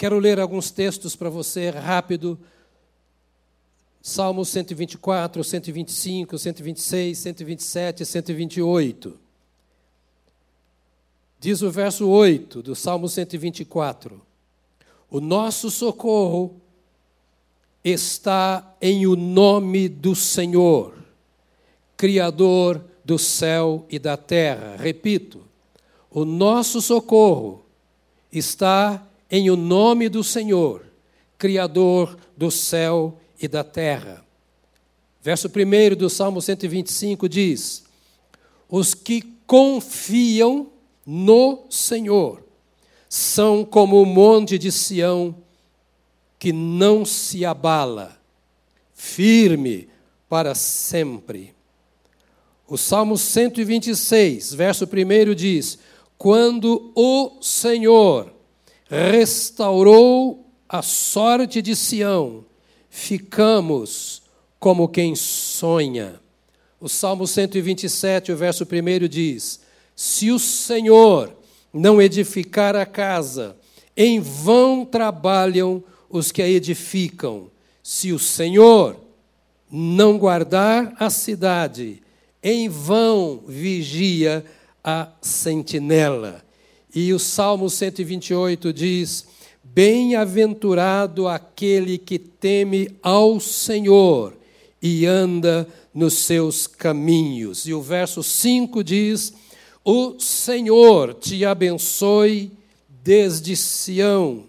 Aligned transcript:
Quero 0.00 0.18
ler 0.18 0.40
alguns 0.40 0.70
textos 0.70 1.14
para 1.14 1.28
você 1.28 1.68
rápido. 1.68 2.38
Salmos 4.00 4.48
124, 4.48 5.44
125, 5.44 6.38
126, 6.38 7.18
127 7.18 8.06
128. 8.06 9.20
Diz 11.38 11.60
o 11.60 11.70
verso 11.70 12.08
8 12.08 12.62
do 12.62 12.74
Salmo 12.74 13.10
124: 13.10 14.22
O 15.10 15.20
nosso 15.20 15.70
socorro 15.70 16.58
está 17.84 18.74
em 18.80 19.06
o 19.06 19.14
nome 19.14 19.86
do 19.86 20.14
Senhor, 20.14 20.94
Criador 21.98 22.82
do 23.04 23.18
céu 23.18 23.84
e 23.90 23.98
da 23.98 24.16
terra. 24.16 24.76
Repito, 24.78 25.42
o 26.10 26.24
nosso 26.24 26.80
socorro 26.80 27.66
está 28.32 29.06
em 29.30 29.48
o 29.50 29.56
nome 29.56 30.08
do 30.08 30.24
Senhor, 30.24 30.84
Criador 31.38 32.18
do 32.36 32.50
céu 32.50 33.18
e 33.40 33.46
da 33.46 33.62
terra. 33.62 34.24
Verso 35.22 35.48
1 35.48 35.96
do 35.96 36.10
Salmo 36.10 36.42
125 36.42 37.28
diz: 37.28 37.84
Os 38.68 38.94
que 38.94 39.22
confiam 39.46 40.70
no 41.06 41.64
Senhor 41.70 42.42
são 43.08 43.64
como 43.64 44.02
o 44.02 44.06
monte 44.06 44.58
de 44.58 44.72
Sião 44.72 45.34
que 46.38 46.52
não 46.52 47.04
se 47.04 47.44
abala, 47.44 48.18
firme 48.94 49.88
para 50.28 50.54
sempre. 50.54 51.54
O 52.66 52.78
Salmo 52.78 53.18
126, 53.18 54.54
verso 54.54 54.84
1 54.84 55.34
diz: 55.34 55.78
Quando 56.16 56.92
o 56.94 57.42
Senhor 57.42 58.39
restaurou 58.90 60.52
a 60.68 60.82
sorte 60.82 61.62
de 61.62 61.76
Sião, 61.76 62.44
ficamos 62.88 64.22
como 64.58 64.88
quem 64.88 65.14
sonha. 65.14 66.20
O 66.80 66.88
Salmo 66.88 67.26
127, 67.26 68.32
o 68.32 68.36
verso 68.36 68.64
1 68.64 69.08
diz: 69.08 69.60
Se 69.94 70.32
o 70.32 70.38
Senhor 70.38 71.32
não 71.72 72.02
edificar 72.02 72.74
a 72.74 72.84
casa, 72.84 73.56
em 73.96 74.18
vão 74.18 74.84
trabalham 74.84 75.84
os 76.08 76.32
que 76.32 76.42
a 76.42 76.48
edificam. 76.48 77.48
Se 77.82 78.12
o 78.12 78.18
Senhor 78.18 78.96
não 79.70 80.18
guardar 80.18 80.94
a 80.98 81.08
cidade, 81.10 82.02
em 82.42 82.68
vão 82.68 83.44
vigia 83.46 84.44
a 84.82 85.08
sentinela. 85.20 86.42
E 86.94 87.12
o 87.12 87.18
Salmo 87.18 87.70
128 87.70 88.72
diz: 88.72 89.26
Bem-aventurado 89.62 91.28
aquele 91.28 91.96
que 91.96 92.18
teme 92.18 92.90
ao 93.02 93.38
Senhor 93.38 94.36
e 94.82 95.06
anda 95.06 95.68
nos 95.94 96.14
seus 96.14 96.66
caminhos. 96.66 97.66
E 97.66 97.72
o 97.72 97.80
verso 97.80 98.22
5 98.22 98.82
diz: 98.82 99.32
O 99.84 100.18
Senhor 100.18 101.14
te 101.14 101.44
abençoe 101.44 102.50
desde 103.04 103.54
Sião, 103.54 104.44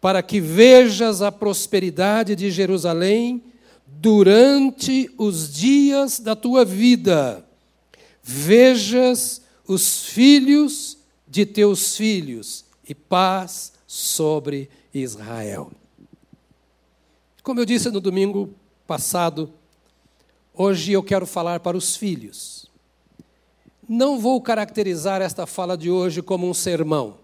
para 0.00 0.22
que 0.22 0.40
vejas 0.40 1.20
a 1.20 1.30
prosperidade 1.30 2.34
de 2.34 2.50
Jerusalém 2.50 3.42
durante 3.86 5.10
os 5.18 5.52
dias 5.52 6.18
da 6.18 6.34
tua 6.34 6.64
vida. 6.64 7.44
Vejas 8.22 9.42
os 9.66 10.04
filhos 10.06 11.01
de 11.32 11.46
teus 11.46 11.96
filhos 11.96 12.62
e 12.86 12.94
paz 12.94 13.72
sobre 13.86 14.68
Israel. 14.92 15.72
Como 17.42 17.58
eu 17.58 17.64
disse 17.64 17.90
no 17.90 18.02
domingo 18.02 18.54
passado, 18.86 19.50
hoje 20.52 20.92
eu 20.92 21.02
quero 21.02 21.26
falar 21.26 21.60
para 21.60 21.74
os 21.74 21.96
filhos. 21.96 22.70
Não 23.88 24.20
vou 24.20 24.42
caracterizar 24.42 25.22
esta 25.22 25.46
fala 25.46 25.74
de 25.74 25.90
hoje 25.90 26.20
como 26.20 26.46
um 26.46 26.52
sermão, 26.52 27.16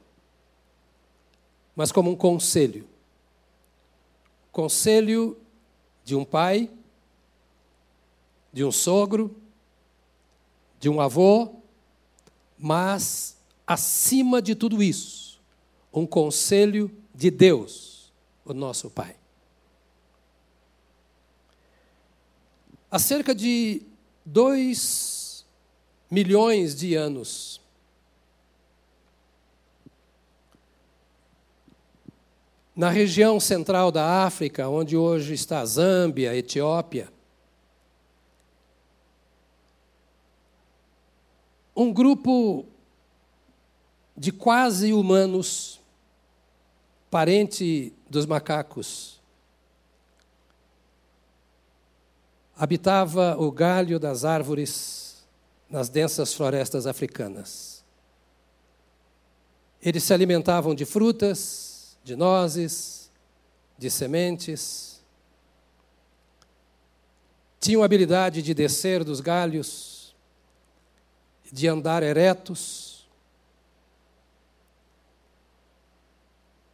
mas 1.76 1.92
como 1.92 2.10
um 2.10 2.16
conselho. 2.16 2.88
Conselho 4.50 5.36
de 6.02 6.16
um 6.16 6.24
pai, 6.24 6.70
de 8.54 8.64
um 8.64 8.72
sogro, 8.72 9.36
de 10.80 10.88
um 10.88 10.98
avô, 10.98 11.56
mas 12.58 13.37
acima 13.68 14.40
de 14.40 14.54
tudo 14.54 14.82
isso, 14.82 15.38
um 15.92 16.06
conselho 16.06 16.90
de 17.14 17.30
Deus, 17.30 18.10
o 18.42 18.54
nosso 18.54 18.88
Pai. 18.88 19.14
Há 22.90 22.98
cerca 22.98 23.34
de 23.34 23.82
dois 24.24 25.44
milhões 26.10 26.74
de 26.74 26.94
anos, 26.94 27.60
na 32.74 32.88
região 32.88 33.38
central 33.38 33.92
da 33.92 34.24
África, 34.24 34.66
onde 34.66 34.96
hoje 34.96 35.34
está 35.34 35.62
Zâmbia, 35.66 36.34
Etiópia, 36.34 37.12
um 41.76 41.92
grupo 41.92 42.64
de 44.18 44.32
quase 44.32 44.92
humanos, 44.92 45.80
parente 47.08 47.92
dos 48.10 48.26
macacos. 48.26 49.20
Habitava 52.56 53.36
o 53.38 53.52
galho 53.52 54.00
das 54.00 54.24
árvores 54.24 55.24
nas 55.70 55.88
densas 55.88 56.34
florestas 56.34 56.84
africanas. 56.84 57.84
Eles 59.80 60.02
se 60.02 60.12
alimentavam 60.12 60.74
de 60.74 60.84
frutas, 60.84 61.96
de 62.02 62.16
nozes, 62.16 63.12
de 63.78 63.88
sementes. 63.88 65.00
Tinham 67.60 67.84
habilidade 67.84 68.42
de 68.42 68.52
descer 68.52 69.04
dos 69.04 69.20
galhos, 69.20 70.16
de 71.52 71.68
andar 71.68 72.02
eretos 72.02 72.87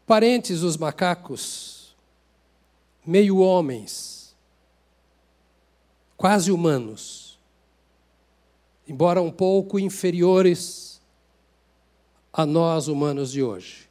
Parentes 0.06 0.62
os 0.62 0.76
macacos, 0.76 1.97
meio 3.04 3.38
homens, 3.38 4.37
quase 6.16 6.53
humanos, 6.53 7.38
embora 8.87 9.22
um 9.22 9.31
pouco 9.31 9.78
inferiores 9.78 11.00
a 12.31 12.44
nós 12.44 12.87
humanos 12.87 13.32
de 13.32 13.42
hoje. 13.42 13.88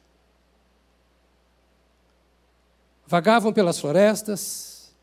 Vagavam 3.06 3.52
pelas 3.52 3.78
florestas, 3.80 4.94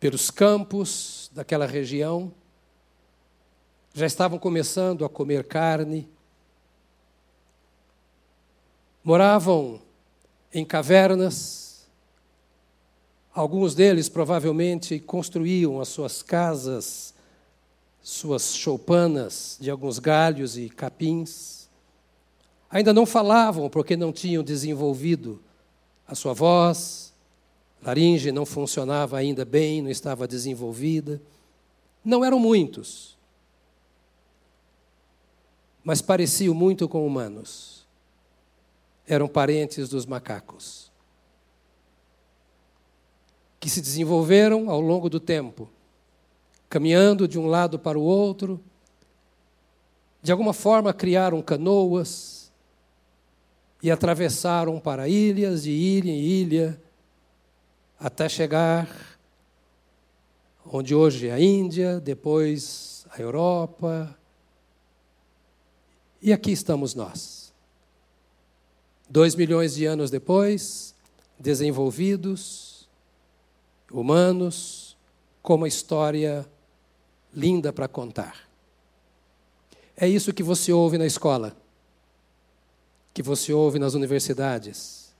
pelos 0.00 0.30
campos 0.30 1.30
daquela 1.32 1.66
região, 1.66 2.32
já 3.94 4.06
estavam 4.06 4.38
começando 4.38 5.04
a 5.04 5.08
comer 5.08 5.44
carne, 5.44 6.08
moravam 9.02 9.80
em 10.52 10.64
cavernas, 10.64 11.88
alguns 13.32 13.74
deles 13.74 14.08
provavelmente 14.08 14.98
construíam 14.98 15.80
as 15.80 15.88
suas 15.88 16.22
casas, 16.22 17.14
suas 18.02 18.54
choupanas 18.54 19.56
de 19.60 19.70
alguns 19.70 19.98
galhos 19.98 20.56
e 20.56 20.68
capins. 20.68 21.68
Ainda 22.70 22.92
não 22.92 23.06
falavam 23.06 23.68
porque 23.68 23.96
não 23.96 24.12
tinham 24.12 24.42
desenvolvido 24.42 25.42
a 26.06 26.14
sua 26.14 26.32
voz, 26.32 27.12
laringe 27.82 28.32
não 28.32 28.44
funcionava 28.44 29.16
ainda 29.16 29.44
bem, 29.44 29.80
não 29.80 29.90
estava 29.90 30.26
desenvolvida. 30.26 31.20
Não 32.04 32.24
eram 32.24 32.38
muitos, 32.38 33.16
mas 35.84 36.00
pareciam 36.00 36.54
muito 36.54 36.88
com 36.88 37.06
humanos 37.06 37.79
eram 39.10 39.26
parentes 39.26 39.88
dos 39.88 40.06
macacos, 40.06 40.88
que 43.58 43.68
se 43.68 43.80
desenvolveram 43.80 44.70
ao 44.70 44.80
longo 44.80 45.10
do 45.10 45.18
tempo, 45.18 45.68
caminhando 46.68 47.26
de 47.26 47.36
um 47.36 47.46
lado 47.46 47.76
para 47.76 47.98
o 47.98 48.02
outro, 48.02 48.62
de 50.22 50.30
alguma 50.30 50.52
forma 50.52 50.94
criaram 50.94 51.42
canoas 51.42 52.52
e 53.82 53.90
atravessaram 53.90 54.78
para 54.78 55.08
ilhas, 55.08 55.64
de 55.64 55.72
ilha 55.72 56.10
em 56.12 56.20
ilha, 56.20 56.80
até 57.98 58.28
chegar 58.28 59.18
onde 60.64 60.94
hoje 60.94 61.26
é 61.26 61.32
a 61.32 61.40
Índia, 61.40 61.98
depois 61.98 63.04
a 63.10 63.20
Europa. 63.20 64.16
E 66.22 66.32
aqui 66.32 66.52
estamos 66.52 66.94
nós 66.94 67.39
Dois 69.10 69.34
milhões 69.34 69.74
de 69.74 69.86
anos 69.86 70.08
depois, 70.08 70.94
desenvolvidos, 71.36 72.88
humanos, 73.90 74.96
com 75.42 75.56
uma 75.56 75.66
história 75.66 76.48
linda 77.34 77.72
para 77.72 77.88
contar. 77.88 78.48
É 79.96 80.08
isso 80.08 80.32
que 80.32 80.44
você 80.44 80.72
ouve 80.72 80.96
na 80.96 81.06
escola, 81.06 81.56
que 83.12 83.20
você 83.20 83.52
ouve 83.52 83.80
nas 83.80 83.94
universidades, 83.94 85.12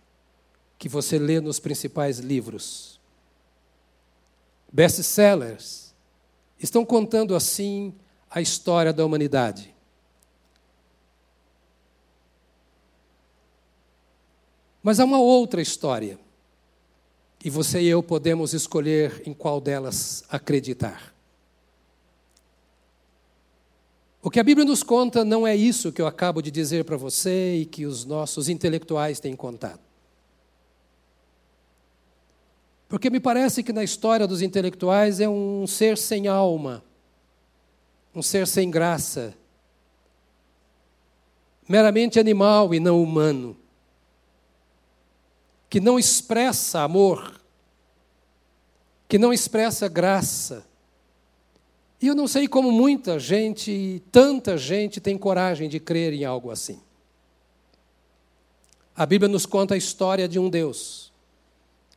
que 0.78 0.88
você 0.88 1.18
lê 1.18 1.40
nos 1.40 1.58
principais 1.58 2.20
livros. 2.20 3.00
Best-sellers 4.72 5.92
estão 6.60 6.84
contando 6.84 7.34
assim 7.34 7.92
a 8.30 8.40
história 8.40 8.92
da 8.92 9.04
humanidade. 9.04 9.74
Mas 14.82 14.98
há 14.98 15.04
uma 15.04 15.20
outra 15.20 15.60
história. 15.60 16.18
E 17.44 17.48
você 17.48 17.80
e 17.80 17.88
eu 17.88 18.02
podemos 18.02 18.52
escolher 18.52 19.22
em 19.26 19.32
qual 19.32 19.60
delas 19.60 20.24
acreditar. 20.28 21.14
O 24.22 24.28
que 24.28 24.38
a 24.38 24.44
Bíblia 24.44 24.66
nos 24.66 24.82
conta 24.82 25.24
não 25.24 25.46
é 25.46 25.56
isso 25.56 25.90
que 25.90 26.02
eu 26.02 26.06
acabo 26.06 26.42
de 26.42 26.50
dizer 26.50 26.84
para 26.84 26.96
você 26.96 27.56
e 27.56 27.64
que 27.64 27.86
os 27.86 28.04
nossos 28.04 28.50
intelectuais 28.50 29.18
têm 29.18 29.34
contado. 29.34 29.80
Porque 32.86 33.08
me 33.08 33.20
parece 33.20 33.62
que 33.62 33.72
na 33.72 33.84
história 33.84 34.26
dos 34.26 34.42
intelectuais 34.42 35.20
é 35.20 35.28
um 35.28 35.66
ser 35.66 35.96
sem 35.96 36.26
alma, 36.26 36.84
um 38.14 38.20
ser 38.20 38.46
sem 38.46 38.70
graça, 38.70 39.32
meramente 41.66 42.18
animal 42.18 42.74
e 42.74 42.80
não 42.80 43.00
humano, 43.00 43.56
que 45.70 45.78
não 45.78 45.98
expressa 45.98 46.80
amor, 46.80 47.40
que 49.08 49.16
não 49.16 49.32
expressa 49.32 49.86
graça, 49.88 50.66
e 52.02 52.08
eu 52.08 52.14
não 52.14 52.26
sei 52.26 52.48
como 52.48 52.72
muita 52.72 53.18
gente, 53.20 54.02
tanta 54.10 54.58
gente, 54.58 55.00
tem 55.00 55.16
coragem 55.16 55.68
de 55.68 55.78
crer 55.78 56.12
em 56.12 56.24
algo 56.24 56.50
assim. 56.50 56.80
A 58.96 59.06
Bíblia 59.06 59.28
nos 59.28 59.46
conta 59.46 59.74
a 59.74 59.78
história 59.78 60.26
de 60.26 60.38
um 60.38 60.50
Deus, 60.50 61.12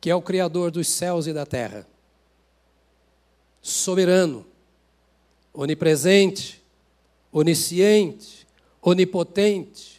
que 0.00 0.08
é 0.08 0.14
o 0.14 0.22
Criador 0.22 0.70
dos 0.70 0.86
céus 0.86 1.26
e 1.26 1.32
da 1.32 1.44
terra, 1.44 1.86
soberano, 3.60 4.46
onipresente, 5.52 6.62
onisciente, 7.32 8.46
onipotente, 8.80 9.93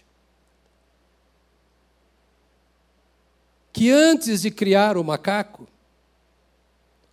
que 3.76 3.92
antes 3.92 4.44
de 4.44 4.50
criar 4.50 4.96
o 4.96 5.04
macaco, 5.04 5.68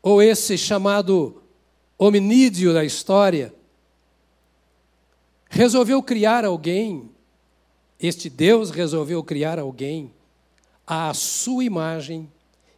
ou 0.00 0.22
esse 0.22 0.56
chamado 0.56 1.42
hominídeo 1.98 2.72
da 2.72 2.84
história, 2.84 3.52
resolveu 5.50 6.00
criar 6.04 6.44
alguém, 6.44 7.10
este 7.98 8.30
Deus 8.30 8.70
resolveu 8.70 9.24
criar 9.24 9.58
alguém 9.58 10.14
à 10.86 11.12
sua 11.12 11.64
imagem 11.64 12.30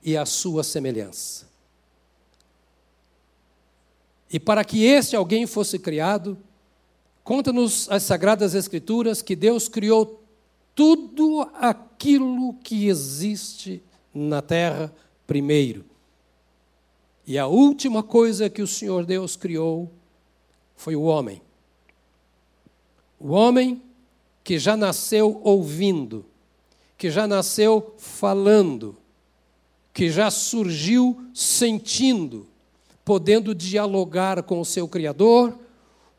e 0.02 0.16
à 0.16 0.24
sua 0.24 0.64
semelhança. 0.64 1.46
E 4.30 4.40
para 4.40 4.64
que 4.64 4.82
este 4.82 5.14
alguém 5.14 5.46
fosse 5.46 5.78
criado, 5.78 6.38
conta-nos 7.22 7.86
as 7.90 8.02
Sagradas 8.02 8.54
Escrituras 8.54 9.20
que 9.20 9.36
Deus 9.36 9.68
criou 9.68 10.23
tudo 10.74 11.48
aquilo 11.54 12.54
que 12.54 12.88
existe 12.88 13.82
na 14.12 14.42
terra 14.42 14.92
primeiro. 15.26 15.84
E 17.26 17.38
a 17.38 17.46
última 17.46 18.02
coisa 18.02 18.50
que 18.50 18.60
o 18.60 18.66
Senhor 18.66 19.06
Deus 19.06 19.36
criou 19.36 19.90
foi 20.76 20.94
o 20.94 21.02
homem. 21.02 21.40
O 23.18 23.30
homem 23.30 23.82
que 24.42 24.58
já 24.58 24.76
nasceu 24.76 25.40
ouvindo, 25.42 26.26
que 26.98 27.10
já 27.10 27.26
nasceu 27.26 27.94
falando, 27.96 28.96
que 29.92 30.10
já 30.10 30.30
surgiu 30.30 31.24
sentindo, 31.32 32.46
podendo 33.04 33.54
dialogar 33.54 34.42
com 34.42 34.60
o 34.60 34.64
seu 34.64 34.86
Criador, 34.86 35.58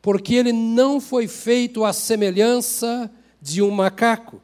porque 0.02 0.34
ele 0.34 0.52
não 0.52 1.00
foi 1.00 1.28
feito 1.28 1.84
à 1.84 1.92
semelhança 1.92 3.10
de 3.40 3.62
um 3.62 3.70
macaco, 3.70 4.40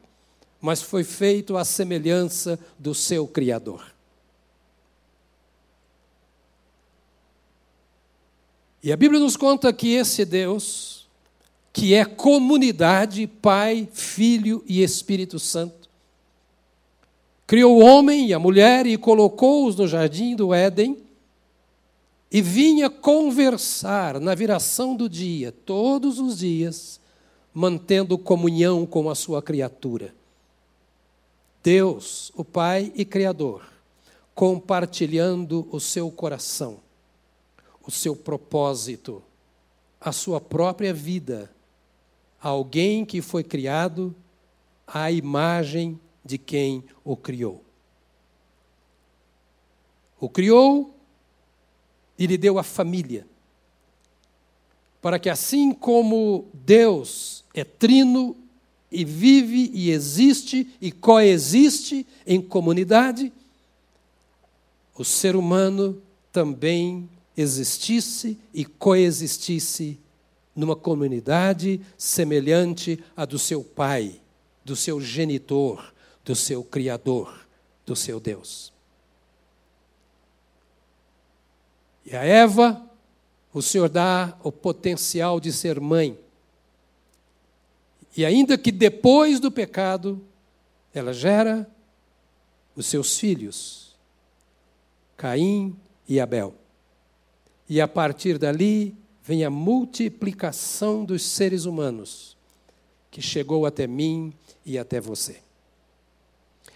mas 0.63 0.81
foi 0.81 1.03
feito 1.03 1.57
à 1.57 1.65
semelhança 1.65 2.57
do 2.79 2.95
seu 2.95 3.27
Criador. 3.27 3.85
E 8.81 8.89
a 8.89 8.95
Bíblia 8.95 9.19
nos 9.19 9.35
conta 9.35 9.73
que 9.73 9.89
esse 9.89 10.23
Deus, 10.23 11.05
que 11.73 11.93
é 11.93 12.05
comunidade, 12.05 13.27
Pai, 13.27 13.89
Filho 13.91 14.63
e 14.65 14.81
Espírito 14.81 15.37
Santo, 15.37 15.89
criou 17.45 17.77
o 17.77 17.83
homem 17.83 18.27
e 18.27 18.33
a 18.33 18.39
mulher 18.39 18.87
e 18.87 18.97
colocou-os 18.97 19.75
no 19.75 19.85
jardim 19.85 20.33
do 20.33 20.53
Éden 20.53 20.97
e 22.31 22.41
vinha 22.41 22.89
conversar 22.89 24.17
na 24.17 24.33
viração 24.33 24.95
do 24.95 25.09
dia, 25.09 25.51
todos 25.51 26.19
os 26.19 26.37
dias, 26.37 27.01
mantendo 27.53 28.17
comunhão 28.17 28.85
com 28.85 29.09
a 29.09 29.15
sua 29.15 29.41
criatura. 29.41 30.22
Deus, 31.63 32.31
o 32.35 32.43
Pai 32.43 32.91
e 32.93 33.05
Criador, 33.05 33.65
compartilhando 34.35 35.67
o 35.71 35.79
seu 35.79 36.11
coração 36.11 36.83
o 37.85 37.91
seu 37.91 38.15
propósito, 38.15 39.21
a 39.99 40.11
sua 40.11 40.39
própria 40.39 40.93
vida, 40.93 41.53
alguém 42.41 43.05
que 43.05 43.21
foi 43.21 43.43
criado 43.43 44.15
à 44.87 45.11
imagem 45.11 45.99
de 46.23 46.37
quem 46.37 46.83
o 47.03 47.15
criou. 47.17 47.63
O 50.19 50.29
criou 50.29 50.95
e 52.17 52.25
lhe 52.25 52.37
deu 52.37 52.57
a 52.57 52.63
família, 52.63 53.27
para 55.01 55.19
que 55.19 55.29
assim 55.29 55.73
como 55.73 56.47
Deus 56.53 57.43
é 57.53 57.65
trino 57.65 58.37
e 58.93 59.03
vive 59.03 59.71
e 59.73 59.89
existe 59.89 60.69
e 60.79 60.91
coexiste 60.91 62.05
em 62.25 62.39
comunidade, 62.39 63.33
o 64.95 65.03
ser 65.03 65.35
humano 65.35 66.01
também 66.31 67.09
existisse 67.35 68.37
e 68.53 68.63
coexistisse 68.63 69.99
numa 70.55 70.75
comunidade 70.75 71.81
semelhante 71.97 73.03
à 73.17 73.25
do 73.25 73.39
seu 73.39 73.63
pai, 73.63 74.21
do 74.63 74.75
seu 74.75 75.01
genitor, 75.01 75.91
do 76.23 76.35
seu 76.35 76.63
criador, 76.63 77.45
do 77.85 77.95
seu 77.95 78.19
Deus. 78.19 78.71
E 82.05 82.15
a 82.15 82.23
Eva, 82.23 82.81
o 83.53 83.61
Senhor 83.61 83.89
dá 83.89 84.37
o 84.43 84.51
potencial 84.51 85.39
de 85.39 85.51
ser 85.51 85.79
mãe. 85.79 86.17
E 88.15 88.25
ainda 88.25 88.57
que 88.57 88.71
depois 88.71 89.39
do 89.39 89.51
pecado, 89.51 90.23
ela 90.93 91.13
gera 91.13 91.67
os 92.75 92.85
seus 92.85 93.17
filhos, 93.17 93.95
Caim 95.17 95.75
e 96.07 96.19
Abel. 96.19 96.53
E 97.67 97.81
a 97.81 97.87
partir 97.87 98.37
dali 98.37 98.95
vem 99.23 99.43
a 99.43 99.49
multiplicação 99.49 101.03
dos 101.05 101.23
seres 101.23 101.65
humanos, 101.65 102.37
que 103.09 103.21
chegou 103.21 103.65
até 103.65 103.87
mim 103.87 104.33
e 104.65 104.77
até 104.77 104.99
você. 104.99 105.41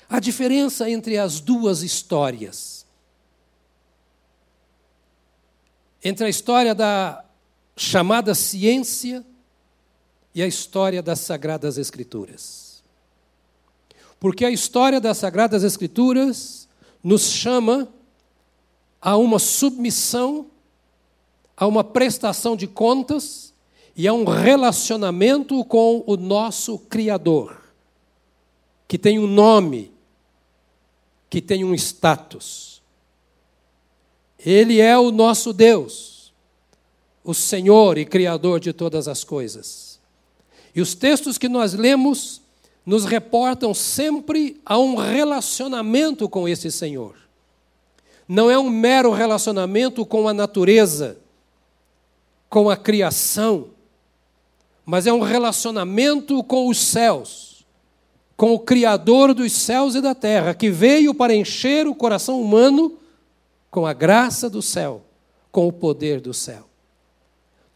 A 0.09 0.19
diferença 0.19 0.89
entre 0.89 1.17
as 1.17 1.39
duas 1.39 1.83
histórias, 1.83 2.85
entre 6.03 6.25
a 6.25 6.29
história 6.29 6.73
da 6.73 7.25
chamada 7.75 8.33
ciência 8.33 9.25
e 10.37 10.43
a 10.43 10.47
história 10.47 11.01
das 11.01 11.19
Sagradas 11.19 11.77
Escrituras. 11.77 12.83
Porque 14.19 14.45
a 14.45 14.51
história 14.51 15.01
das 15.01 15.17
Sagradas 15.17 15.63
Escrituras 15.63 16.67
nos 17.03 17.23
chama 17.23 17.87
a 19.01 19.17
uma 19.17 19.39
submissão 19.39 20.47
a 21.57 21.65
uma 21.65 21.83
prestação 21.83 22.55
de 22.55 22.67
contas 22.67 23.51
e 23.95 24.07
a 24.07 24.13
um 24.13 24.23
relacionamento 24.25 25.65
com 25.65 26.03
o 26.05 26.15
nosso 26.15 26.77
Criador, 26.77 27.59
que 28.87 28.95
tem 28.95 29.17
um 29.17 29.25
nome, 29.25 29.91
que 31.31 31.41
tem 31.41 31.63
um 31.63 31.73
status. 31.73 32.79
Ele 34.37 34.79
é 34.79 34.95
o 34.95 35.09
nosso 35.09 35.51
Deus, 35.51 36.31
o 37.23 37.33
Senhor 37.33 37.97
e 37.97 38.05
Criador 38.05 38.59
de 38.59 38.71
todas 38.71 39.07
as 39.07 39.23
coisas. 39.23 39.86
E 40.77 40.81
os 40.81 40.93
textos 40.93 41.39
que 41.39 41.49
nós 41.49 41.73
lemos 41.73 42.39
nos 42.85 43.03
reportam 43.03 43.73
sempre 43.73 44.61
a 44.63 44.77
um 44.77 44.95
relacionamento 44.95 46.29
com 46.29 46.47
esse 46.47 46.69
Senhor. 46.69 47.15
Não 48.27 48.51
é 48.51 48.59
um 48.59 48.69
mero 48.69 49.11
relacionamento 49.11 50.05
com 50.05 50.27
a 50.27 50.35
natureza, 50.35 51.17
com 52.47 52.69
a 52.69 52.77
criação, 52.77 53.69
mas 54.85 55.07
é 55.07 55.11
um 55.11 55.21
relacionamento 55.21 56.43
com 56.43 56.67
os 56.67 56.77
céus, 56.77 57.65
com 58.35 58.53
o 58.53 58.59
Criador 58.59 59.33
dos 59.33 59.51
céus 59.53 59.95
e 59.95 60.01
da 60.01 60.13
terra, 60.13 60.53
que 60.53 60.69
veio 60.69 61.11
para 61.11 61.33
encher 61.33 61.87
o 61.87 61.95
coração 61.95 62.39
humano 62.39 62.99
com 63.71 63.87
a 63.87 63.93
graça 63.93 64.47
do 64.47 64.61
céu, 64.61 65.01
com 65.51 65.67
o 65.67 65.73
poder 65.73 66.21
do 66.21 66.35
céu. 66.35 66.66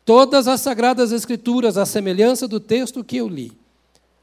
Todas 0.04 0.48
as 0.48 0.62
Sagradas 0.62 1.12
Escrituras, 1.12 1.78
à 1.78 1.86
semelhança 1.86 2.48
do 2.48 2.60
texto 2.60 3.04
que 3.04 3.18
eu 3.18 3.28
li, 3.28 3.52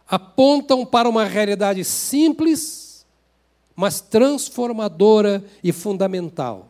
apontam 0.07 0.85
para 0.85 1.09
uma 1.09 1.25
realidade 1.25 1.85
simples, 1.85 3.07
mas 3.77 4.01
transformadora 4.01 5.45
e 5.63 5.71
fundamental. 5.71 6.69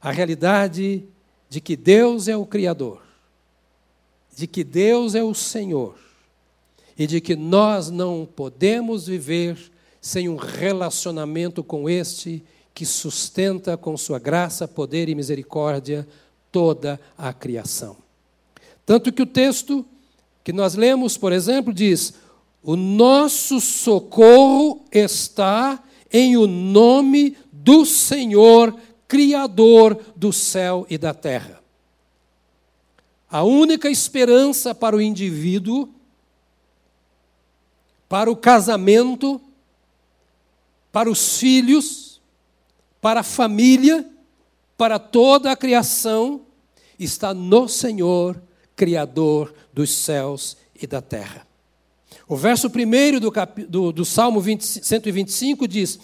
A 0.00 0.10
realidade 0.10 1.04
de 1.48 1.60
que 1.60 1.76
Deus 1.76 2.26
é 2.26 2.36
o 2.36 2.46
Criador, 2.46 3.02
de 4.34 4.46
que 4.46 4.64
Deus 4.64 5.14
é 5.14 5.22
o 5.22 5.34
Senhor 5.34 5.96
e 6.98 7.06
de 7.06 7.20
que 7.20 7.36
nós 7.36 7.90
não 7.90 8.28
podemos 8.34 9.06
viver 9.06 9.70
sem 10.00 10.28
um 10.28 10.36
relacionamento 10.36 11.62
com 11.62 11.88
este 11.88 12.42
que 12.74 12.86
sustenta 12.86 13.76
com 13.76 13.96
sua 13.96 14.18
graça, 14.18 14.66
poder 14.66 15.08
e 15.08 15.14
misericórdia 15.14 16.06
toda 16.50 17.00
a 17.16 17.32
criação. 17.32 18.07
Tanto 18.88 19.12
que 19.12 19.20
o 19.20 19.26
texto 19.26 19.84
que 20.42 20.50
nós 20.50 20.74
lemos, 20.74 21.18
por 21.18 21.30
exemplo, 21.30 21.74
diz: 21.74 22.14
o 22.62 22.74
nosso 22.74 23.60
socorro 23.60 24.82
está 24.90 25.84
em 26.10 26.38
o 26.38 26.46
nome 26.46 27.36
do 27.52 27.84
Senhor, 27.84 28.74
Criador 29.06 30.02
do 30.16 30.32
céu 30.32 30.86
e 30.88 30.96
da 30.96 31.12
terra. 31.12 31.62
A 33.30 33.42
única 33.42 33.90
esperança 33.90 34.74
para 34.74 34.96
o 34.96 35.02
indivíduo, 35.02 35.90
para 38.08 38.30
o 38.30 38.36
casamento, 38.36 39.38
para 40.90 41.10
os 41.10 41.36
filhos, 41.36 42.22
para 43.02 43.20
a 43.20 43.22
família, 43.22 44.10
para 44.78 44.98
toda 44.98 45.52
a 45.52 45.56
criação, 45.56 46.40
está 46.98 47.34
no 47.34 47.68
Senhor, 47.68 48.47
Criador 48.78 49.52
dos 49.72 49.90
céus 49.90 50.56
e 50.80 50.86
da 50.86 51.02
terra. 51.02 51.44
O 52.28 52.36
verso 52.36 52.68
1 52.68 53.18
do, 53.18 53.32
do, 53.68 53.92
do 53.92 54.04
Salmo 54.04 54.40
20, 54.40 54.62
125 54.62 55.66
diz: 55.66 55.98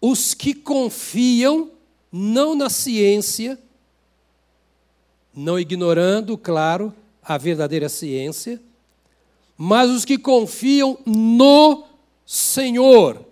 Os 0.00 0.32
que 0.32 0.54
confiam 0.54 1.72
não 2.12 2.54
na 2.54 2.70
ciência, 2.70 3.58
não 5.34 5.58
ignorando, 5.58 6.38
claro, 6.38 6.94
a 7.20 7.36
verdadeira 7.36 7.88
ciência, 7.88 8.60
mas 9.58 9.90
os 9.90 10.04
que 10.04 10.16
confiam 10.16 10.98
no 11.04 11.84
Senhor 12.24 13.26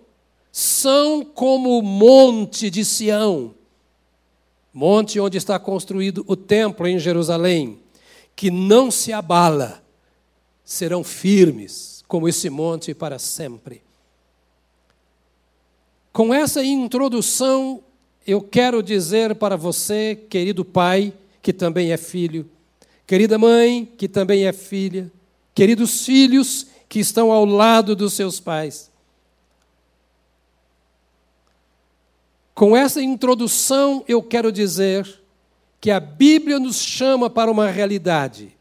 são 0.51 1.23
como 1.23 1.79
o 1.79 1.81
monte 1.81 2.69
de 2.69 2.83
Sião, 2.83 3.55
monte 4.73 5.21
onde 5.21 5.37
está 5.37 5.57
construído 5.57 6.25
o 6.27 6.35
templo 6.35 6.85
em 6.85 6.99
Jerusalém, 6.99 7.79
que 8.39 8.49
não 8.49 8.89
se 8.89 9.11
abala, 9.11 9.83
serão 10.63 11.03
firmes 11.03 12.05
como 12.07 12.25
esse 12.25 12.49
monte 12.49 12.93
para 12.93 13.19
sempre. 13.19 13.83
Com 16.13 16.33
essa 16.33 16.63
introdução, 16.63 17.83
eu 18.25 18.41
quero 18.41 18.81
dizer 18.81 19.35
para 19.35 19.57
você, 19.57 20.15
querido 20.15 20.63
pai, 20.63 21.13
que 21.41 21.51
também 21.51 21.91
é 21.91 21.97
filho, 21.97 22.49
querida 23.05 23.37
mãe, 23.37 23.83
que 23.97 24.07
também 24.07 24.45
é 24.45 24.53
filha, 24.53 25.11
queridos 25.53 26.05
filhos 26.05 26.67
que 26.87 27.01
estão 27.01 27.33
ao 27.33 27.43
lado 27.43 27.93
dos 27.93 28.13
seus 28.13 28.39
pais. 28.39 28.89
Com 32.55 32.73
essa 32.73 33.01
introdução, 33.01 34.01
eu 34.07 34.23
quero 34.23 34.49
dizer 34.49 35.18
que 35.79 35.91
a 35.91 35.99
Bíblia 35.99 36.59
nos 36.59 36.77
chama 36.81 37.29
para 37.29 37.49
uma 37.49 37.69
realidade 37.69 38.59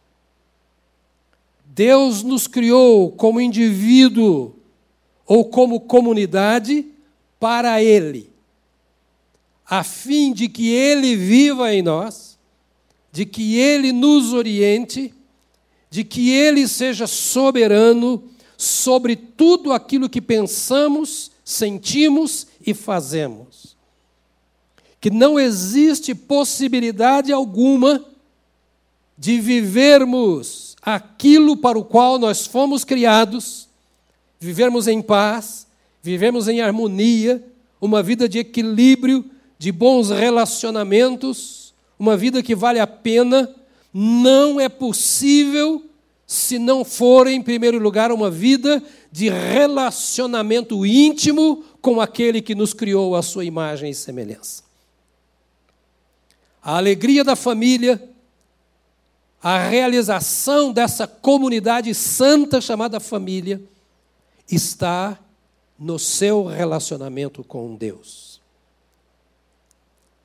Deus 1.79 2.25
nos 2.25 2.49
criou 2.49 3.13
como 3.13 3.41
indivíduo 3.41 4.57
ou 5.25 5.45
como 5.45 5.79
comunidade 5.79 6.85
para 7.39 7.81
Ele, 7.81 8.33
a 9.65 9.85
fim 9.85 10.33
de 10.33 10.49
que 10.49 10.71
Ele 10.71 11.15
viva 11.15 11.73
em 11.73 11.81
nós, 11.81 12.37
de 13.13 13.25
que 13.25 13.55
Ele 13.61 13.93
nos 13.93 14.33
oriente, 14.33 15.15
de 15.89 16.03
que 16.03 16.33
Ele 16.33 16.67
seja 16.67 17.07
soberano 17.07 18.25
sobre 18.57 19.15
tudo 19.15 19.73
aquilo 19.73 20.09
que 20.09 20.21
pensamos, 20.21 21.31
sentimos 21.45 22.49
e 22.67 22.75
fazemos. 22.75 23.78
Que 25.01 25.11
não 25.11 25.39
existe 25.39 26.15
possibilidade 26.15 27.33
alguma 27.33 28.05
de 29.17 29.41
vivermos 29.41 30.77
aquilo 30.83 31.57
para 31.57 31.79
o 31.79 31.85
qual 31.85 32.19
nós 32.19 32.47
fomos 32.47 32.85
criados, 32.85 33.69
vivermos 34.39 34.87
em 34.87 35.03
paz, 35.03 35.67
vivemos 36.03 36.49
em 36.49 36.61
harmonia, 36.61 37.45
uma 37.81 38.03
vida 38.03 38.29
de 38.29 38.39
equilíbrio, 38.39 39.25
de 39.59 39.73
bons 39.73 40.11
relacionamentos, 40.11 41.75
uma 41.99 42.17
vida 42.17 42.43
que 42.43 42.55
vale 42.55 42.79
a 42.79 42.87
pena, 42.87 43.53
não 43.93 44.61
é 44.61 44.69
possível 44.69 45.83
se 46.27 46.59
não 46.59 46.85
for, 46.85 47.27
em 47.27 47.41
primeiro 47.41 47.79
lugar, 47.79 48.13
uma 48.13 48.31
vida 48.31 48.83
de 49.11 49.31
relacionamento 49.31 50.85
íntimo 50.85 51.65
com 51.81 52.01
aquele 52.01 52.43
que 52.43 52.55
nos 52.55 52.75
criou 52.75 53.17
à 53.17 53.23
sua 53.23 53.47
imagem 53.47 53.91
e 53.91 53.95
semelhança. 53.95 54.68
A 56.63 56.77
alegria 56.77 57.25
da 57.25 57.37
família 57.37 58.09
a 59.43 59.69
realização 59.69 60.73
dessa 60.73 61.07
comunidade 61.07 61.95
santa 61.95 62.61
chamada 62.61 62.99
família 62.99 63.63
está 64.51 65.19
no 65.79 65.99
seu 65.99 66.45
relacionamento 66.45 67.45
com 67.45 67.77
Deus. 67.77 68.41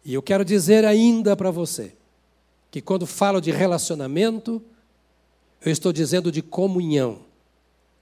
E 0.03 0.13
eu 0.13 0.21
quero 0.21 0.43
dizer 0.43 0.83
ainda 0.83 1.35
para 1.35 1.51
você 1.51 1.93
que 2.71 2.81
quando 2.81 3.05
falo 3.05 3.39
de 3.39 3.51
relacionamento, 3.51 4.61
eu 5.63 5.71
estou 5.71 5.93
dizendo 5.93 6.31
de 6.31 6.41
comunhão 6.41 7.19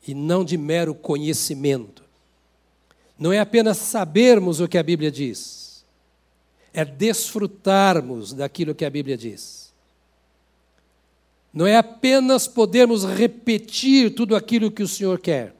e 0.07 0.13
não 0.13 0.45
de 0.45 0.57
mero 0.57 0.95
conhecimento. 0.95 2.03
Não 3.19 3.33
é 3.33 3.39
apenas 3.39 3.77
sabermos 3.77 4.61
o 4.61 4.67
que 4.67 4.77
a 4.77 4.83
Bíblia 4.83 5.11
diz, 5.11 5.60
é 6.73 6.85
desfrutarmos 6.85 8.33
daquilo 8.33 8.75
que 8.75 8.85
a 8.85 8.89
Bíblia 8.89 9.17
diz. 9.17 9.71
Não 11.53 11.67
é 11.67 11.75
apenas 11.75 12.47
podermos 12.47 13.03
repetir 13.03 14.15
tudo 14.15 14.35
aquilo 14.35 14.71
que 14.71 14.83
o 14.83 14.87
Senhor 14.87 15.19
quer, 15.19 15.53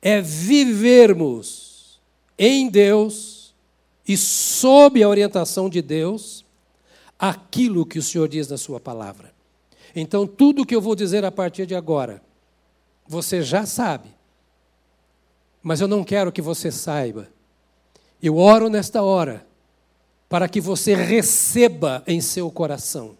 é 0.00 0.20
vivermos 0.20 2.00
em 2.38 2.68
Deus 2.68 3.52
e 4.06 4.16
sob 4.16 5.02
a 5.02 5.08
orientação 5.08 5.68
de 5.68 5.82
Deus 5.82 6.44
aquilo 7.18 7.84
que 7.84 7.98
o 7.98 8.02
Senhor 8.02 8.28
diz 8.28 8.46
na 8.48 8.56
Sua 8.56 8.78
palavra. 8.78 9.34
Então, 9.94 10.26
tudo 10.26 10.66
que 10.66 10.76
eu 10.76 10.80
vou 10.80 10.94
dizer 10.94 11.24
a 11.24 11.32
partir 11.32 11.66
de 11.66 11.74
agora, 11.74 12.22
você 13.08 13.42
já 13.42 13.66
sabe, 13.66 14.10
mas 15.62 15.80
eu 15.80 15.88
não 15.88 16.04
quero 16.04 16.30
que 16.30 16.42
você 16.42 16.70
saiba. 16.70 17.28
Eu 18.22 18.36
oro 18.36 18.68
nesta 18.68 19.02
hora 19.02 19.44
para 20.28 20.48
que 20.48 20.60
você 20.60 20.94
receba 20.94 22.02
em 22.06 22.20
seu 22.20 22.50
coração 22.50 23.16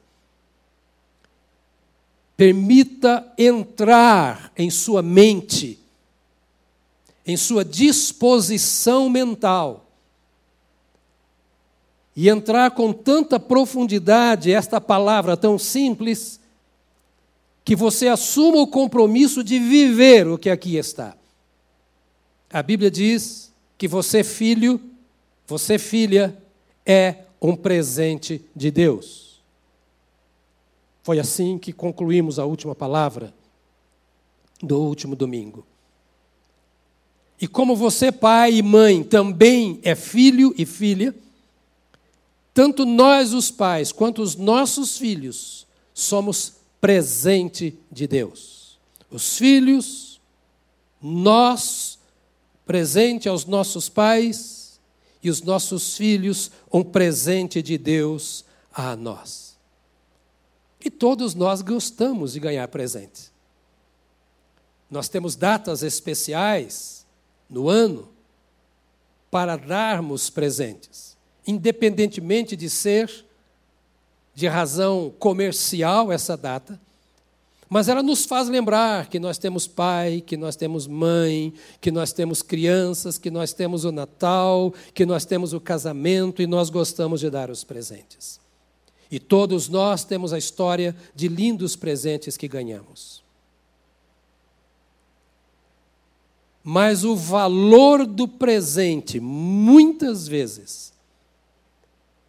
Permita 2.37 3.33
entrar 3.39 4.53
em 4.57 4.69
sua 4.69 5.01
mente, 5.01 5.79
em 7.27 7.37
sua 7.37 7.65
disposição 7.65 9.09
mental, 9.09 9.87
e 12.15 12.29
entrar 12.29 12.71
com 12.73 12.93
tanta 12.93 13.41
profundidade 13.41 14.53
esta 14.53 14.81
palavra 14.81 15.37
tão 15.37 15.59
simples, 15.59 16.39
que 17.65 17.75
você 17.75 18.07
assuma 18.07 18.59
o 18.59 18.67
compromisso 18.67 19.43
de 19.43 19.59
viver 19.59 20.29
o 20.29 20.39
que 20.39 20.51
aqui 20.51 20.77
está. 20.77 21.17
A 22.51 22.63
Bíblia 22.63 22.91
diz 22.91 23.51
que 23.77 23.89
você, 23.89 24.23
filho, 24.23 24.81
você, 25.47 25.79
filha, 25.79 26.37
é 26.87 27.25
um 27.43 27.57
presente 27.57 28.41
de 28.55 28.71
Deus. 28.71 29.41
Foi 31.03 31.19
assim 31.19 31.59
que 31.59 31.73
concluímos 31.73 32.39
a 32.39 32.45
última 32.45 32.75
palavra 32.75 33.35
do 34.63 34.81
último 34.81 35.15
domingo. 35.15 35.67
E 37.41 37.47
como 37.47 37.77
você, 37.77 38.11
pai 38.11 38.55
e 38.55 38.63
mãe, 38.63 39.03
também 39.05 39.79
é 39.83 39.95
filho 39.95 40.55
e 40.57 40.65
filha, 40.65 41.15
tanto 42.55 42.87
nós, 42.87 43.35
os 43.35 43.51
pais, 43.51 43.93
quanto 43.93 44.23
os 44.23 44.35
nossos 44.35 44.97
filhos, 44.97 45.67
somos 45.93 46.55
presente 46.81 47.79
de 47.93 48.07
Deus. 48.07 48.79
Os 49.11 49.37
filhos, 49.37 50.19
nós, 51.03 51.99
presente 52.65 53.29
aos 53.29 53.45
nossos 53.45 53.91
pais, 53.91 54.66
e 55.23 55.31
os 55.31 55.43
nossos 55.43 55.97
filhos, 55.97 56.51
um 56.73 56.83
presente 56.83 57.63
de 57.63 57.77
Deus 57.77 58.45
a 58.73 58.95
nós. 58.95 59.57
E 60.85 60.91
todos 60.91 61.35
nós 61.35 61.63
gostamos 61.63 62.33
de 62.33 62.41
ganhar 62.41 62.69
presentes. 62.69 63.33
Nós 64.91 65.09
temos 65.09 65.35
datas 65.35 65.83
especiais 65.83 67.05
no 67.51 67.69
ano 67.69 68.09
para 69.31 69.57
darmos 69.57 70.31
presentes, 70.31 71.17
independentemente 71.47 72.55
de 72.57 72.71
ser 72.71 73.25
de 74.33 74.47
razão 74.47 75.13
comercial 75.19 76.13
essa 76.13 76.37
data, 76.37 76.81
mas 77.69 77.89
ela 77.89 78.03
nos 78.03 78.25
faz 78.25 78.49
lembrar 78.49 79.09
que 79.09 79.19
nós 79.19 79.39
temos 79.39 79.67
pai, 79.67 80.23
que 80.25 80.37
nós 80.37 80.55
temos 80.55 80.87
mãe, 80.87 81.53
que 81.81 81.91
nós 81.91 82.13
temos 82.13 82.41
crianças, 82.41 83.19
que 83.19 83.31
nós 83.31 83.53
temos 83.53 83.85
o 83.85 83.91
Natal, 83.91 84.73
que 84.95 85.05
nós 85.05 85.25
temos 85.25 85.53
o 85.53 85.61
casamento 85.61 86.41
e 86.41 86.47
nós 86.47 86.71
gostamos 86.71 87.21
de 87.21 87.29
dar 87.29 87.51
os 87.51 87.65
presentes. 87.65 88.39
E 89.11 89.19
todos 89.19 89.69
nós 89.69 90.05
temos 90.05 90.33
a 90.33 90.39
história 90.39 90.95
de 91.15 91.27
lindos 91.27 91.75
presentes 91.75 92.37
que 92.37 92.47
ganhamos. 92.47 93.25
Mas 96.63 97.05
o 97.05 97.15
valor 97.15 98.05
do 98.07 98.27
presente, 98.27 99.21
muitas 99.21 100.27
vezes, 100.27 100.93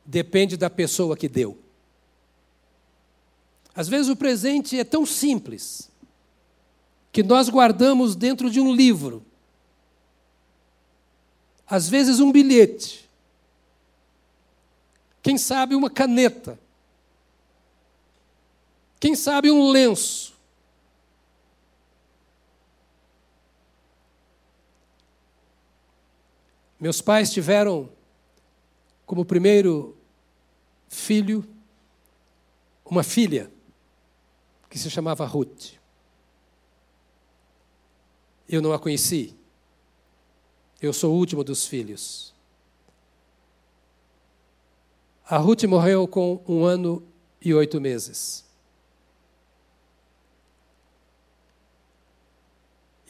depende 0.05 0.55
da 0.55 0.69
pessoa 0.69 1.17
que 1.17 1.27
deu. 1.27 1.57
Às 3.77 3.87
vezes 3.87 4.09
o 4.09 4.15
presente 4.15 4.79
é 4.79 4.83
tão 4.83 5.05
simples 5.05 5.91
que 7.11 7.21
nós 7.21 7.47
guardamos 7.47 8.15
dentro 8.15 8.49
de 8.49 8.59
um 8.59 8.73
livro. 8.73 9.23
Às 11.67 11.87
vezes 11.87 12.19
um 12.19 12.31
bilhete. 12.31 13.07
Quem 15.21 15.37
sabe 15.37 15.75
uma 15.75 15.91
caneta. 15.91 16.59
Quem 18.99 19.15
sabe 19.15 19.51
um 19.51 19.69
lenço. 19.69 20.33
Meus 26.79 26.99
pais 26.99 27.31
tiveram 27.31 27.87
como 29.05 29.23
primeiro 29.23 29.95
filho 30.89 31.47
uma 32.83 33.03
filha 33.03 33.55
que 34.69 34.77
se 34.77 34.89
chamava 34.89 35.25
Ruth. 35.25 35.73
Eu 38.47 38.61
não 38.61 38.73
a 38.73 38.79
conheci. 38.79 39.35
Eu 40.81 40.93
sou 40.93 41.13
o 41.13 41.17
último 41.17 41.43
dos 41.43 41.65
filhos. 41.65 42.33
A 45.25 45.37
Ruth 45.37 45.63
morreu 45.63 46.07
com 46.07 46.41
um 46.47 46.63
ano 46.63 47.03
e 47.41 47.53
oito 47.53 47.81
meses. 47.81 48.45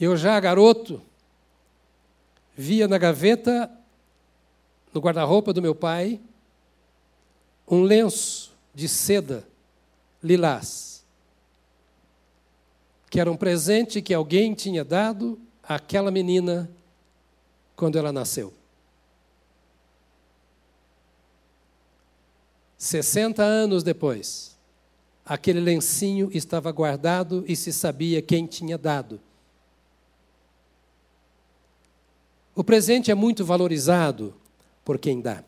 Eu 0.00 0.16
já 0.16 0.38
garoto 0.38 1.02
via 2.56 2.88
na 2.88 2.98
gaveta, 2.98 3.70
no 4.92 5.00
guarda-roupa 5.00 5.52
do 5.52 5.62
meu 5.62 5.74
pai, 5.74 6.20
um 7.68 7.82
lenço 7.82 8.52
de 8.74 8.88
seda 8.88 9.46
lilás, 10.22 10.97
que 13.10 13.20
era 13.20 13.30
um 13.30 13.36
presente 13.36 14.02
que 14.02 14.12
alguém 14.12 14.54
tinha 14.54 14.84
dado 14.84 15.40
àquela 15.62 16.10
menina 16.10 16.70
quando 17.74 17.96
ela 17.96 18.12
nasceu. 18.12 18.52
60 22.76 23.42
anos 23.42 23.82
depois, 23.82 24.56
aquele 25.24 25.60
lencinho 25.60 26.30
estava 26.32 26.70
guardado 26.70 27.44
e 27.48 27.56
se 27.56 27.72
sabia 27.72 28.22
quem 28.22 28.46
tinha 28.46 28.78
dado. 28.78 29.20
O 32.54 32.62
presente 32.62 33.10
é 33.10 33.14
muito 33.14 33.44
valorizado 33.44 34.34
por 34.84 34.98
quem 34.98 35.20
dá. 35.20 35.44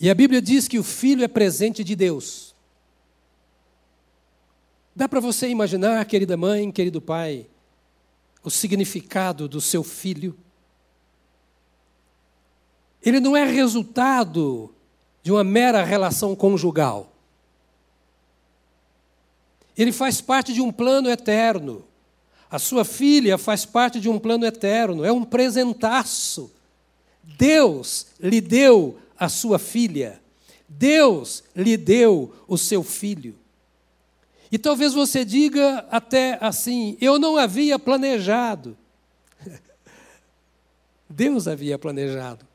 E 0.00 0.10
a 0.10 0.14
Bíblia 0.14 0.42
diz 0.42 0.66
que 0.66 0.78
o 0.78 0.82
filho 0.82 1.22
é 1.22 1.28
presente 1.28 1.84
de 1.84 1.94
Deus. 1.94 2.51
Dá 4.94 5.08
para 5.08 5.20
você 5.20 5.48
imaginar, 5.48 6.04
querida 6.04 6.36
mãe, 6.36 6.70
querido 6.70 7.00
pai, 7.00 7.46
o 8.44 8.50
significado 8.50 9.48
do 9.48 9.60
seu 9.60 9.82
filho? 9.82 10.36
Ele 13.02 13.18
não 13.18 13.36
é 13.36 13.44
resultado 13.44 14.72
de 15.22 15.32
uma 15.32 15.42
mera 15.42 15.82
relação 15.82 16.36
conjugal. 16.36 17.10
Ele 19.76 19.92
faz 19.92 20.20
parte 20.20 20.52
de 20.52 20.60
um 20.60 20.70
plano 20.70 21.08
eterno. 21.08 21.84
A 22.50 22.58
sua 22.58 22.84
filha 22.84 23.38
faz 23.38 23.64
parte 23.64 23.98
de 23.98 24.10
um 24.10 24.18
plano 24.18 24.44
eterno, 24.44 25.04
é 25.04 25.10
um 25.10 25.24
presentaço. 25.24 26.52
Deus 27.22 28.08
lhe 28.20 28.42
deu 28.42 28.98
a 29.18 29.30
sua 29.30 29.58
filha. 29.58 30.20
Deus 30.68 31.42
lhe 31.56 31.78
deu 31.78 32.34
o 32.46 32.58
seu 32.58 32.82
filho. 32.82 33.41
E 34.52 34.58
talvez 34.58 34.92
você 34.92 35.24
diga 35.24 35.86
até 35.90 36.36
assim: 36.38 36.98
eu 37.00 37.18
não 37.18 37.38
havia 37.38 37.78
planejado. 37.78 38.76
Deus 41.08 41.48
havia 41.48 41.78
planejado. 41.78 42.46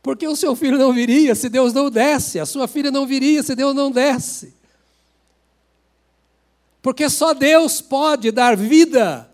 Porque 0.00 0.26
o 0.26 0.36
seu 0.36 0.54
filho 0.54 0.78
não 0.78 0.92
viria 0.92 1.34
se 1.34 1.48
Deus 1.48 1.72
não 1.72 1.90
desse, 1.90 2.38
a 2.38 2.46
sua 2.46 2.68
filha 2.68 2.90
não 2.92 3.04
viria 3.04 3.42
se 3.42 3.56
Deus 3.56 3.74
não 3.74 3.90
desse. 3.90 4.54
Porque 6.80 7.10
só 7.10 7.34
Deus 7.34 7.80
pode 7.80 8.30
dar 8.30 8.56
vida 8.56 9.28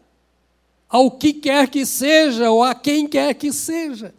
ao 0.88 1.10
que 1.10 1.34
quer 1.34 1.68
que 1.68 1.84
seja 1.84 2.50
ou 2.50 2.64
a 2.64 2.74
quem 2.74 3.06
quer 3.06 3.34
que 3.34 3.52
seja. 3.52 4.14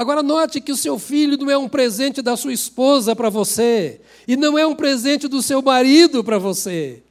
Agora, 0.00 0.22
note 0.22 0.62
que 0.62 0.72
o 0.72 0.76
seu 0.78 0.98
filho 0.98 1.36
não 1.36 1.50
é 1.50 1.58
um 1.58 1.68
presente 1.68 2.22
da 2.22 2.34
sua 2.34 2.54
esposa 2.54 3.14
para 3.14 3.28
você, 3.28 4.00
e 4.26 4.34
não 4.34 4.58
é 4.58 4.66
um 4.66 4.74
presente 4.74 5.28
do 5.28 5.42
seu 5.42 5.60
marido 5.60 6.24
para 6.24 6.38
você. 6.38 7.02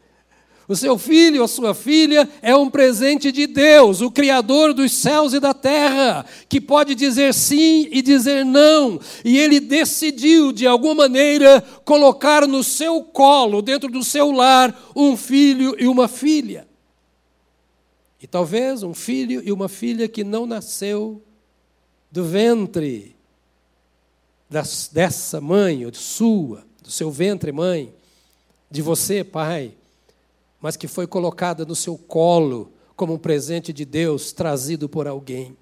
O 0.68 0.76
seu 0.76 0.98
filho, 0.98 1.44
a 1.44 1.48
sua 1.48 1.76
filha, 1.76 2.28
é 2.42 2.56
um 2.56 2.68
presente 2.68 3.32
de 3.32 3.46
Deus, 3.46 4.02
o 4.02 4.10
Criador 4.10 4.74
dos 4.74 4.92
céus 4.92 5.34
e 5.34 5.40
da 5.40 5.54
terra, 5.54 6.26
que 6.50 6.60
pode 6.60 6.96
dizer 6.96 7.32
sim 7.32 7.88
e 7.92 8.02
dizer 8.02 8.44
não. 8.44 9.00
E 9.24 9.38
ele 9.38 9.60
decidiu, 9.60 10.52
de 10.52 10.66
alguma 10.66 10.96
maneira, 10.96 11.62
colocar 11.86 12.48
no 12.48 12.64
seu 12.64 13.04
colo, 13.04 13.62
dentro 13.62 13.92
do 13.92 14.04
seu 14.04 14.32
lar, 14.32 14.76
um 14.96 15.16
filho 15.16 15.76
e 15.78 15.86
uma 15.86 16.08
filha. 16.08 16.68
E 18.20 18.26
talvez 18.26 18.82
um 18.82 18.96
filho 18.96 19.44
e 19.46 19.52
uma 19.52 19.70
filha 19.70 20.08
que 20.08 20.24
não 20.24 20.48
nasceu 20.48 21.22
do 22.12 22.24
ventre 22.26 23.16
das, 24.50 24.90
dessa 24.92 25.40
mãe, 25.40 25.86
ou 25.86 25.92
de 25.92 25.98
sua, 25.98 26.66
do 26.82 26.90
seu 26.90 27.12
ventre, 27.12 27.52
mãe, 27.52 27.94
de 28.70 28.82
você, 28.82 29.24
pai 29.24 29.76
mas 30.62 30.76
que 30.76 30.88
foi 30.88 31.08
colocada 31.08 31.66
no 31.66 31.76
seu 31.76 31.98
colo 31.98 32.72
como 32.96 33.14
um 33.14 33.18
presente 33.18 33.72
de 33.72 33.86
Deus 33.86 34.34
trazido 34.34 34.90
por 34.90 35.08
alguém. 35.08 35.56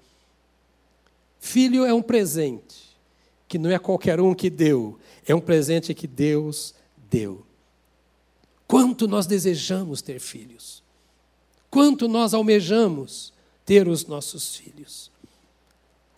Filho 1.38 1.84
é 1.84 1.94
um 1.94 2.02
presente 2.02 2.98
que 3.46 3.58
não 3.58 3.70
é 3.70 3.78
qualquer 3.78 4.20
um 4.20 4.34
que 4.34 4.50
deu, 4.50 4.98
é 5.26 5.34
um 5.34 5.40
presente 5.40 5.94
que 5.94 6.06
Deus 6.06 6.74
deu. 7.08 7.46
Quanto 8.66 9.06
nós 9.06 9.26
desejamos 9.26 10.02
ter 10.02 10.18
filhos, 10.18 10.82
quanto 11.70 12.08
nós 12.08 12.34
almejamos 12.34 13.32
ter 13.64 13.86
os 13.86 14.04
nossos 14.06 14.56
filhos. 14.56 15.10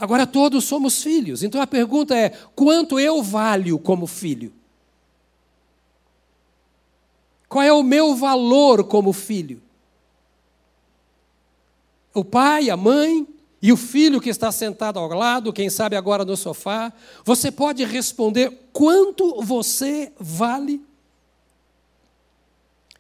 Agora 0.01 0.27
todos 0.27 0.65
somos 0.65 1.03
filhos, 1.03 1.43
então 1.43 1.61
a 1.61 1.67
pergunta 1.67 2.17
é: 2.17 2.31
quanto 2.57 2.99
eu 2.99 3.23
valho 3.23 3.79
como 3.79 4.07
filho? 4.07 4.51
Qual 7.47 7.63
é 7.63 7.71
o 7.71 7.83
meu 7.83 8.17
valor 8.17 8.85
como 8.85 9.13
filho? 9.13 9.61
O 12.15 12.25
pai, 12.25 12.71
a 12.71 12.79
mãe 12.79 13.27
e 13.61 13.71
o 13.71 13.77
filho 13.77 14.23
que 14.23 14.31
está 14.31 14.51
sentado 14.51 14.99
ao 14.99 15.09
lado, 15.09 15.53
quem 15.53 15.69
sabe 15.69 15.97
agora 15.97 16.25
no 16.25 16.35
sofá, 16.35 16.91
você 17.23 17.53
pode 17.53 17.85
responder 17.85 18.71
quanto 18.73 19.43
você 19.43 20.13
vale? 20.19 20.83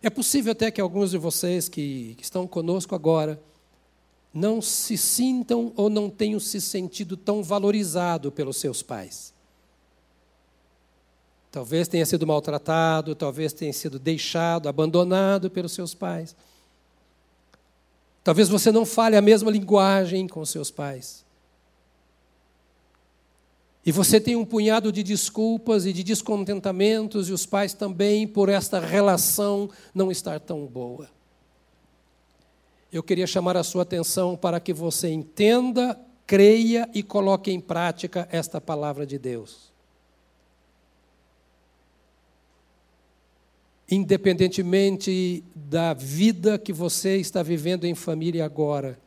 É 0.02 0.10
possível 0.10 0.52
até 0.52 0.70
que 0.70 0.82
alguns 0.82 1.12
de 1.12 1.18
vocês 1.18 1.66
que 1.66 2.14
estão 2.20 2.46
conosco 2.46 2.94
agora 2.94 3.40
não 4.32 4.62
se 4.62 4.96
sintam 4.96 5.72
ou 5.76 5.90
não 5.90 6.08
tenham 6.08 6.38
se 6.38 6.60
sentido 6.60 7.16
tão 7.16 7.42
valorizado 7.42 8.30
pelos 8.30 8.56
seus 8.56 8.82
pais. 8.82 9.34
Talvez 11.50 11.88
tenha 11.88 12.06
sido 12.06 12.26
maltratado, 12.26 13.14
talvez 13.14 13.52
tenha 13.52 13.72
sido 13.72 13.98
deixado, 13.98 14.68
abandonado 14.68 15.50
pelos 15.50 15.72
seus 15.72 15.94
pais. 15.94 16.36
Talvez 18.22 18.48
você 18.48 18.70
não 18.70 18.86
fale 18.86 19.16
a 19.16 19.22
mesma 19.22 19.50
linguagem 19.50 20.28
com 20.28 20.44
seus 20.44 20.70
pais. 20.70 21.24
E 23.84 23.90
você 23.90 24.20
tem 24.20 24.36
um 24.36 24.44
punhado 24.44 24.92
de 24.92 25.02
desculpas 25.02 25.86
e 25.86 25.92
de 25.92 26.04
descontentamentos, 26.04 27.28
e 27.28 27.32
os 27.32 27.46
pais 27.46 27.72
também, 27.72 28.28
por 28.28 28.48
esta 28.48 28.78
relação 28.78 29.70
não 29.92 30.12
estar 30.12 30.38
tão 30.38 30.66
boa. 30.66 31.08
Eu 32.92 33.02
queria 33.02 33.26
chamar 33.26 33.56
a 33.56 33.62
sua 33.62 33.82
atenção 33.82 34.36
para 34.36 34.58
que 34.58 34.72
você 34.72 35.08
entenda, 35.08 35.98
creia 36.26 36.88
e 36.92 37.02
coloque 37.02 37.50
em 37.50 37.60
prática 37.60 38.28
esta 38.30 38.60
palavra 38.60 39.06
de 39.06 39.18
Deus. 39.18 39.70
Independentemente 43.90 45.44
da 45.54 45.94
vida 45.94 46.58
que 46.58 46.72
você 46.72 47.16
está 47.16 47.42
vivendo 47.42 47.84
em 47.84 47.94
família 47.94 48.44
agora, 48.44 48.98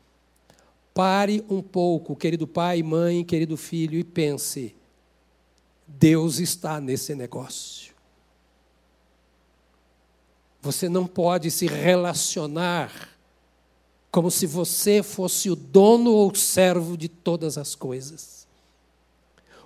Pare 0.93 1.43
um 1.49 1.61
pouco, 1.61 2.15
querido 2.15 2.45
pai, 2.45 2.83
mãe, 2.83 3.23
querido 3.23 3.57
filho, 3.57 3.97
e 3.97 4.03
pense: 4.03 4.75
Deus 5.87 6.39
está 6.39 6.79
nesse 6.79 7.15
negócio. 7.15 7.93
Você 10.61 10.87
não 10.87 11.07
pode 11.07 11.49
se 11.49 11.65
relacionar 11.65 13.09
como 14.13 14.29
se 14.29 14.45
você 14.45 15.01
fosse 15.01 15.49
o 15.49 15.55
dono 15.55 16.11
ou 16.11 16.35
servo 16.35 16.95
de 16.95 17.09
todas 17.09 17.57
as 17.57 17.73
coisas. 17.73 18.45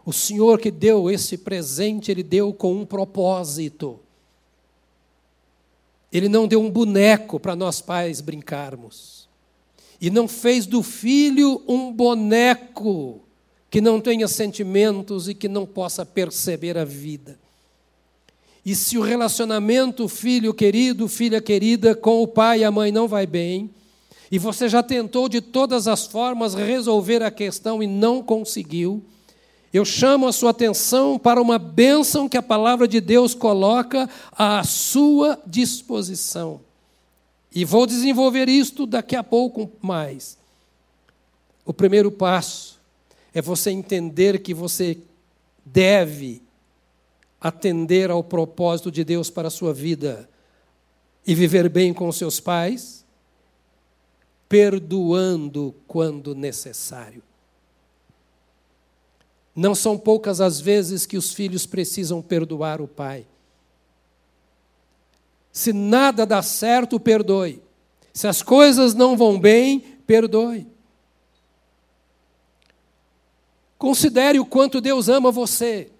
O 0.06 0.14
Senhor 0.14 0.58
que 0.58 0.72
deu 0.72 1.12
esse 1.12 1.38
presente, 1.38 2.10
Ele 2.10 2.24
deu 2.24 2.54
com 2.54 2.74
um 2.74 2.86
propósito. 2.86 4.00
Ele 6.14 6.30
não 6.30 6.48
deu 6.48 6.62
um 6.62 6.72
boneco 6.72 7.38
para 7.42 7.58
nós 7.58 7.82
pais 7.82 8.22
brincarmos 8.22 9.28
e 10.00 10.10
não 10.10 10.30
fez 10.30 10.66
do 10.66 10.82
filho 10.82 11.62
um 11.68 11.92
boneco 11.92 13.20
que 13.70 13.82
não 13.82 14.00
tenha 14.00 14.30
sentimentos 14.30 15.28
e 15.28 15.36
que 15.36 15.50
não 15.50 15.66
possa 15.66 16.06
perceber 16.06 16.78
a 16.78 16.86
vida. 16.86 17.38
E 18.66 18.74
se 18.74 18.98
o 18.98 19.02
relacionamento 19.02 20.08
filho 20.08 20.54
querido, 20.54 21.10
filha 21.10 21.42
querida, 21.42 21.94
com 21.94 22.24
o 22.24 22.28
pai 22.28 22.60
e 22.60 22.64
a 22.64 22.72
mãe 22.72 22.94
não 22.94 23.10
vai 23.10 23.28
bem, 23.28 23.76
e 24.32 24.38
você 24.38 24.68
já 24.68 24.84
tentou 24.84 25.30
de 25.30 25.42
todas 25.42 25.88
as 25.88 26.06
formas 26.06 26.54
resolver 26.54 27.24
a 27.24 27.32
questão 27.32 27.82
e 27.82 27.88
não 27.88 28.22
conseguiu, 28.22 29.04
eu 29.74 29.86
chamo 29.86 30.28
a 30.28 30.34
sua 30.34 30.52
atenção 30.52 31.20
para 31.20 31.42
uma 31.42 31.60
bênção 31.60 32.28
que 32.28 32.38
a 32.38 32.42
palavra 32.42 32.88
de 32.88 33.00
Deus 33.00 33.34
coloca 33.34 34.10
à 34.32 34.64
sua 34.64 35.40
disposição. 35.46 36.62
E 37.54 37.66
vou 37.66 37.86
desenvolver 37.86 38.48
isto 38.48 38.86
daqui 38.86 39.16
a 39.16 39.24
pouco 39.24 39.72
mais. 39.82 40.38
O 41.66 41.74
primeiro 41.74 42.12
passo 42.12 42.80
é 43.34 43.42
você 43.42 43.72
entender 43.72 44.40
que 44.40 44.54
você 44.54 44.98
deve 45.66 46.42
atender 47.40 48.10
ao 48.10 48.24
propósito 48.24 48.92
de 48.92 49.04
Deus 49.04 49.30
para 49.30 49.50
a 49.50 49.52
sua 49.52 49.74
vida 49.74 50.30
e 51.26 51.36
viver 51.36 51.70
bem 51.70 51.94
com 51.94 52.12
seus 52.12 52.40
pais, 52.40 53.06
perdoando 54.50 55.76
quando 55.88 56.34
necessário. 56.34 57.24
Não 59.56 59.74
são 59.74 59.98
poucas 59.98 60.40
as 60.40 60.60
vezes 60.60 61.06
que 61.06 61.18
os 61.18 61.34
filhos 61.34 61.66
precisam 61.66 62.22
perdoar 62.22 62.80
o 62.80 62.88
pai. 62.88 63.26
Se 65.52 65.74
nada 65.74 66.26
dá 66.26 66.44
certo, 66.44 67.00
perdoe. 67.00 67.62
Se 68.14 68.28
as 68.28 68.44
coisas 68.44 68.94
não 68.94 69.18
vão 69.18 69.40
bem, 69.40 69.80
perdoe. 70.06 70.68
Considere 73.78 74.40
o 74.40 74.46
quanto 74.46 74.80
Deus 74.80 75.10
ama 75.10 75.32
você. 75.32 75.92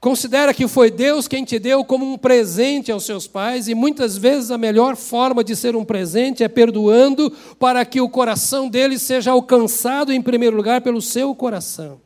Considera 0.00 0.54
que 0.54 0.66
foi 0.66 0.90
Deus 0.90 1.28
quem 1.28 1.44
te 1.44 1.58
deu 1.58 1.84
como 1.84 2.10
um 2.10 2.16
presente 2.16 2.90
aos 2.90 3.04
seus 3.04 3.26
pais, 3.26 3.68
e 3.68 3.74
muitas 3.74 4.16
vezes 4.16 4.50
a 4.50 4.56
melhor 4.56 4.96
forma 4.96 5.44
de 5.44 5.54
ser 5.54 5.76
um 5.76 5.84
presente 5.84 6.42
é 6.42 6.48
perdoando, 6.48 7.30
para 7.58 7.84
que 7.84 8.00
o 8.00 8.08
coração 8.08 8.66
deles 8.66 9.02
seja 9.02 9.32
alcançado 9.32 10.10
em 10.10 10.22
primeiro 10.22 10.56
lugar 10.56 10.80
pelo 10.80 11.02
seu 11.02 11.34
coração. 11.34 12.00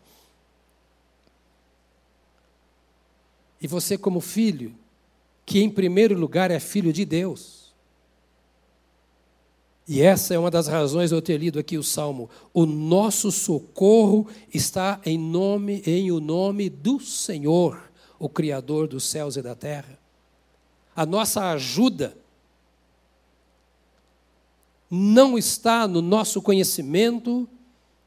E 3.63 3.69
você, 3.69 3.97
como 3.97 4.21
filho, 4.21 4.75
que 5.47 5.61
em 5.61 5.71
primeiro 5.71 6.19
lugar 6.19 6.51
é 6.51 6.59
filho 6.59 6.93
de 6.93 7.05
Deus. 7.05 7.73
E 9.87 10.01
essa 10.01 10.35
é 10.35 10.39
uma 10.39 10.51
das 10.51 10.67
razões 10.67 11.11
de 11.11 11.17
eu 11.17 11.21
ter 11.21 11.37
lido 11.37 11.59
aqui 11.59 11.77
o 11.77 11.83
salmo. 11.83 12.31
O 12.55 12.65
nosso 12.65 13.31
socorro 13.31 14.27
está 14.53 14.99
em 15.05 15.19
nome, 15.19 15.83
em 15.87 16.11
o 16.11 16.21
nome 16.21 16.71
do 16.71 16.99
Senhor, 16.99 17.84
o 18.19 18.29
Criador 18.29 18.89
dos 18.89 19.05
céus 19.05 19.37
e 19.37 19.43
da 19.43 19.55
terra. 19.55 19.99
A 20.95 21.05
nossa 21.05 21.51
ajuda 21.51 22.17
não 24.91 25.37
está 25.37 25.89
no 25.89 26.01
nosso 26.01 26.41
conhecimento, 26.41 27.49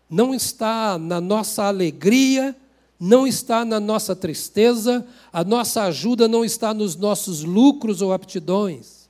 não 0.10 0.34
está 0.34 0.98
na 0.98 1.20
nossa 1.20 1.64
alegria, 1.64 2.56
não 3.00 3.28
está 3.28 3.66
na 3.66 3.80
nossa 3.80 4.16
tristeza, 4.16 5.06
a 5.32 5.44
nossa 5.44 5.84
ajuda 5.84 6.28
não 6.28 6.44
está 6.46 6.74
nos 6.74 6.96
nossos 6.96 7.44
lucros 7.44 8.02
ou 8.02 8.14
aptidões. 8.14 9.08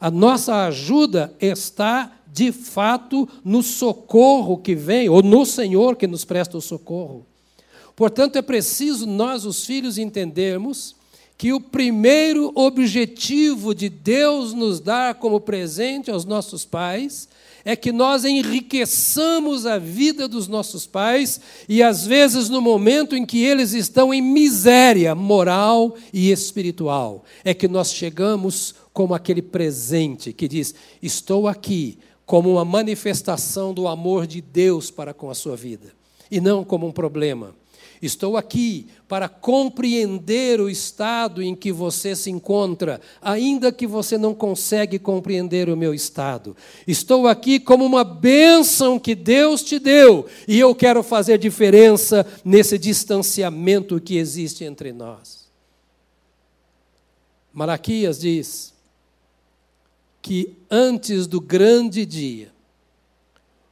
A 0.00 0.10
nossa 0.10 0.66
ajuda 0.66 1.34
está, 1.40 2.12
de 2.32 2.50
fato, 2.52 3.28
no 3.44 3.62
socorro 3.62 4.58
que 4.58 4.74
vem, 4.74 5.08
ou 5.08 5.22
no 5.22 5.44
Senhor 5.44 5.96
que 5.96 6.06
nos 6.06 6.24
presta 6.24 6.56
o 6.56 6.62
socorro. 6.62 7.26
Portanto, 7.98 8.36
é 8.36 8.42
preciso 8.42 9.08
nós, 9.08 9.44
os 9.44 9.66
filhos, 9.66 9.98
entendermos 9.98 10.94
que 11.36 11.52
o 11.52 11.60
primeiro 11.60 12.52
objetivo 12.54 13.74
de 13.74 13.88
Deus 13.88 14.52
nos 14.52 14.78
dar 14.78 15.16
como 15.16 15.40
presente 15.40 16.08
aos 16.08 16.24
nossos 16.24 16.64
pais 16.64 17.28
é 17.64 17.74
que 17.74 17.90
nós 17.90 18.24
enriqueçamos 18.24 19.66
a 19.66 19.78
vida 19.78 20.28
dos 20.28 20.46
nossos 20.46 20.86
pais 20.86 21.40
e, 21.68 21.82
às 21.82 22.06
vezes, 22.06 22.48
no 22.48 22.60
momento 22.60 23.16
em 23.16 23.26
que 23.26 23.42
eles 23.42 23.72
estão 23.72 24.14
em 24.14 24.22
miséria 24.22 25.12
moral 25.12 25.96
e 26.12 26.30
espiritual, 26.30 27.24
é 27.44 27.52
que 27.52 27.66
nós 27.66 27.92
chegamos 27.92 28.76
como 28.92 29.12
aquele 29.12 29.42
presente 29.42 30.32
que 30.32 30.46
diz: 30.46 30.72
Estou 31.02 31.48
aqui 31.48 31.98
como 32.24 32.52
uma 32.52 32.64
manifestação 32.64 33.74
do 33.74 33.88
amor 33.88 34.24
de 34.24 34.40
Deus 34.40 34.88
para 34.88 35.12
com 35.12 35.30
a 35.30 35.34
sua 35.34 35.56
vida, 35.56 35.92
e 36.30 36.40
não 36.40 36.62
como 36.62 36.86
um 36.86 36.92
problema. 36.92 37.56
Estou 38.00 38.36
aqui 38.36 38.86
para 39.08 39.28
compreender 39.28 40.60
o 40.60 40.70
estado 40.70 41.42
em 41.42 41.54
que 41.54 41.72
você 41.72 42.14
se 42.14 42.30
encontra, 42.30 43.00
ainda 43.20 43.72
que 43.72 43.86
você 43.86 44.16
não 44.16 44.34
consegue 44.34 44.98
compreender 44.98 45.68
o 45.68 45.76
meu 45.76 45.92
estado. 45.92 46.56
Estou 46.86 47.26
aqui 47.26 47.58
como 47.58 47.84
uma 47.84 48.04
bênção 48.04 48.98
que 48.98 49.14
Deus 49.14 49.62
te 49.62 49.78
deu, 49.78 50.26
e 50.46 50.58
eu 50.58 50.74
quero 50.74 51.02
fazer 51.02 51.38
diferença 51.38 52.24
nesse 52.44 52.78
distanciamento 52.78 54.00
que 54.00 54.16
existe 54.16 54.62
entre 54.64 54.92
nós. 54.92 55.48
Malaquias 57.52 58.20
diz 58.20 58.72
que 60.22 60.56
antes 60.70 61.26
do 61.26 61.40
grande 61.40 62.06
dia, 62.06 62.52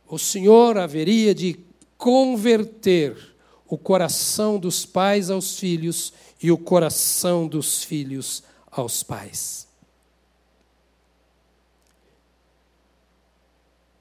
o 0.08 0.18
Senhor 0.18 0.78
haveria 0.78 1.34
de 1.34 1.58
converter 1.96 3.35
o 3.68 3.76
coração 3.76 4.58
dos 4.58 4.86
pais 4.86 5.30
aos 5.30 5.58
filhos 5.58 6.12
e 6.42 6.50
o 6.50 6.58
coração 6.58 7.48
dos 7.48 7.82
filhos 7.82 8.42
aos 8.70 9.02
pais. 9.02 9.66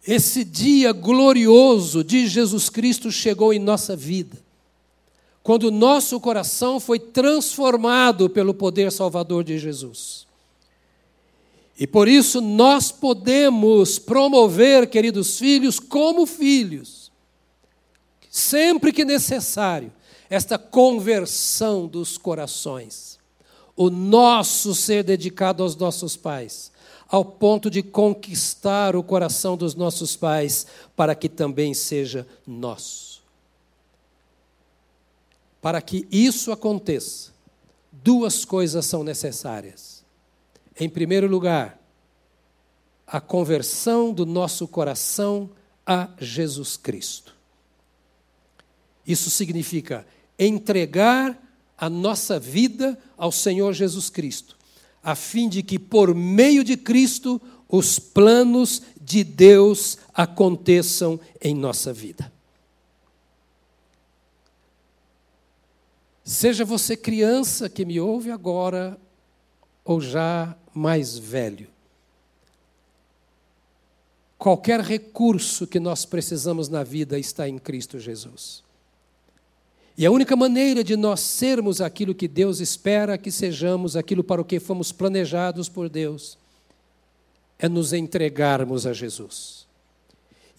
Esse 0.08 0.43
dia 0.43 0.91
glorioso 0.91 2.04
de 2.04 2.28
Jesus 2.28 2.69
Cristo 2.69 3.12
chegou 3.12 3.51
em 3.51 3.58
nossa 3.58 3.95
vida, 3.95 4.38
quando 5.41 5.63
o 5.63 5.71
nosso 5.71 6.19
coração 6.19 6.80
foi 6.80 6.99
transformado 6.99 8.30
pelo 8.30 8.54
poder 8.54 8.91
salvador 8.91 9.43
de 9.43 9.58
Jesus. 9.58 10.28
E 11.78 11.88
por 11.88 12.08
isso 12.08 12.39
nós 12.39 12.91
podemos 12.91 13.97
promover, 13.97 14.88
queridos 14.88 15.39
filhos, 15.39 15.80
como 15.80 16.25
filhos, 16.25 17.05
sempre 18.36 18.91
que 18.91 19.06
necessário, 19.06 19.93
esta 20.30 20.58
conversão 20.58 21.88
dos 21.88 22.17
corações. 22.17 23.17
o 23.78 23.89
nosso 23.89 24.74
ser 24.74 25.04
dedicado 25.04 25.62
aos 25.62 25.76
nossos 25.76 26.15
pais, 26.15 26.71
ao 27.10 27.26
ponto 27.26 27.69
de 27.69 27.84
conquistar 27.84 28.95
o 28.95 29.04
coração 29.04 29.58
dos 29.58 29.76
nossos 29.76 30.15
pais, 30.15 30.65
para 30.95 31.13
que 31.13 31.28
também 31.28 31.74
seja 31.74 32.26
nosso. 32.48 33.21
Para 35.62 35.82
que 35.82 36.08
isso 36.10 36.54
aconteça, 36.54 37.34
duas 37.91 38.45
coisas 38.45 38.86
são 38.86 39.04
necessárias. 39.04 40.06
Em 40.80 40.88
primeiro 40.88 41.28
lugar, 41.28 41.78
a 43.06 43.19
conversão 43.19 44.13
do 44.13 44.26
nosso 44.26 44.67
coração 44.69 45.50
a 45.86 46.10
Jesus 46.17 46.78
Cristo. 46.78 47.35
Isso 49.06 49.30
significa 49.30 50.06
entregar 50.38 51.41
a 51.78 51.89
nossa 51.89 52.39
vida 52.39 52.98
ao 53.18 53.32
Senhor 53.32 53.74
Jesus 53.74 54.10
Cristo, 54.10 54.58
a 55.04 55.15
fim 55.15 55.48
de 55.48 55.62
que, 55.62 55.78
por 55.78 56.15
meio 56.15 56.63
de 56.63 56.78
Cristo, 56.78 57.41
os 57.70 58.00
planos 58.00 58.82
de 59.00 59.24
Deus 59.24 59.98
aconteçam 60.13 61.20
em 61.41 61.54
nossa 61.54 61.94
vida. 61.94 62.32
Seja 66.24 66.65
você 66.65 66.98
criança 66.98 67.70
que 67.70 67.86
me 67.86 68.00
ouve 68.00 68.32
agora, 68.32 69.00
ou 69.84 70.02
já 70.02 70.58
mais 70.74 71.18
velho, 71.18 71.70
qualquer 74.38 74.80
recurso 74.80 75.68
que 75.68 75.80
nós 75.80 76.04
precisamos 76.04 76.68
na 76.68 76.84
vida 76.84 77.20
está 77.20 77.48
em 77.48 77.60
Cristo 77.60 78.00
Jesus. 78.00 78.64
E 79.97 80.05
a 80.05 80.12
única 80.12 80.36
maneira 80.36 80.84
de 80.84 80.97
nós 80.97 81.21
sermos 81.21 81.79
aquilo 81.79 82.13
que 82.13 82.27
Deus 82.27 82.60
espera 82.60 83.17
que 83.17 83.31
sejamos, 83.31 83.95
aquilo 83.95 84.23
para 84.23 84.41
o 84.41 84.45
que 84.45 84.60
fomos 84.60 84.91
planejados 84.91 85.69
por 85.69 85.88
Deus, 85.88 86.38
é 87.58 87.69
nos 87.69 87.93
entregarmos 87.93 88.86
a 88.86 88.91
Jesus. 88.91 89.65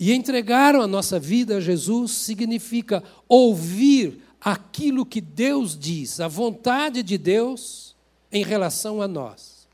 E 0.01 0.13
entregar 0.13 0.75
a 0.75 0.87
nossa 0.87 1.19
vida 1.19 1.57
a 1.57 1.61
Jesus 1.61 2.13
significa 2.13 3.03
ouvir 3.29 4.23
aquilo 4.41 5.05
que 5.05 5.21
Deus 5.21 5.79
diz, 5.79 6.21
a 6.21 6.29
vontade 6.29 7.03
de 7.03 7.19
Deus 7.19 7.95
em 8.33 8.43
relação 8.43 9.03
a 9.03 9.09
nós. 9.09 9.67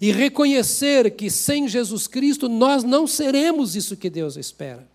E 0.00 0.12
reconhecer 0.12 1.10
que 1.10 1.30
sem 1.30 1.68
Jesus 1.68 2.06
Cristo 2.06 2.48
nós 2.48 2.84
não 2.84 3.06
seremos 3.06 3.76
isso 3.76 3.96
que 3.96 4.08
Deus 4.08 4.36
espera. 4.36 4.86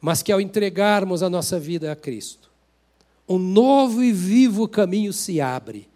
Mas 0.00 0.22
que 0.22 0.30
ao 0.30 0.40
entregarmos 0.40 1.22
a 1.22 1.30
nossa 1.30 1.58
vida 1.58 1.90
a 1.90 1.96
Cristo, 1.96 2.47
um 3.28 3.38
novo 3.38 4.02
e 4.02 4.10
vivo 4.10 4.66
caminho 4.66 5.12
se 5.12 5.40
abre. 5.40 5.88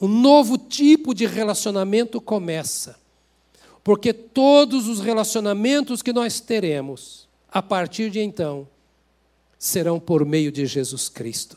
Um 0.00 0.08
novo 0.08 0.58
tipo 0.58 1.14
de 1.14 1.26
relacionamento 1.26 2.20
começa. 2.20 3.00
Porque 3.82 4.12
todos 4.12 4.88
os 4.88 5.00
relacionamentos 5.00 6.02
que 6.02 6.12
nós 6.12 6.38
teremos, 6.38 7.28
a 7.50 7.62
partir 7.62 8.10
de 8.10 8.20
então, 8.20 8.68
serão 9.58 9.98
por 9.98 10.24
meio 10.24 10.52
de 10.52 10.66
Jesus 10.66 11.08
Cristo. 11.08 11.56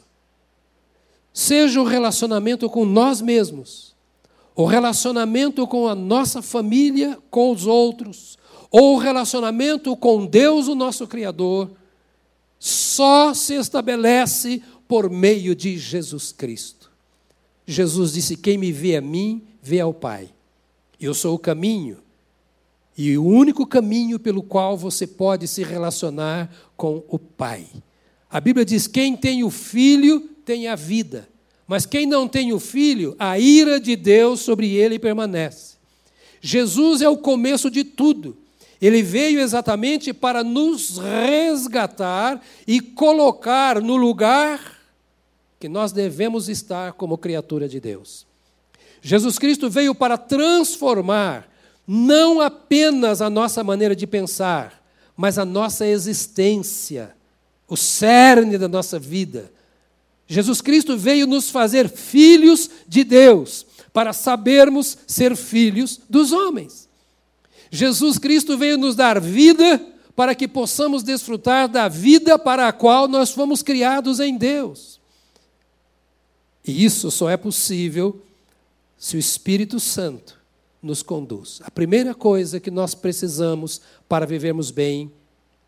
Seja 1.33 1.81
o 1.81 1.83
relacionamento 1.83 2.69
com 2.69 2.85
nós 2.85 3.19
mesmos, 3.19 3.93
o 4.55 4.65
relacionamento 4.65 5.67
com 5.67 5.87
a 5.87 5.93
nossa 5.93 6.41
família, 6.41 7.19
com 7.29 7.51
os 7.51 7.67
outros, 7.67 8.37
ou 8.71 8.95
o 8.95 8.97
relacionamento 8.97 9.95
com 9.97 10.25
Deus, 10.25 10.67
o 10.67 10.75
nosso 10.75 11.05
Criador 11.07 11.71
só 12.59 13.33
se 13.33 13.53
estabelece 13.55 14.61
por 14.87 15.09
meio 15.09 15.55
de 15.55 15.77
Jesus 15.77 16.31
Cristo. 16.31 16.91
Jesus 17.65 18.13
disse: 18.13 18.37
Quem 18.37 18.57
me 18.57 18.71
vê 18.71 18.95
a 18.95 19.01
mim, 19.01 19.43
vê 19.61 19.79
ao 19.79 19.93
Pai. 19.93 20.29
Eu 20.99 21.13
sou 21.13 21.35
o 21.35 21.39
caminho. 21.39 21.97
E 22.97 23.17
o 23.17 23.25
único 23.25 23.67
caminho 23.67 24.17
pelo 24.17 24.41
qual 24.41 24.77
você 24.77 25.05
pode 25.05 25.47
se 25.47 25.63
relacionar 25.63 26.49
com 26.77 27.03
o 27.09 27.19
Pai. 27.19 27.67
A 28.29 28.39
Bíblia 28.39 28.65
diz: 28.65 28.87
quem 28.87 29.15
tem 29.15 29.43
o 29.43 29.49
filho 29.49 30.21
tem 30.45 30.67
a 30.67 30.75
vida, 30.75 31.27
mas 31.67 31.85
quem 31.85 32.05
não 32.05 32.27
tem 32.27 32.53
o 32.53 32.59
filho, 32.59 33.15
a 33.17 33.37
ira 33.39 33.79
de 33.79 33.95
Deus 33.95 34.41
sobre 34.41 34.73
ele 34.75 34.99
permanece. 34.99 35.75
Jesus 36.39 37.01
é 37.01 37.09
o 37.09 37.17
começo 37.17 37.71
de 37.71 37.83
tudo. 37.83 38.37
Ele 38.85 39.01
veio 39.01 39.39
exatamente 39.39 40.13
para 40.13 40.43
nos 40.43 40.99
resgatar 40.99 42.39
e 42.67 42.79
colocar 42.79 43.81
no 43.81 43.95
lugar 43.95 44.79
que 45.59 45.67
nós 45.67 45.91
devemos 45.91 46.49
estar 46.49 46.93
como 46.93 47.17
criatura 47.17 47.67
de 47.67 47.79
Deus. 47.79 48.27
Jesus 49.01 49.39
Cristo 49.39 49.71
veio 49.71 49.95
para 49.95 50.19
transformar 50.19 51.49
não 51.87 52.39
apenas 52.39 53.23
a 53.23 53.29
nossa 53.29 53.63
maneira 53.63 53.95
de 53.95 54.05
pensar, 54.05 54.79
mas 55.17 55.39
a 55.39 55.45
nossa 55.45 55.87
existência, 55.87 57.15
o 57.67 57.75
cerne 57.75 58.55
da 58.55 58.67
nossa 58.67 58.99
vida. 58.99 59.51
Jesus 60.27 60.61
Cristo 60.61 60.95
veio 60.95 61.25
nos 61.25 61.49
fazer 61.49 61.89
filhos 61.89 62.69
de 62.87 63.03
Deus, 63.03 63.65
para 63.91 64.13
sabermos 64.13 64.95
ser 65.07 65.35
filhos 65.35 65.99
dos 66.07 66.31
homens. 66.31 66.84
Jesus 67.71 68.17
Cristo 68.17 68.57
veio 68.57 68.77
nos 68.77 68.95
dar 68.95 69.19
vida 69.19 69.81
para 70.15 70.33
que 70.33 70.47
possamos 70.47 71.03
desfrutar 71.03 71.67
da 71.67 71.87
vida 71.87 72.39
para 72.39 72.67
a 72.67 72.73
qual 72.73 73.07
nós 73.07 73.31
fomos 73.31 73.61
criados 73.61 74.19
em 74.19 74.37
Deus. 74.37 74.99
E 76.65 76.83
isso 76.83 77.11
só 77.11 77.29
é 77.29 77.37
possível 77.37 78.21
se 78.97 79.17
o 79.17 79.19
Espírito 79.19 79.79
Santo 79.79 80.39
nos 80.81 81.03
conduz. 81.03 81.59
A 81.63 81.69
primeira 81.69 82.15
coisa 82.15 82.59
que 82.59 82.71
nós 82.71 82.95
precisamos 82.95 83.81
para 84.07 84.25
vivermos 84.25 84.71
bem 84.71 85.11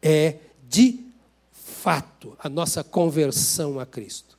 é, 0.01 0.38
de 0.67 1.03
fato, 1.51 2.36
a 2.39 2.47
nossa 2.47 2.83
conversão 2.83 3.79
a 3.79 3.86
Cristo. 3.86 4.38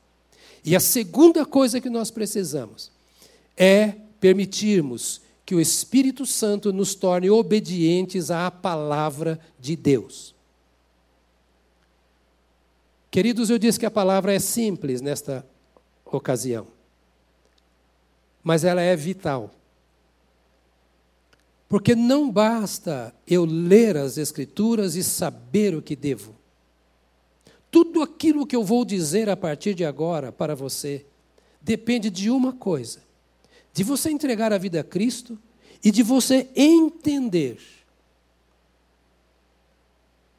E 0.64 0.74
a 0.74 0.80
segunda 0.80 1.44
coisa 1.44 1.80
que 1.80 1.90
nós 1.90 2.10
precisamos 2.10 2.90
é 3.56 3.94
permitirmos 4.20 5.20
que 5.48 5.54
o 5.54 5.60
Espírito 5.62 6.26
Santo 6.26 6.74
nos 6.74 6.94
torne 6.94 7.30
obedientes 7.30 8.30
à 8.30 8.50
palavra 8.50 9.40
de 9.58 9.76
Deus. 9.76 10.34
Queridos, 13.10 13.48
eu 13.48 13.58
disse 13.58 13.80
que 13.80 13.86
a 13.86 13.90
palavra 13.90 14.34
é 14.34 14.38
simples 14.38 15.00
nesta 15.00 15.48
ocasião, 16.04 16.66
mas 18.44 18.62
ela 18.62 18.82
é 18.82 18.94
vital. 18.94 19.50
Porque 21.66 21.96
não 21.96 22.30
basta 22.30 23.14
eu 23.26 23.46
ler 23.46 23.96
as 23.96 24.18
Escrituras 24.18 24.96
e 24.96 25.02
saber 25.02 25.74
o 25.74 25.80
que 25.80 25.96
devo. 25.96 26.36
Tudo 27.70 28.02
aquilo 28.02 28.46
que 28.46 28.54
eu 28.54 28.62
vou 28.62 28.84
dizer 28.84 29.30
a 29.30 29.36
partir 29.36 29.72
de 29.72 29.86
agora 29.86 30.30
para 30.30 30.54
você 30.54 31.06
depende 31.62 32.10
de 32.10 32.30
uma 32.30 32.52
coisa: 32.52 33.07
de 33.72 33.84
você 33.84 34.10
entregar 34.10 34.52
a 34.52 34.58
vida 34.58 34.80
a 34.80 34.84
Cristo 34.84 35.38
e 35.82 35.90
de 35.90 36.02
você 36.02 36.48
entender 36.56 37.58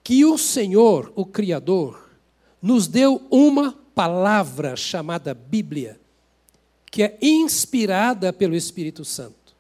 que 0.04 0.26
o 0.26 0.38
Senhor, 0.38 1.14
o 1.16 1.26
Criador, 1.26 2.10
nos 2.62 2.88
deu 2.88 3.22
uma 3.30 3.74
palavra 3.94 4.76
chamada 4.76 5.34
Bíblia, 5.34 6.00
que 6.90 7.04
é 7.04 7.18
inspirada 7.22 8.34
pelo 8.34 8.56
Espírito 8.56 9.06
Santo. 9.06 9.56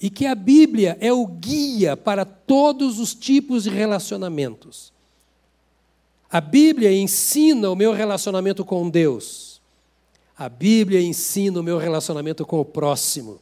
E 0.00 0.08
que 0.08 0.26
a 0.26 0.34
Bíblia 0.34 0.96
é 1.00 1.12
o 1.12 1.26
guia 1.26 1.96
para 1.96 2.24
todos 2.24 2.98
os 2.98 3.14
tipos 3.14 3.64
de 3.64 3.70
relacionamentos. 3.70 4.92
A 6.30 6.40
Bíblia 6.40 6.90
ensina 6.90 7.68
o 7.68 7.76
meu 7.76 7.92
relacionamento 7.92 8.64
com 8.64 8.88
Deus. 8.88 9.51
A 10.42 10.48
Bíblia 10.48 11.00
ensina 11.00 11.60
o 11.60 11.62
meu 11.62 11.78
relacionamento 11.78 12.44
com 12.44 12.58
o 12.58 12.64
próximo. 12.64 13.40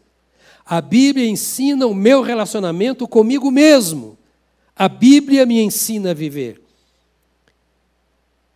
A 0.66 0.82
Bíblia 0.82 1.26
ensina 1.26 1.86
o 1.86 1.94
meu 1.94 2.20
relacionamento 2.20 3.08
comigo 3.08 3.50
mesmo. 3.50 4.18
A 4.76 4.86
Bíblia 4.86 5.46
me 5.46 5.62
ensina 5.62 6.10
a 6.10 6.14
viver. 6.14 6.60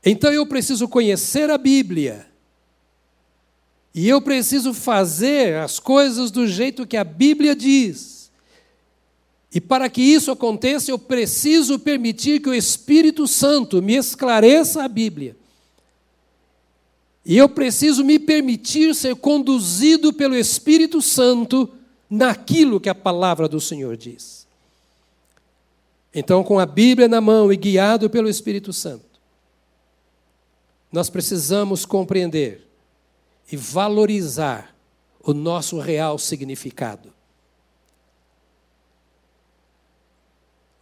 Então 0.04 0.30
eu 0.30 0.44
preciso 0.44 0.86
conhecer 0.86 1.48
a 1.48 1.56
Bíblia. 1.56 2.26
E 3.94 4.06
eu 4.06 4.20
preciso 4.20 4.74
fazer 4.74 5.54
as 5.56 5.80
coisas 5.80 6.30
do 6.30 6.46
jeito 6.46 6.86
que 6.86 6.98
a 6.98 7.04
Bíblia 7.04 7.56
diz. 7.56 8.30
E 9.54 9.58
para 9.58 9.88
que 9.88 10.02
isso 10.02 10.30
aconteça, 10.30 10.90
eu 10.90 10.98
preciso 10.98 11.78
permitir 11.78 12.42
que 12.42 12.50
o 12.50 12.54
Espírito 12.54 13.26
Santo 13.26 13.80
me 13.80 13.94
esclareça 13.94 14.84
a 14.84 14.88
Bíblia. 14.88 15.34
E 17.24 17.36
eu 17.38 17.48
preciso 17.48 18.04
me 18.04 18.18
permitir 18.18 18.94
ser 18.94 19.16
conduzido 19.16 20.12
pelo 20.12 20.36
Espírito 20.36 21.00
Santo 21.00 21.72
naquilo 22.08 22.80
que 22.80 22.88
a 22.88 22.94
palavra 22.94 23.48
do 23.48 23.60
Senhor 23.60 23.96
diz. 23.96 24.46
Então, 26.14 26.44
com 26.44 26.58
a 26.58 26.66
Bíblia 26.66 27.08
na 27.08 27.20
mão 27.20 27.52
e 27.52 27.56
guiado 27.56 28.08
pelo 28.10 28.28
Espírito 28.28 28.72
Santo, 28.72 29.20
nós 30.92 31.10
precisamos 31.10 31.84
compreender 31.84 32.68
e 33.50 33.56
valorizar 33.56 34.74
o 35.20 35.32
nosso 35.32 35.78
real 35.78 36.18
significado. 36.18 37.12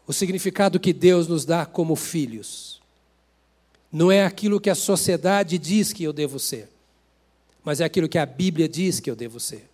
O 0.07 0.13
significado 0.13 0.81
que 0.81 0.93
Deus 0.93 1.29
nos 1.29 1.45
dá 1.45 1.65
como 1.65 1.97
filhos. 1.97 2.72
Não 3.93 4.11
é 4.11 4.25
aquilo 4.25 4.59
que 4.59 4.71
a 4.71 4.75
sociedade 4.75 5.59
diz 5.59 5.93
que 5.93 6.03
eu 6.03 6.13
devo 6.13 6.39
ser, 6.39 6.69
mas 7.63 7.81
é 7.81 7.85
aquilo 7.85 8.09
que 8.09 8.19
a 8.19 8.25
Bíblia 8.25 8.69
diz 8.69 8.99
que 8.99 9.11
eu 9.11 9.15
devo 9.15 9.39
ser. 9.39 9.69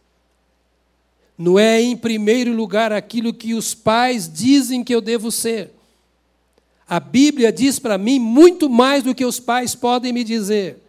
Não 1.39 1.57
é, 1.57 1.81
em 1.81 1.97
primeiro 1.97 2.53
lugar, 2.53 2.93
aquilo 2.93 3.33
que 3.33 3.55
os 3.55 3.73
pais 3.73 4.29
dizem 4.29 4.83
que 4.83 4.93
eu 4.93 5.01
devo 5.01 5.31
ser. 5.31 5.71
A 6.89 6.99
Bíblia 6.99 7.53
diz 7.53 7.79
para 7.79 7.97
mim 7.97 8.19
muito 8.19 8.69
mais 8.69 9.05
do 9.05 9.15
que 9.15 9.25
os 9.25 9.39
pais 9.39 9.75
podem 9.75 10.13
me 10.13 10.25
dizer. 10.25 10.83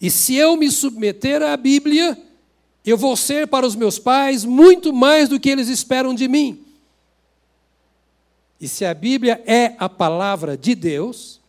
E 0.00 0.10
se 0.10 0.34
eu 0.34 0.56
me 0.56 0.70
submeter 0.70 1.42
à 1.42 1.54
Bíblia, 1.58 2.16
eu 2.86 2.96
vou 2.96 3.16
ser 3.16 3.46
para 3.48 3.66
os 3.66 3.76
meus 3.76 3.98
pais 3.98 4.44
muito 4.44 4.92
mais 4.92 5.28
do 5.28 5.38
que 5.38 5.50
eles 5.50 5.68
esperam 5.68 6.14
de 6.14 6.26
mim. 6.26 6.64
E 8.58 8.68
se 8.68 8.84
a 8.84 8.94
Bíblia 8.94 9.42
é 9.44 9.74
a 9.78 9.88
palavra 9.88 10.56
de 10.56 10.74
Deus, 10.74 11.39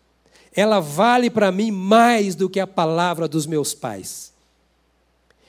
ela 0.55 0.79
vale 0.79 1.29
para 1.29 1.51
mim 1.51 1.71
mais 1.71 2.35
do 2.35 2.49
que 2.49 2.59
a 2.59 2.67
palavra 2.67 3.27
dos 3.27 3.45
meus 3.45 3.73
pais. 3.73 4.31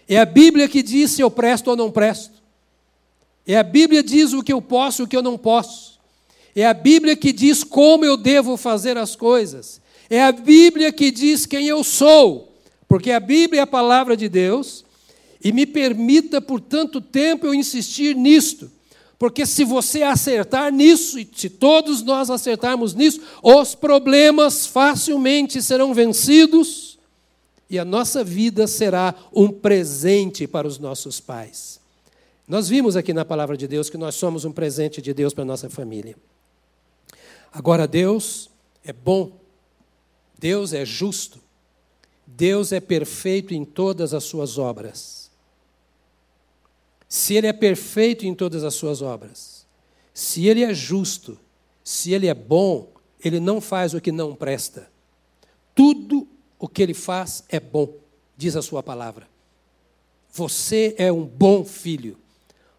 É 0.08 0.18
a 0.18 0.24
Bíblia 0.24 0.68
que 0.68 0.82
diz 0.82 1.12
se 1.12 1.22
eu 1.22 1.30
presto 1.30 1.68
ou 1.68 1.76
não 1.76 1.90
presto. 1.90 2.42
É 3.46 3.56
a 3.56 3.62
Bíblia 3.62 4.02
que 4.02 4.10
diz 4.10 4.32
o 4.32 4.42
que 4.42 4.52
eu 4.52 4.62
posso 4.62 5.02
e 5.02 5.04
o 5.04 5.08
que 5.08 5.16
eu 5.16 5.22
não 5.22 5.36
posso. 5.36 5.98
É 6.54 6.66
a 6.66 6.74
Bíblia 6.74 7.16
que 7.16 7.32
diz 7.32 7.64
como 7.64 8.04
eu 8.04 8.16
devo 8.16 8.56
fazer 8.56 8.96
as 8.96 9.16
coisas. 9.16 9.80
É 10.08 10.22
a 10.22 10.30
Bíblia 10.30 10.92
que 10.92 11.10
diz 11.10 11.46
quem 11.46 11.66
eu 11.66 11.82
sou. 11.82 12.52
Porque 12.86 13.10
a 13.10 13.18
Bíblia 13.18 13.60
é 13.60 13.62
a 13.62 13.66
palavra 13.66 14.16
de 14.16 14.28
Deus. 14.28 14.84
E 15.42 15.50
me 15.50 15.66
permita 15.66 16.40
por 16.40 16.60
tanto 16.60 17.00
tempo 17.00 17.46
eu 17.46 17.54
insistir 17.54 18.14
nisto. 18.14 18.70
Porque 19.22 19.46
se 19.46 19.62
você 19.62 20.02
acertar 20.02 20.72
nisso, 20.72 21.16
e 21.16 21.30
se 21.32 21.48
todos 21.48 22.02
nós 22.02 22.28
acertarmos 22.28 22.92
nisso, 22.92 23.20
os 23.40 23.72
problemas 23.72 24.66
facilmente 24.66 25.62
serão 25.62 25.94
vencidos 25.94 26.98
e 27.70 27.78
a 27.78 27.84
nossa 27.84 28.24
vida 28.24 28.66
será 28.66 29.14
um 29.32 29.48
presente 29.48 30.44
para 30.48 30.66
os 30.66 30.76
nossos 30.76 31.20
pais. 31.20 31.78
Nós 32.48 32.68
vimos 32.68 32.96
aqui 32.96 33.12
na 33.12 33.24
palavra 33.24 33.56
de 33.56 33.68
Deus 33.68 33.88
que 33.88 33.96
nós 33.96 34.16
somos 34.16 34.44
um 34.44 34.50
presente 34.50 35.00
de 35.00 35.14
Deus 35.14 35.32
para 35.32 35.42
a 35.42 35.46
nossa 35.46 35.70
família. 35.70 36.16
Agora, 37.52 37.86
Deus 37.86 38.50
é 38.84 38.92
bom, 38.92 39.38
Deus 40.36 40.72
é 40.72 40.84
justo, 40.84 41.38
Deus 42.26 42.72
é 42.72 42.80
perfeito 42.80 43.54
em 43.54 43.64
todas 43.64 44.14
as 44.14 44.24
suas 44.24 44.58
obras. 44.58 45.21
Se 47.12 47.34
Ele 47.34 47.46
é 47.46 47.52
perfeito 47.52 48.24
em 48.24 48.34
todas 48.34 48.64
as 48.64 48.72
suas 48.72 49.02
obras, 49.02 49.66
se 50.14 50.46
Ele 50.48 50.64
é 50.64 50.72
justo, 50.72 51.38
se 51.84 52.10
Ele 52.10 52.26
é 52.26 52.32
bom, 52.32 52.88
Ele 53.22 53.38
não 53.38 53.60
faz 53.60 53.92
o 53.92 54.00
que 54.00 54.10
não 54.10 54.34
presta. 54.34 54.90
Tudo 55.74 56.26
o 56.58 56.66
que 56.66 56.82
Ele 56.82 56.94
faz 56.94 57.44
é 57.50 57.60
bom, 57.60 57.96
diz 58.34 58.56
a 58.56 58.62
Sua 58.62 58.82
palavra. 58.82 59.28
Você 60.32 60.94
é 60.96 61.12
um 61.12 61.22
bom 61.22 61.66
filho. 61.66 62.16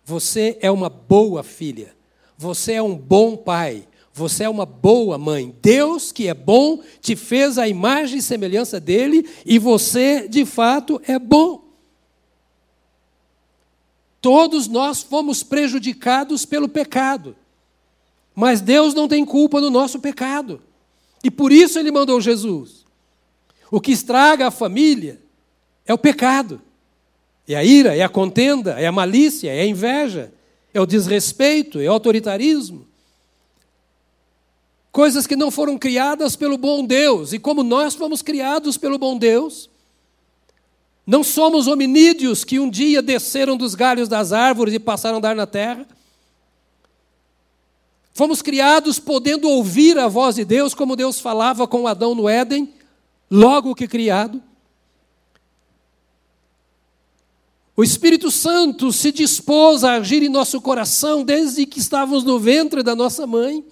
Você 0.04 0.58
é 0.62 0.72
uma 0.72 0.90
boa 0.90 1.44
filha. 1.44 1.96
Você 2.36 2.74
é 2.74 2.82
um 2.82 2.98
bom 2.98 3.38
pai. 3.38 3.88
Você 4.12 4.46
é 4.46 4.50
uma 4.50 4.66
boa 4.66 5.16
mãe. 5.20 5.56
Deus, 5.62 6.12
que 6.12 6.28
é 6.28 6.34
bom, 6.34 6.82
te 7.00 7.16
fez 7.16 7.60
a 7.60 7.68
imagem 7.68 8.18
e 8.18 8.22
semelhança 8.24 8.80
dele 8.80 9.30
e 9.46 9.60
você, 9.60 10.28
de 10.28 10.44
fato, 10.44 11.00
é 11.06 11.20
bom. 11.20 11.63
Todos 14.24 14.70
nós 14.70 15.04
fomos 15.04 15.44
prejudicados 15.44 16.46
pelo 16.46 16.70
pecado. 16.70 17.36
Mas 18.34 18.62
Deus 18.62 18.94
não 18.94 19.06
tem 19.06 19.26
culpa 19.26 19.60
no 19.60 19.70
nosso 19.70 20.00
pecado. 20.00 20.62
E 21.22 21.30
por 21.30 21.52
isso 21.52 21.78
ele 21.78 21.92
mandou 21.92 22.22
Jesus. 22.22 22.86
O 23.70 23.82
que 23.82 23.92
estraga 23.92 24.48
a 24.48 24.52
família 24.52 25.20
é 25.86 25.94
o 25.94 25.98
pecado. 25.98 26.62
É 27.46 27.56
a 27.56 27.66
ira, 27.66 27.98
é 27.98 28.02
a 28.02 28.08
contenda, 28.08 28.80
é 28.80 28.88
a 28.88 28.94
malícia, 28.94 29.52
é 29.54 29.60
a 29.60 29.66
inveja, 29.66 30.32
é 30.74 30.80
o 30.80 30.86
desrespeito, 30.86 31.82
é 31.82 31.90
o 31.90 31.92
autoritarismo. 31.92 32.88
Coisas 34.90 35.28
que 35.28 35.36
não 35.36 35.52
foram 35.52 35.78
criadas 35.78 36.38
pelo 36.38 36.58
bom 36.58 36.86
Deus, 36.86 37.34
e 37.34 37.40
como 37.40 37.62
nós 37.62 37.94
fomos 37.94 38.22
criados 38.22 38.78
pelo 38.78 38.98
bom 38.98 39.18
Deus, 39.18 39.70
não 41.06 41.24
somos 41.24 41.68
hominídeos 41.68 42.44
que 42.44 42.60
um 42.60 42.70
dia 42.70 43.02
desceram 43.02 43.58
dos 43.58 43.76
galhos 43.76 44.08
das 44.08 44.32
árvores 44.32 44.74
e 44.74 44.80
passaram 44.80 45.16
a 45.16 45.18
andar 45.18 45.36
na 45.36 45.46
terra. 45.46 45.86
Fomos 48.14 48.42
criados 48.42 49.00
podendo 49.00 49.50
ouvir 49.50 49.98
a 49.98 50.08
voz 50.08 50.36
de 50.36 50.46
Deus, 50.46 50.74
como 50.74 50.96
Deus 50.96 51.20
falava 51.20 51.68
com 51.68 51.88
Adão 51.88 52.14
no 52.14 52.30
Éden, 52.30 52.72
logo 53.30 53.76
que 53.76 53.88
criado. 53.88 54.42
O 57.76 57.84
Espírito 57.84 58.30
Santo 58.30 58.94
se 58.94 59.12
dispôs 59.12 59.84
a 59.84 59.94
agir 59.94 60.22
em 60.22 60.30
nosso 60.30 60.62
coração 60.62 61.24
desde 61.24 61.66
que 61.66 61.80
estávamos 61.80 62.24
no 62.24 62.40
ventre 62.40 62.84
da 62.84 62.96
nossa 62.96 63.26
mãe. 63.26 63.66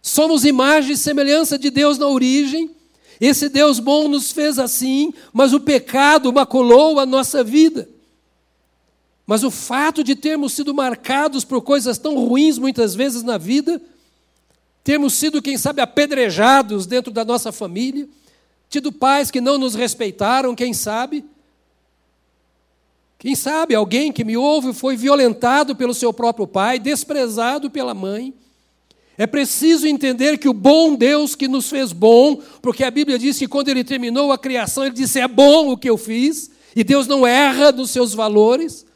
Somos 0.00 0.44
imagem 0.44 0.92
e 0.92 0.96
semelhança 0.96 1.58
de 1.58 1.68
Deus 1.68 1.98
na 1.98 2.06
origem. 2.06 2.70
Esse 3.22 3.48
Deus 3.48 3.78
bom 3.78 4.08
nos 4.08 4.32
fez 4.32 4.58
assim, 4.58 5.14
mas 5.32 5.52
o 5.52 5.60
pecado 5.60 6.32
maculou 6.32 6.98
a 6.98 7.06
nossa 7.06 7.44
vida. 7.44 7.88
Mas 9.24 9.44
o 9.44 9.50
fato 9.50 10.02
de 10.02 10.16
termos 10.16 10.54
sido 10.54 10.74
marcados 10.74 11.44
por 11.44 11.62
coisas 11.62 11.98
tão 11.98 12.16
ruins 12.16 12.58
muitas 12.58 12.96
vezes 12.96 13.22
na 13.22 13.38
vida, 13.38 13.80
termos 14.82 15.12
sido, 15.12 15.40
quem 15.40 15.56
sabe, 15.56 15.80
apedrejados 15.80 16.84
dentro 16.84 17.12
da 17.12 17.24
nossa 17.24 17.52
família, 17.52 18.08
tido 18.68 18.90
pais 18.90 19.30
que 19.30 19.40
não 19.40 19.56
nos 19.56 19.76
respeitaram, 19.76 20.52
quem 20.52 20.74
sabe, 20.74 21.24
quem 23.20 23.36
sabe 23.36 23.72
alguém 23.72 24.10
que 24.10 24.24
me 24.24 24.36
ouve 24.36 24.72
foi 24.72 24.96
violentado 24.96 25.76
pelo 25.76 25.94
seu 25.94 26.12
próprio 26.12 26.44
pai, 26.44 26.80
desprezado 26.80 27.70
pela 27.70 27.94
mãe. 27.94 28.34
É 29.16 29.26
preciso 29.26 29.86
entender 29.86 30.38
que 30.38 30.48
o 30.48 30.54
bom 30.54 30.94
Deus 30.94 31.34
que 31.34 31.46
nos 31.46 31.68
fez 31.68 31.92
bom, 31.92 32.36
porque 32.62 32.82
a 32.82 32.90
Bíblia 32.90 33.18
diz 33.18 33.38
que 33.38 33.46
quando 33.46 33.68
ele 33.68 33.84
terminou 33.84 34.32
a 34.32 34.38
criação, 34.38 34.84
ele 34.84 34.94
disse: 34.94 35.20
É 35.20 35.28
bom 35.28 35.70
o 35.70 35.76
que 35.76 35.88
eu 35.88 35.98
fiz, 35.98 36.50
e 36.74 36.82
Deus 36.82 37.06
não 37.06 37.26
erra 37.26 37.70
nos 37.72 37.90
seus 37.90 38.14
valores. 38.14 38.86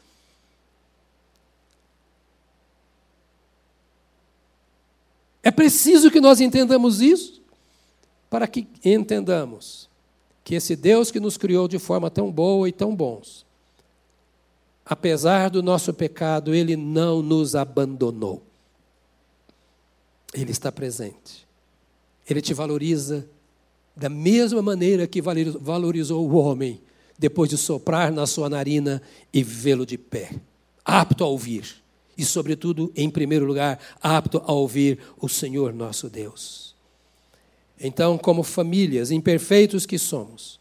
É 5.43 5.51
preciso 5.51 6.11
que 6.11 6.19
nós 6.19 6.41
entendamos 6.41 6.99
isso, 6.99 7.41
para 8.29 8.47
que 8.47 8.67
entendamos 8.83 9.87
que 10.43 10.55
esse 10.55 10.75
Deus 10.75 11.11
que 11.11 11.19
nos 11.19 11.37
criou 11.37 11.67
de 11.67 11.77
forma 11.77 12.09
tão 12.09 12.31
boa 12.31 12.67
e 12.67 12.71
tão 12.71 12.95
bons, 12.95 13.45
apesar 14.85 15.49
do 15.49 15.61
nosso 15.61 15.93
pecado, 15.93 16.55
Ele 16.55 16.75
não 16.75 17.21
nos 17.21 17.55
abandonou. 17.55 18.46
Ele 20.41 20.51
está 20.51 20.71
presente. 20.71 21.47
Ele 22.29 22.41
te 22.41 22.53
valoriza 22.53 23.27
da 23.95 24.07
mesma 24.07 24.61
maneira 24.61 25.07
que 25.07 25.21
valorizou 25.21 26.29
o 26.29 26.35
homem 26.35 26.79
depois 27.17 27.49
de 27.49 27.57
soprar 27.57 28.11
na 28.11 28.27
sua 28.27 28.47
narina 28.47 29.01
e 29.33 29.41
vê-lo 29.41 29.83
de 29.83 29.97
pé, 29.97 30.29
apto 30.85 31.23
a 31.23 31.27
ouvir. 31.27 31.81
E, 32.15 32.23
sobretudo, 32.23 32.91
em 32.95 33.09
primeiro 33.09 33.45
lugar, 33.45 33.79
apto 34.01 34.41
a 34.45 34.51
ouvir 34.51 34.99
o 35.19 35.27
Senhor 35.27 35.73
nosso 35.73 36.09
Deus. 36.09 36.75
Então, 37.79 38.17
como 38.17 38.43
famílias 38.43 39.09
imperfeitos 39.09 39.85
que 39.85 39.97
somos, 39.97 40.59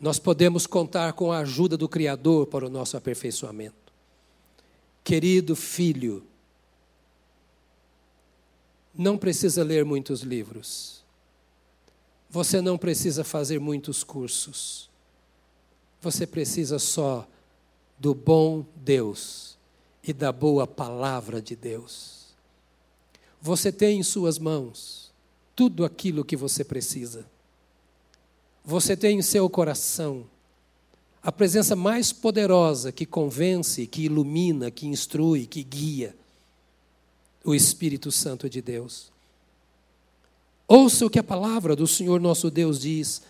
nós 0.00 0.18
podemos 0.18 0.66
contar 0.66 1.12
com 1.12 1.32
a 1.32 1.38
ajuda 1.38 1.76
do 1.76 1.88
Criador 1.88 2.46
para 2.46 2.66
o 2.66 2.70
nosso 2.70 2.96
aperfeiçoamento. 2.96 3.92
Querido 5.04 5.54
filho, 5.54 6.22
não 8.96 9.18
precisa 9.18 9.62
ler 9.62 9.84
muitos 9.84 10.22
livros. 10.22 11.04
Você 12.30 12.60
não 12.60 12.76
precisa 12.76 13.24
fazer 13.24 13.58
muitos 13.58 14.02
cursos. 14.02 14.90
Você 16.00 16.26
precisa 16.26 16.78
só 16.78 17.26
do 17.98 18.14
bom 18.14 18.64
Deus 18.76 19.56
e 20.02 20.12
da 20.12 20.30
boa 20.30 20.66
palavra 20.66 21.40
de 21.40 21.56
Deus. 21.56 22.26
Você 23.40 23.70
tem 23.72 24.00
em 24.00 24.02
suas 24.02 24.38
mãos 24.38 25.12
tudo 25.54 25.84
aquilo 25.84 26.24
que 26.24 26.36
você 26.36 26.62
precisa 26.64 27.24
você 28.66 28.96
tem 28.96 29.20
em 29.20 29.22
seu 29.22 29.48
coração 29.48 30.24
a 31.22 31.30
presença 31.30 31.76
mais 31.76 32.12
poderosa 32.12 32.90
que 32.90 33.06
convence, 33.06 33.86
que 33.86 34.02
ilumina, 34.02 34.72
que 34.72 34.88
instrui, 34.88 35.46
que 35.46 35.62
guia 35.62 36.16
o 37.46 37.54
Espírito 37.54 38.10
Santo 38.10 38.50
de 38.50 38.60
Deus. 38.60 39.10
Ouça 40.68 41.06
o 41.06 41.10
que 41.10 41.18
a 41.18 41.24
palavra 41.24 41.76
do 41.76 41.86
Senhor 41.86 42.20
nosso 42.20 42.50
Deus 42.50 42.80
diz 42.80 43.22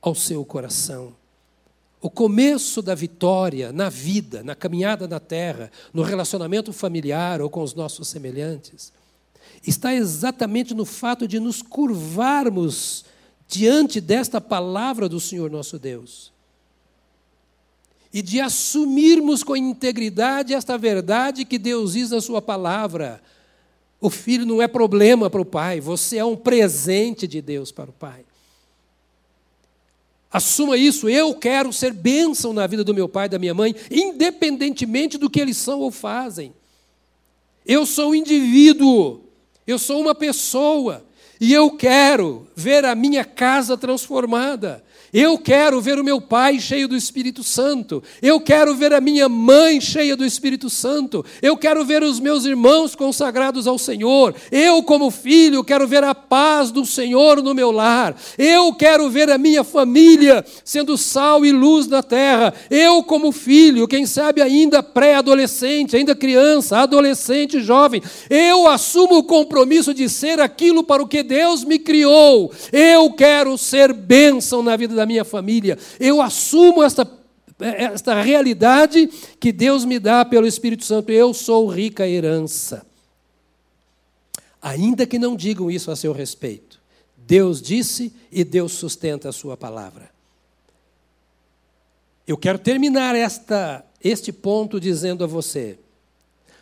ao 0.00 0.14
seu 0.14 0.44
coração. 0.44 1.14
O 2.00 2.08
começo 2.08 2.80
da 2.80 2.94
vitória 2.94 3.72
na 3.72 3.88
vida, 3.88 4.42
na 4.42 4.54
caminhada 4.54 5.06
na 5.06 5.20
terra, 5.20 5.70
no 5.92 6.02
relacionamento 6.02 6.72
familiar 6.72 7.42
ou 7.42 7.50
com 7.50 7.62
os 7.62 7.74
nossos 7.74 8.08
semelhantes, 8.08 8.92
está 9.66 9.92
exatamente 9.92 10.72
no 10.72 10.84
fato 10.84 11.28
de 11.28 11.38
nos 11.38 11.60
curvarmos 11.60 13.04
diante 13.46 14.00
desta 14.00 14.40
palavra 14.40 15.08
do 15.08 15.20
Senhor 15.20 15.50
nosso 15.50 15.78
Deus 15.78 16.32
e 18.12 18.22
de 18.22 18.40
assumirmos 18.40 19.42
com 19.42 19.56
integridade 19.56 20.54
esta 20.54 20.78
verdade 20.78 21.44
que 21.44 21.58
Deus 21.58 21.92
diz 21.92 22.10
na 22.10 22.20
Sua 22.20 22.40
palavra. 22.40 23.20
O 24.00 24.10
filho 24.10 24.46
não 24.46 24.62
é 24.62 24.68
problema 24.68 25.28
para 25.28 25.40
o 25.40 25.44
pai, 25.44 25.80
você 25.80 26.18
é 26.18 26.24
um 26.24 26.36
presente 26.36 27.26
de 27.26 27.42
Deus 27.42 27.72
para 27.72 27.90
o 27.90 27.92
pai. 27.92 28.24
Assuma 30.30 30.76
isso, 30.76 31.08
eu 31.08 31.34
quero 31.34 31.72
ser 31.72 31.92
bênção 31.92 32.52
na 32.52 32.66
vida 32.66 32.84
do 32.84 32.94
meu 32.94 33.08
pai 33.08 33.26
e 33.26 33.30
da 33.30 33.38
minha 33.38 33.54
mãe, 33.54 33.74
independentemente 33.90 35.16
do 35.16 35.30
que 35.30 35.40
eles 35.40 35.56
são 35.56 35.80
ou 35.80 35.90
fazem. 35.90 36.52
Eu 37.64 37.86
sou 37.86 38.10
um 38.10 38.14
indivíduo, 38.14 39.22
eu 39.66 39.78
sou 39.78 40.00
uma 40.00 40.14
pessoa, 40.14 41.04
e 41.40 41.52
eu 41.52 41.70
quero 41.70 42.46
ver 42.54 42.84
a 42.84 42.94
minha 42.94 43.24
casa 43.24 43.76
transformada. 43.76 44.84
Eu 45.12 45.38
quero 45.38 45.80
ver 45.80 45.98
o 45.98 46.04
meu 46.04 46.20
pai 46.20 46.60
cheio 46.60 46.86
do 46.86 46.96
Espírito 46.96 47.42
Santo. 47.42 48.02
Eu 48.20 48.40
quero 48.40 48.74
ver 48.74 48.92
a 48.92 49.00
minha 49.00 49.28
mãe 49.28 49.80
cheia 49.80 50.14
do 50.14 50.24
Espírito 50.24 50.68
Santo. 50.68 51.24
Eu 51.40 51.56
quero 51.56 51.84
ver 51.84 52.02
os 52.02 52.20
meus 52.20 52.44
irmãos 52.44 52.94
consagrados 52.94 53.66
ao 53.66 53.78
Senhor. 53.78 54.34
Eu, 54.52 54.82
como 54.82 55.10
filho, 55.10 55.64
quero 55.64 55.86
ver 55.86 56.04
a 56.04 56.14
paz 56.14 56.70
do 56.70 56.84
Senhor 56.84 57.42
no 57.42 57.54
meu 57.54 57.70
lar. 57.70 58.14
Eu 58.36 58.74
quero 58.74 59.08
ver 59.08 59.30
a 59.30 59.38
minha 59.38 59.64
família 59.64 60.44
sendo 60.62 60.98
sal 60.98 61.44
e 61.44 61.52
luz 61.52 61.86
na 61.86 62.02
terra. 62.02 62.52
Eu, 62.70 63.02
como 63.02 63.32
filho, 63.32 63.88
quem 63.88 64.04
sabe 64.04 64.42
ainda 64.42 64.82
pré-adolescente, 64.82 65.96
ainda 65.96 66.14
criança, 66.14 66.78
adolescente, 66.78 67.60
jovem, 67.60 68.02
eu 68.28 68.68
assumo 68.68 69.18
o 69.18 69.24
compromisso 69.24 69.94
de 69.94 70.08
ser 70.08 70.38
aquilo 70.38 70.84
para 70.84 71.02
o 71.02 71.08
que 71.08 71.22
Deus 71.22 71.64
me 71.64 71.78
criou. 71.78 72.52
Eu 72.72 73.10
quero 73.12 73.56
ser 73.56 73.92
bênção 73.92 74.62
na 74.62 74.76
vida 74.76 74.97
da 74.98 75.06
minha 75.06 75.24
família. 75.24 75.78
Eu 75.98 76.20
assumo 76.20 76.82
esta, 76.82 77.08
esta 77.60 78.20
realidade 78.20 79.06
que 79.40 79.52
Deus 79.52 79.84
me 79.84 79.98
dá 79.98 80.24
pelo 80.24 80.46
Espírito 80.46 80.84
Santo. 80.84 81.10
Eu 81.10 81.32
sou 81.32 81.68
rica 81.68 82.06
herança. 82.06 82.84
Ainda 84.60 85.06
que 85.06 85.18
não 85.18 85.36
digam 85.36 85.70
isso 85.70 85.90
a 85.90 85.96
seu 85.96 86.12
respeito, 86.12 86.80
Deus 87.16 87.62
disse 87.62 88.12
e 88.30 88.42
Deus 88.42 88.72
sustenta 88.72 89.28
a 89.28 89.32
sua 89.32 89.56
palavra. 89.56 90.10
Eu 92.26 92.36
quero 92.36 92.58
terminar 92.58 93.14
esta, 93.14 93.84
este 94.02 94.32
ponto 94.32 94.80
dizendo 94.80 95.22
a 95.22 95.26
você: 95.26 95.78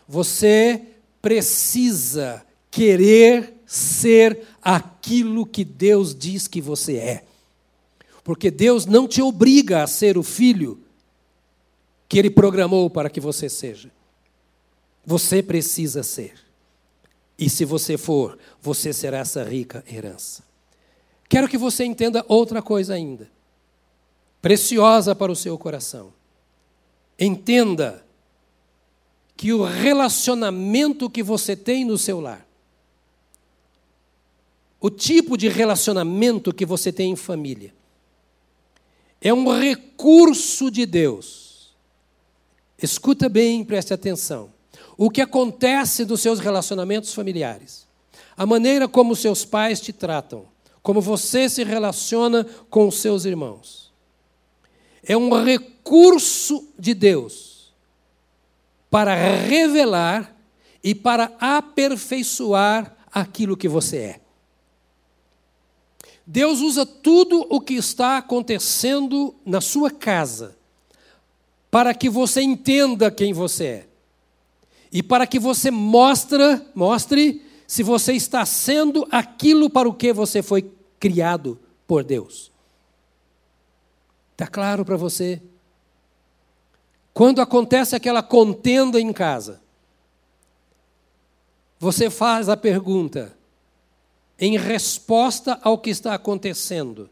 você 0.07 0.83
precisa 1.23 2.45
querer 2.71 3.55
ser 3.65 4.43
aquilo 4.63 5.47
que 5.47 5.65
Deus 5.65 6.15
diz 6.15 6.47
que 6.47 6.61
você 6.61 6.97
é. 6.97 7.26
Porque 8.27 8.51
Deus 8.51 8.87
não 8.87 9.07
te 9.07 9.23
obriga 9.23 9.85
a 9.85 9.87
ser 9.87 10.19
o 10.19 10.23
filho 10.25 10.81
que 12.09 12.19
Ele 12.19 12.29
programou 12.29 12.91
para 12.91 13.09
que 13.09 13.21
você 13.21 13.49
seja. 13.49 13.89
Você 15.05 15.41
precisa 15.41 16.03
ser. 16.03 16.35
E 17.39 17.49
se 17.49 17.65
você 17.65 17.97
for, 17.97 18.37
você 18.61 18.93
será 18.93 19.19
essa 19.19 19.45
rica 19.45 19.85
herança. 19.89 20.43
Quero 21.29 21.47
que 21.47 21.57
você 21.57 21.85
entenda 21.85 22.25
outra 22.27 22.61
coisa 22.61 22.95
ainda, 22.95 23.31
preciosa 24.43 25.15
para 25.15 25.31
o 25.31 25.37
seu 25.37 25.57
coração. 25.57 26.13
Entenda 27.17 28.05
que 29.37 29.53
o 29.53 29.63
relacionamento 29.63 31.09
que 31.09 31.23
você 31.23 31.55
tem 31.55 31.85
no 31.85 31.97
seu 31.97 32.19
lar, 32.19 32.45
o 34.81 34.91
tipo 34.91 35.37
de 35.37 35.49
relacionamento 35.49 36.53
que 36.53 36.67
você 36.67 36.93
tem 36.93 37.13
em 37.13 37.17
família, 37.17 37.76
é 39.21 39.33
um 39.33 39.59
recurso 39.59 40.71
de 40.71 40.87
Deus. 40.87 41.75
Escuta 42.81 43.29
bem, 43.29 43.65
preste 43.65 43.93
atenção. 43.93 44.53
O 44.97 45.11
que 45.11 45.21
acontece 45.21 46.05
nos 46.05 46.21
seus 46.21 46.39
relacionamentos 46.39 47.13
familiares, 47.13 47.87
a 48.37 48.47
maneira 48.47 48.87
como 48.89 49.17
seus 49.17 49.45
pais 49.45 49.81
te 49.81 49.93
tratam, 49.93 50.47
como 50.83 51.01
você 51.01 51.49
se 51.49 51.65
relaciona 51.65 52.45
com 52.71 52.89
os 52.89 52.97
seus 52.97 53.25
irmãos, 53.25 53.93
é 55.03 55.17
um 55.17 55.43
recurso 55.43 56.69
de 56.79 56.95
Deus 56.95 57.75
para 58.91 59.15
revelar 59.15 60.35
e 60.83 60.95
para 60.95 61.33
aperfeiçoar 61.41 62.97
aquilo 63.13 63.57
que 63.57 63.69
você 63.69 63.97
é. 63.97 64.21
Deus 66.27 66.61
usa 66.61 66.85
tudo 66.85 67.47
o 67.49 67.61
que 67.61 67.75
está 67.75 68.19
acontecendo 68.19 69.35
na 69.45 69.61
sua 69.61 69.91
casa 69.91 70.57
para 71.71 71.95
que 71.95 72.09
você 72.11 72.43
entenda 72.43 73.11
quem 73.11 73.33
você 73.33 73.65
é. 73.65 73.89
E 74.91 75.03
para 75.03 75.27
que 75.27 75.39
você 75.39 75.71
mostre, 75.71 76.43
mostre 76.75 77.43
se 77.67 77.83
você 77.83 78.13
está 78.15 78.45
sendo 78.45 79.07
aquilo 79.11 79.71
para 79.71 79.89
o 79.89 79.95
que 79.95 80.13
você 80.13 80.43
foi 80.43 80.71
criado 80.99 81.59
por 81.87 82.03
Deus. 82.03 82.51
Está 84.33 84.47
claro 84.47 84.85
para 84.85 84.97
você? 84.97 85.41
Quando 87.13 87.41
acontece 87.41 87.95
aquela 87.95 88.23
contenda 88.23 89.01
em 89.01 89.13
casa, 89.13 89.61
você 91.79 92.11
faz 92.11 92.49
a 92.49 92.57
pergunta: 92.57 93.37
em 94.39 94.57
resposta 94.59 95.59
ao 95.63 95.79
que 95.79 95.91
está 95.91 96.15
acontecendo. 96.15 97.09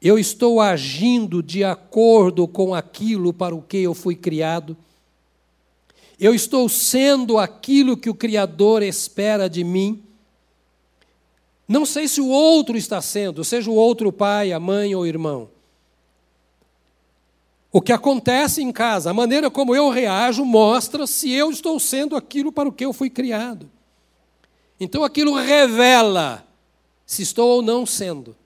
Eu 0.00 0.18
estou 0.18 0.60
agindo 0.60 1.42
de 1.42 1.64
acordo 1.64 2.46
com 2.46 2.74
aquilo 2.74 3.32
para 3.32 3.54
o 3.54 3.62
que 3.62 3.78
eu 3.78 3.94
fui 3.94 4.14
criado. 4.14 4.76
Eu 6.18 6.34
estou 6.34 6.68
sendo 6.68 7.38
aquilo 7.38 7.96
que 7.96 8.10
o 8.10 8.14
Criador 8.14 8.82
espera 8.82 9.48
de 9.48 9.64
mim. 9.64 10.02
Não 11.66 11.84
sei 11.84 12.08
se 12.08 12.20
o 12.20 12.28
outro 12.28 12.76
está 12.76 13.02
sendo, 13.02 13.44
seja 13.44 13.70
o 13.70 13.74
outro 13.74 14.12
pai, 14.12 14.52
a 14.52 14.60
mãe 14.60 14.94
ou 14.94 15.06
irmão. 15.06 15.48
O 17.70 17.82
que 17.82 17.92
acontece 17.92 18.62
em 18.62 18.72
casa, 18.72 19.10
a 19.10 19.14
maneira 19.14 19.50
como 19.50 19.74
eu 19.74 19.90
reajo, 19.90 20.44
mostra 20.44 21.06
se 21.06 21.30
eu 21.30 21.50
estou 21.50 21.78
sendo 21.78 22.16
aquilo 22.16 22.50
para 22.50 22.68
o 22.68 22.72
que 22.72 22.84
eu 22.84 22.92
fui 22.92 23.10
criado. 23.10 23.70
Então 24.80 25.02
aquilo 25.02 25.34
revela 25.34 26.46
se 27.04 27.22
estou 27.22 27.48
ou 27.48 27.62
não 27.62 27.84
sendo. 27.84 28.36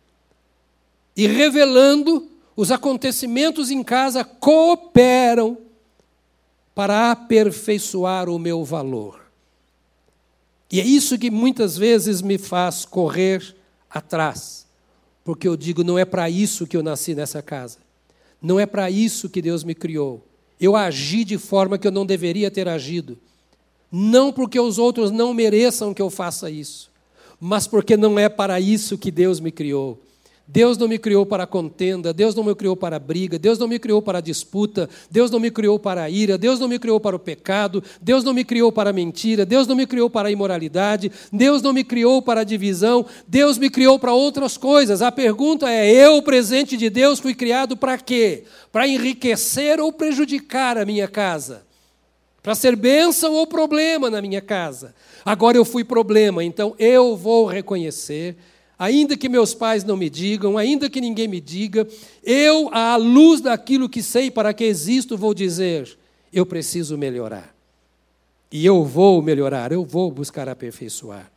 E 1.17 1.27
revelando, 1.27 2.29
os 2.57 2.71
acontecimentos 2.71 3.71
em 3.71 3.83
casa 3.83 4.25
cooperam 4.25 5.59
para 6.75 7.11
aperfeiçoar 7.11 8.29
o 8.29 8.39
meu 8.39 8.65
valor. 8.65 9.21
E 10.71 10.81
é 10.81 10.85
isso 10.85 11.19
que 11.19 11.31
muitas 11.31 11.77
vezes 11.77 12.23
me 12.23 12.39
faz 12.39 12.87
correr 12.87 13.55
atrás, 13.91 14.67
porque 15.23 15.47
eu 15.47 15.55
digo: 15.55 15.85
não 15.85 15.99
é 15.99 16.05
para 16.05 16.31
isso 16.31 16.67
que 16.67 16.77
eu 16.77 16.83
nasci 16.83 17.15
nessa 17.15 17.43
casa, 17.43 17.79
não 18.41 18.59
é 18.59 18.65
para 18.65 18.91
isso 18.91 19.29
que 19.29 19.43
Deus 19.43 19.65
me 19.65 19.75
criou. 19.75 20.27
Eu 20.59 20.75
agi 20.75 21.25
de 21.25 21.37
forma 21.37 21.77
que 21.77 21.87
eu 21.87 21.91
não 21.91 22.07
deveria 22.07 22.51
ter 22.51 22.69
agido. 22.69 23.19
Não 23.93 24.33
porque 24.33 24.59
os 24.59 24.79
outros 24.79 25.11
não 25.11 25.35
mereçam 25.35 25.93
que 25.93 26.01
eu 26.01 26.09
faça 26.09 26.51
isso, 26.51 26.91
mas 27.39 27.67
porque 27.67 27.95
não 27.95 28.19
é 28.19 28.27
para 28.27 28.59
isso 28.59 28.97
que 28.97 29.11
Deus 29.11 29.39
me 29.39 29.53
criou. 29.53 30.01
Deus 30.53 30.77
não 30.77 30.89
me 30.89 30.99
criou 30.99 31.25
para 31.25 31.47
contenda, 31.47 32.13
Deus 32.13 32.35
não 32.35 32.43
me 32.43 32.55
criou 32.55 32.77
para 32.77 32.99
briga, 32.99 33.39
Deus 33.39 33.59
não 33.59 33.69
me 33.69 33.79
criou 33.79 34.03
para 34.03 34.21
disputa, 34.21 34.89
Deus 35.11 35.31
não 35.31 35.39
me 35.39 35.51
criou 35.51 35.79
para 35.79 36.11
ira, 36.11 36.37
Deus 36.37 36.59
não 36.59 36.69
me 36.69 36.79
criou 36.79 36.99
para 36.99 37.15
o 37.17 37.19
pecado, 37.19 37.83
Deus 38.01 38.25
não 38.25 38.35
me 38.35 38.45
criou 38.45 38.73
para 38.73 38.93
mentira, 38.93 39.47
Deus 39.47 39.67
não 39.67 39.77
me 39.77 39.87
criou 39.87 40.11
para 40.11 40.31
imoralidade, 40.31 41.13
Deus 41.33 41.63
não 41.63 41.73
me 41.73 41.85
criou 41.85 42.21
para 42.21 42.45
divisão, 42.45 43.07
Deus 43.27 43.57
me 43.57 43.71
criou 43.71 43.99
para 43.99 44.13
outras 44.13 44.57
coisas. 44.57 45.01
A 45.01 45.13
pergunta 45.13 45.71
é: 45.71 45.91
eu, 45.91 46.21
presente 46.23 46.77
de 46.77 46.91
Deus, 46.91 47.19
fui 47.19 47.35
criado 47.35 47.77
para 47.77 47.97
quê? 47.97 48.45
Para 48.71 48.89
enriquecer 48.89 49.81
ou 49.81 49.93
prejudicar 49.93 50.77
a 50.77 50.85
minha 50.85 51.09
casa? 51.09 51.63
Para 52.43 52.55
ser 52.55 52.75
bênção 52.75 53.33
ou 53.35 53.47
problema 53.47 54.11
na 54.11 54.21
minha 54.21 54.41
casa. 54.41 54.95
Agora 55.25 55.57
eu 55.57 55.65
fui 55.65 55.85
problema, 55.85 56.43
então 56.43 56.75
eu 56.79 57.17
vou 57.17 57.47
reconhecer, 57.47 58.37
ainda 58.77 59.17
que 59.17 59.29
meus 59.29 59.55
pais 59.55 59.85
não 59.85 59.97
me 59.97 60.11
digam, 60.11 60.59
ainda 60.59 60.91
que 60.91 61.01
ninguém 61.01 61.29
me 61.29 61.41
diga, 61.41 61.87
eu, 62.25 62.69
à 62.75 62.97
luz 62.97 63.41
daquilo 63.41 63.89
que 63.89 64.03
sei 64.03 64.31
para 64.31 64.53
que 64.53 64.65
existo, 64.65 65.17
vou 65.17 65.33
dizer: 65.33 65.97
eu 66.33 66.45
preciso 66.45 66.99
melhorar. 66.99 67.55
E 68.51 68.67
eu 68.67 68.85
vou 68.85 69.23
melhorar, 69.23 69.73
eu 69.73 69.85
vou 69.85 70.11
buscar 70.11 70.49
aperfeiçoar. 70.49 71.31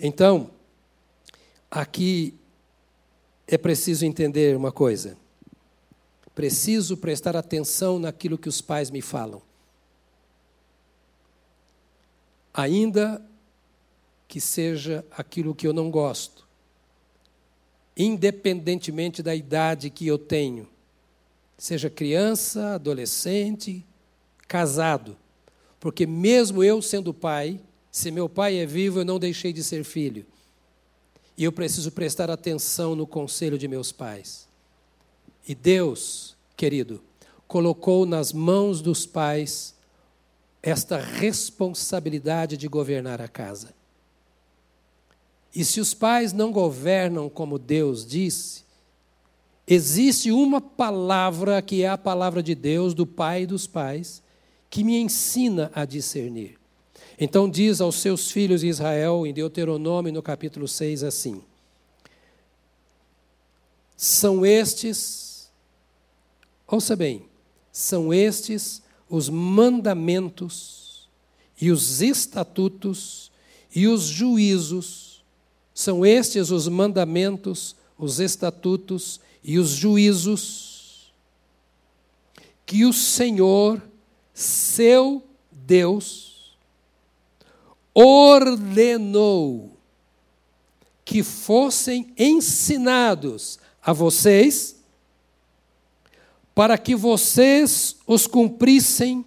Então, 0.00 0.50
aqui 1.70 2.32
é 3.46 3.58
preciso 3.58 4.06
entender 4.06 4.56
uma 4.56 4.70
coisa. 4.70 5.16
preciso 6.34 6.96
prestar 6.96 7.36
atenção 7.36 7.98
naquilo 7.98 8.38
que 8.38 8.48
os 8.48 8.60
pais 8.60 8.90
me 8.92 9.02
falam. 9.02 9.42
Ainda 12.58 13.24
que 14.26 14.40
seja 14.40 15.06
aquilo 15.12 15.54
que 15.54 15.64
eu 15.64 15.72
não 15.72 15.92
gosto, 15.92 16.44
independentemente 17.96 19.22
da 19.22 19.32
idade 19.32 19.88
que 19.90 20.04
eu 20.04 20.18
tenho, 20.18 20.68
seja 21.56 21.88
criança, 21.88 22.74
adolescente, 22.74 23.86
casado, 24.48 25.16
porque 25.78 26.04
mesmo 26.04 26.64
eu 26.64 26.82
sendo 26.82 27.14
pai, 27.14 27.60
se 27.92 28.10
meu 28.10 28.28
pai 28.28 28.56
é 28.56 28.66
vivo, 28.66 28.98
eu 28.98 29.04
não 29.04 29.20
deixei 29.20 29.52
de 29.52 29.62
ser 29.62 29.84
filho. 29.84 30.26
E 31.36 31.44
eu 31.44 31.52
preciso 31.52 31.92
prestar 31.92 32.28
atenção 32.28 32.96
no 32.96 33.06
conselho 33.06 33.56
de 33.56 33.68
meus 33.68 33.92
pais. 33.92 34.48
E 35.46 35.54
Deus, 35.54 36.36
querido, 36.56 37.00
colocou 37.46 38.04
nas 38.04 38.32
mãos 38.32 38.82
dos 38.82 39.06
pais 39.06 39.77
esta 40.62 40.98
responsabilidade 40.98 42.56
de 42.56 42.68
governar 42.68 43.20
a 43.20 43.28
casa. 43.28 43.74
E 45.54 45.64
se 45.64 45.80
os 45.80 45.94
pais 45.94 46.32
não 46.32 46.52
governam 46.52 47.28
como 47.28 47.58
Deus 47.58 48.06
disse, 48.06 48.64
existe 49.66 50.30
uma 50.30 50.60
palavra 50.60 51.60
que 51.62 51.82
é 51.82 51.88
a 51.88 51.98
palavra 51.98 52.42
de 52.42 52.54
Deus, 52.54 52.94
do 52.94 53.06
Pai 53.06 53.46
dos 53.46 53.66
pais, 53.66 54.22
que 54.68 54.84
me 54.84 54.98
ensina 54.98 55.70
a 55.74 55.84
discernir. 55.84 56.58
Então 57.18 57.48
diz 57.48 57.80
aos 57.80 57.96
seus 57.96 58.30
filhos 58.30 58.62
Israel, 58.62 59.26
em 59.26 59.32
Deuteronômio, 59.32 60.12
no 60.12 60.22
capítulo 60.22 60.68
6, 60.68 61.02
assim: 61.02 61.42
São 63.96 64.46
estes, 64.46 65.50
ouça 66.66 66.94
bem, 66.94 67.28
são 67.72 68.12
estes 68.12 68.82
os 69.08 69.28
mandamentos 69.28 71.08
e 71.60 71.70
os 71.70 72.02
estatutos 72.02 73.30
e 73.74 73.86
os 73.86 74.02
juízos, 74.02 75.22
são 75.74 76.04
estes 76.04 76.50
os 76.50 76.66
mandamentos, 76.68 77.76
os 77.98 78.20
estatutos 78.20 79.20
e 79.42 79.58
os 79.58 79.70
juízos 79.70 80.68
que 82.68 82.84
o 82.84 82.92
Senhor, 82.92 83.80
seu 84.34 85.22
Deus, 85.50 86.54
ordenou 87.94 89.74
que 91.02 91.22
fossem 91.22 92.12
ensinados 92.18 93.58
a 93.80 93.94
vocês 93.94 94.77
para 96.58 96.76
que 96.76 96.96
vocês 96.96 97.94
os 98.04 98.26
cumprissem 98.26 99.24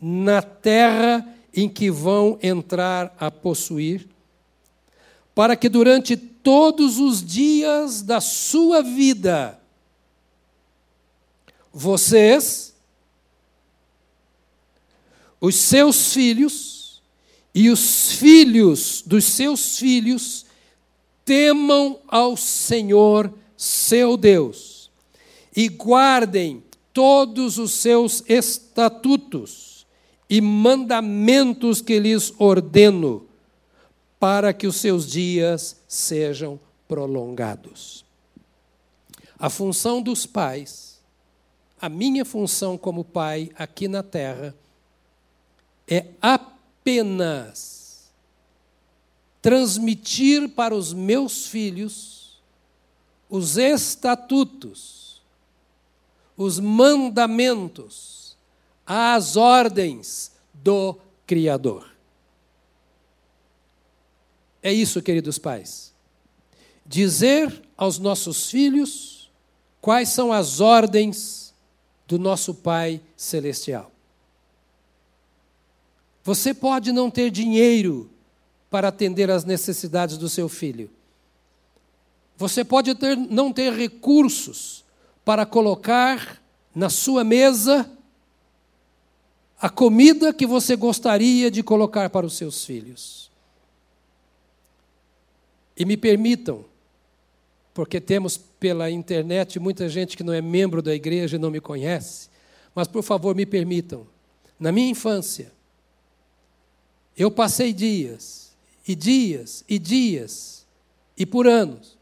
na 0.00 0.40
terra 0.40 1.26
em 1.52 1.68
que 1.68 1.90
vão 1.90 2.38
entrar 2.40 3.16
a 3.18 3.32
possuir, 3.32 4.06
para 5.34 5.56
que 5.56 5.68
durante 5.68 6.16
todos 6.16 6.98
os 7.00 7.20
dias 7.20 8.00
da 8.00 8.20
sua 8.20 8.80
vida, 8.80 9.58
vocês, 11.72 12.72
os 15.40 15.56
seus 15.56 16.12
filhos 16.14 17.02
e 17.52 17.70
os 17.70 18.12
filhos 18.12 19.02
dos 19.04 19.24
seus 19.24 19.80
filhos 19.80 20.46
temam 21.24 21.98
ao 22.06 22.36
Senhor, 22.36 23.34
seu 23.56 24.16
Deus, 24.16 24.92
e 25.56 25.68
guardem 25.68 26.67
todos 26.98 27.58
os 27.58 27.74
seus 27.74 28.24
estatutos 28.28 29.86
e 30.28 30.40
mandamentos 30.40 31.80
que 31.80 31.96
lhes 31.96 32.34
ordeno, 32.40 33.24
para 34.18 34.52
que 34.52 34.66
os 34.66 34.74
seus 34.74 35.08
dias 35.08 35.76
sejam 35.86 36.58
prolongados. 36.88 38.04
A 39.38 39.48
função 39.48 40.02
dos 40.02 40.26
pais, 40.26 41.00
a 41.80 41.88
minha 41.88 42.24
função 42.24 42.76
como 42.76 43.04
pai 43.04 43.48
aqui 43.54 43.86
na 43.86 44.02
terra, 44.02 44.52
é 45.86 46.04
apenas 46.20 48.10
transmitir 49.40 50.48
para 50.48 50.74
os 50.74 50.92
meus 50.92 51.46
filhos 51.46 52.42
os 53.30 53.56
estatutos 53.56 54.97
os 56.38 56.60
mandamentos, 56.60 58.36
as 58.86 59.36
ordens 59.36 60.30
do 60.54 60.96
Criador. 61.26 61.90
É 64.62 64.72
isso, 64.72 65.02
queridos 65.02 65.36
pais. 65.36 65.92
Dizer 66.86 67.62
aos 67.76 67.98
nossos 67.98 68.48
filhos 68.48 69.28
quais 69.80 70.10
são 70.10 70.32
as 70.32 70.60
ordens 70.60 71.52
do 72.06 72.18
nosso 72.18 72.54
Pai 72.54 73.00
Celestial. 73.16 73.90
Você 76.22 76.54
pode 76.54 76.92
não 76.92 77.10
ter 77.10 77.30
dinheiro 77.30 78.08
para 78.70 78.88
atender 78.88 79.30
às 79.30 79.44
necessidades 79.44 80.16
do 80.16 80.28
seu 80.28 80.48
filho. 80.48 80.88
Você 82.36 82.64
pode 82.64 82.94
ter, 82.94 83.16
não 83.16 83.52
ter 83.52 83.72
recursos 83.72 84.84
para 85.28 85.44
colocar 85.44 86.42
na 86.74 86.88
sua 86.88 87.22
mesa 87.22 87.86
a 89.60 89.68
comida 89.68 90.32
que 90.32 90.46
você 90.46 90.74
gostaria 90.74 91.50
de 91.50 91.62
colocar 91.62 92.08
para 92.08 92.24
os 92.24 92.34
seus 92.34 92.64
filhos. 92.64 93.30
E 95.76 95.84
me 95.84 95.98
permitam, 95.98 96.64
porque 97.74 98.00
temos 98.00 98.38
pela 98.38 98.90
internet 98.90 99.58
muita 99.60 99.86
gente 99.86 100.16
que 100.16 100.22
não 100.22 100.32
é 100.32 100.40
membro 100.40 100.80
da 100.80 100.94
igreja 100.94 101.36
e 101.36 101.38
não 101.38 101.50
me 101.50 101.60
conhece, 101.60 102.30
mas 102.74 102.88
por 102.88 103.02
favor 103.02 103.34
me 103.34 103.44
permitam. 103.44 104.06
Na 104.58 104.72
minha 104.72 104.88
infância, 104.88 105.52
eu 107.14 107.30
passei 107.30 107.74
dias, 107.74 108.56
e 108.88 108.94
dias, 108.94 109.62
e 109.68 109.78
dias, 109.78 110.66
e 111.18 111.26
por 111.26 111.46
anos, 111.46 111.97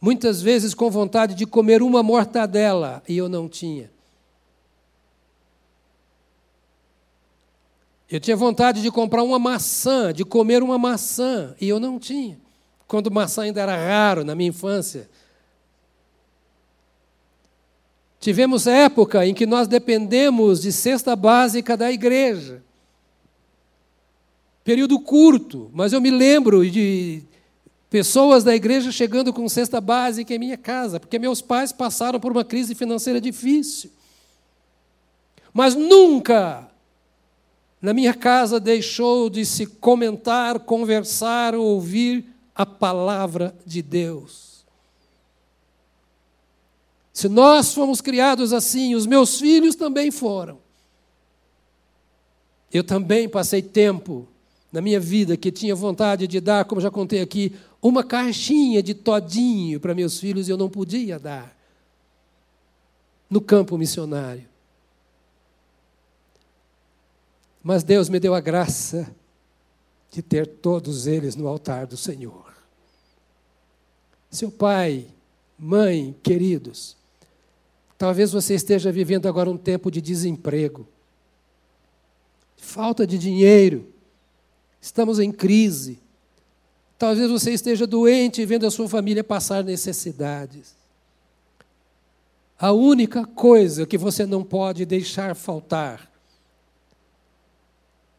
muitas 0.00 0.40
vezes 0.40 0.74
com 0.74 0.90
vontade 0.90 1.34
de 1.34 1.46
comer 1.46 1.82
uma 1.82 2.02
mortadela 2.02 3.02
e 3.08 3.16
eu 3.16 3.28
não 3.28 3.48
tinha. 3.48 3.90
Eu 8.10 8.18
tinha 8.18 8.36
vontade 8.36 8.80
de 8.80 8.90
comprar 8.90 9.22
uma 9.22 9.38
maçã, 9.38 10.12
de 10.14 10.24
comer 10.24 10.62
uma 10.62 10.78
maçã, 10.78 11.54
e 11.60 11.68
eu 11.68 11.78
não 11.78 11.98
tinha. 11.98 12.38
Quando 12.86 13.10
maçã 13.10 13.42
ainda 13.42 13.60
era 13.60 13.76
raro 13.76 14.24
na 14.24 14.34
minha 14.34 14.48
infância. 14.48 15.10
Tivemos 18.18 18.66
época 18.66 19.26
em 19.26 19.34
que 19.34 19.44
nós 19.44 19.68
dependemos 19.68 20.62
de 20.62 20.72
cesta 20.72 21.14
básica 21.14 21.76
da 21.76 21.92
igreja. 21.92 22.62
Período 24.64 24.98
curto, 24.98 25.70
mas 25.72 25.92
eu 25.92 26.00
me 26.00 26.10
lembro 26.10 26.68
de 26.68 27.22
Pessoas 27.90 28.44
da 28.44 28.54
igreja 28.54 28.92
chegando 28.92 29.32
com 29.32 29.48
cesta 29.48 29.80
básica 29.80 30.34
em 30.34 30.38
minha 30.38 30.58
casa, 30.58 31.00
porque 31.00 31.18
meus 31.18 31.40
pais 31.40 31.72
passaram 31.72 32.20
por 32.20 32.30
uma 32.30 32.44
crise 32.44 32.74
financeira 32.74 33.20
difícil. 33.20 33.90
Mas 35.54 35.74
nunca 35.74 36.68
na 37.80 37.94
minha 37.94 38.12
casa 38.12 38.60
deixou 38.60 39.30
de 39.30 39.44
se 39.46 39.64
comentar, 39.64 40.60
conversar, 40.60 41.54
ouvir 41.54 42.26
a 42.54 42.66
palavra 42.66 43.54
de 43.64 43.80
Deus. 43.80 44.66
Se 47.12 47.28
nós 47.28 47.72
fomos 47.72 48.00
criados 48.00 48.52
assim, 48.52 48.94
os 48.94 49.06
meus 49.06 49.38
filhos 49.38 49.74
também 49.74 50.10
foram. 50.10 50.58
Eu 52.72 52.84
também 52.84 53.28
passei 53.28 53.62
tempo 53.62 54.28
na 54.70 54.80
minha 54.80 55.00
vida 55.00 55.36
que 55.36 55.50
tinha 55.50 55.74
vontade 55.74 56.26
de 56.26 56.40
dar, 56.40 56.64
como 56.64 56.80
já 56.80 56.90
contei 56.90 57.20
aqui, 57.20 57.54
uma 57.80 58.04
caixinha 58.04 58.82
de 58.82 58.94
todinho 58.94 59.80
para 59.80 59.94
meus 59.94 60.20
filhos 60.20 60.48
e 60.48 60.50
eu 60.50 60.56
não 60.56 60.68
podia 60.68 61.18
dar. 61.18 61.56
No 63.30 63.40
campo 63.40 63.78
missionário. 63.78 64.46
Mas 67.62 67.82
Deus 67.82 68.08
me 68.08 68.20
deu 68.20 68.34
a 68.34 68.40
graça 68.40 69.14
de 70.10 70.22
ter 70.22 70.46
todos 70.46 71.06
eles 71.06 71.36
no 71.36 71.46
altar 71.46 71.86
do 71.86 71.96
Senhor. 71.96 72.54
Seu 74.30 74.50
pai, 74.50 75.06
mãe, 75.58 76.14
queridos, 76.22 76.96
talvez 77.96 78.32
você 78.32 78.54
esteja 78.54 78.92
vivendo 78.92 79.26
agora 79.26 79.50
um 79.50 79.56
tempo 79.56 79.90
de 79.90 80.00
desemprego, 80.00 80.86
falta 82.56 83.06
de 83.06 83.18
dinheiro, 83.18 83.86
estamos 84.88 85.18
em 85.18 85.30
crise. 85.30 86.00
Talvez 86.98 87.30
você 87.30 87.52
esteja 87.52 87.86
doente 87.86 88.40
e 88.40 88.46
vendo 88.46 88.66
a 88.66 88.70
sua 88.70 88.88
família 88.88 89.22
passar 89.22 89.62
necessidades. 89.62 90.74
A 92.58 92.72
única 92.72 93.24
coisa 93.24 93.86
que 93.86 93.98
você 93.98 94.26
não 94.26 94.42
pode 94.42 94.84
deixar 94.84 95.36
faltar 95.36 96.10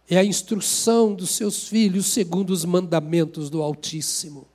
é 0.08 0.18
a 0.18 0.24
instrução 0.24 1.14
dos 1.14 1.32
seus 1.32 1.68
filhos 1.68 2.06
segundo 2.06 2.52
os 2.52 2.64
mandamentos 2.64 3.50
do 3.50 3.62
Altíssimo. 3.62 4.48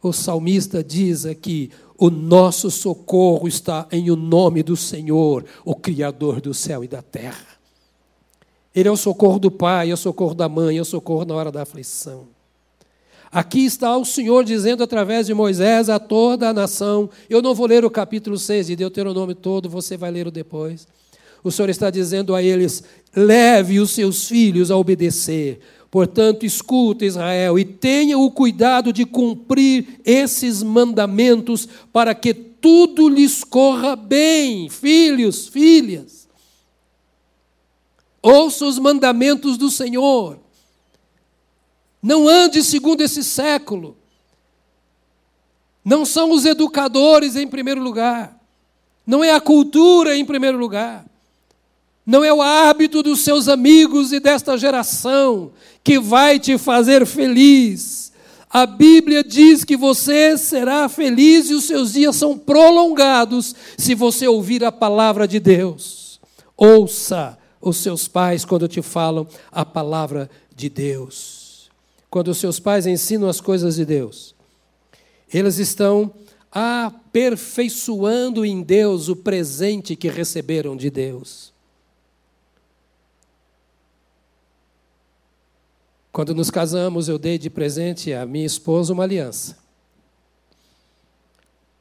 O 0.00 0.12
salmista 0.12 0.82
diz 0.82 1.26
aqui: 1.26 1.70
o 1.98 2.08
nosso 2.08 2.70
socorro 2.70 3.48
está 3.48 3.86
em 3.90 4.10
o 4.10 4.16
nome 4.16 4.62
do 4.62 4.76
Senhor, 4.76 5.44
o 5.64 5.74
Criador 5.74 6.40
do 6.40 6.54
céu 6.54 6.84
e 6.84 6.88
da 6.88 7.02
terra. 7.02 7.53
Ele 8.74 8.88
é 8.88 8.92
o 8.92 8.96
socorro 8.96 9.38
do 9.38 9.50
pai, 9.50 9.90
é 9.90 9.94
o 9.94 9.96
socorro 9.96 10.34
da 10.34 10.48
mãe, 10.48 10.78
é 10.78 10.80
o 10.80 10.84
socorro 10.84 11.24
na 11.24 11.34
hora 11.34 11.52
da 11.52 11.62
aflição. 11.62 12.26
Aqui 13.30 13.64
está 13.64 13.96
o 13.96 14.04
Senhor 14.04 14.44
dizendo 14.44 14.82
através 14.82 15.26
de 15.26 15.34
Moisés 15.34 15.88
a 15.88 15.98
toda 15.98 16.48
a 16.48 16.52
nação. 16.52 17.10
Eu 17.28 17.42
não 17.42 17.54
vou 17.54 17.66
ler 17.66 17.84
o 17.84 17.90
capítulo 17.90 18.38
6 18.38 18.68
de 18.68 18.76
Deuteronômio 18.76 19.34
todo, 19.34 19.68
você 19.68 19.96
vai 19.96 20.10
ler 20.10 20.26
o 20.26 20.30
depois. 20.30 20.86
O 21.42 21.50
Senhor 21.50 21.68
está 21.68 21.90
dizendo 21.90 22.34
a 22.34 22.42
eles: 22.42 22.82
leve 23.14 23.80
os 23.80 23.90
seus 23.90 24.28
filhos 24.28 24.70
a 24.70 24.76
obedecer. 24.76 25.60
Portanto, 25.90 26.44
escuta 26.44 27.04
Israel 27.04 27.56
e 27.58 27.64
tenha 27.64 28.18
o 28.18 28.30
cuidado 28.30 28.92
de 28.92 29.04
cumprir 29.04 30.00
esses 30.04 30.62
mandamentos 30.62 31.68
para 31.92 32.14
que 32.14 32.34
tudo 32.34 33.08
lhes 33.08 33.44
corra 33.44 33.94
bem, 33.94 34.68
filhos, 34.68 35.46
filhas. 35.46 36.23
Ouça 38.24 38.64
os 38.64 38.78
mandamentos 38.78 39.58
do 39.58 39.70
Senhor. 39.70 40.38
Não 42.02 42.26
ande 42.26 42.64
segundo 42.64 43.02
esse 43.02 43.22
século. 43.22 43.98
Não 45.84 46.06
são 46.06 46.30
os 46.30 46.46
educadores 46.46 47.36
em 47.36 47.46
primeiro 47.46 47.82
lugar. 47.82 48.40
Não 49.06 49.22
é 49.22 49.34
a 49.34 49.42
cultura 49.42 50.16
em 50.16 50.24
primeiro 50.24 50.56
lugar. 50.56 51.04
Não 52.06 52.24
é 52.24 52.32
o 52.32 52.40
hábito 52.40 53.02
dos 53.02 53.20
seus 53.20 53.46
amigos 53.46 54.10
e 54.10 54.18
desta 54.18 54.56
geração 54.56 55.52
que 55.82 55.98
vai 55.98 56.38
te 56.38 56.56
fazer 56.56 57.04
feliz. 57.04 58.10
A 58.48 58.64
Bíblia 58.64 59.22
diz 59.22 59.64
que 59.64 59.76
você 59.76 60.38
será 60.38 60.88
feliz 60.88 61.50
e 61.50 61.54
os 61.54 61.64
seus 61.64 61.92
dias 61.92 62.16
são 62.16 62.38
prolongados 62.38 63.54
se 63.76 63.94
você 63.94 64.26
ouvir 64.26 64.64
a 64.64 64.72
palavra 64.72 65.28
de 65.28 65.38
Deus. 65.38 66.18
Ouça 66.56 67.43
os 67.64 67.78
seus 67.78 68.06
pais 68.06 68.44
quando 68.44 68.68
te 68.68 68.82
falam 68.82 69.26
a 69.50 69.64
palavra 69.64 70.30
de 70.54 70.68
Deus. 70.68 71.70
Quando 72.10 72.28
os 72.28 72.38
seus 72.38 72.60
pais 72.60 72.86
ensinam 72.86 73.28
as 73.28 73.40
coisas 73.40 73.76
de 73.76 73.84
Deus, 73.84 74.34
eles 75.32 75.58
estão 75.58 76.12
aperfeiçoando 76.52 78.44
em 78.44 78.62
Deus 78.62 79.08
o 79.08 79.16
presente 79.16 79.96
que 79.96 80.08
receberam 80.08 80.76
de 80.76 80.90
Deus. 80.90 81.52
Quando 86.12 86.32
nos 86.32 86.50
casamos, 86.50 87.08
eu 87.08 87.18
dei 87.18 87.38
de 87.38 87.50
presente 87.50 88.12
à 88.12 88.24
minha 88.24 88.46
esposa 88.46 88.92
uma 88.92 89.02
aliança. 89.02 89.58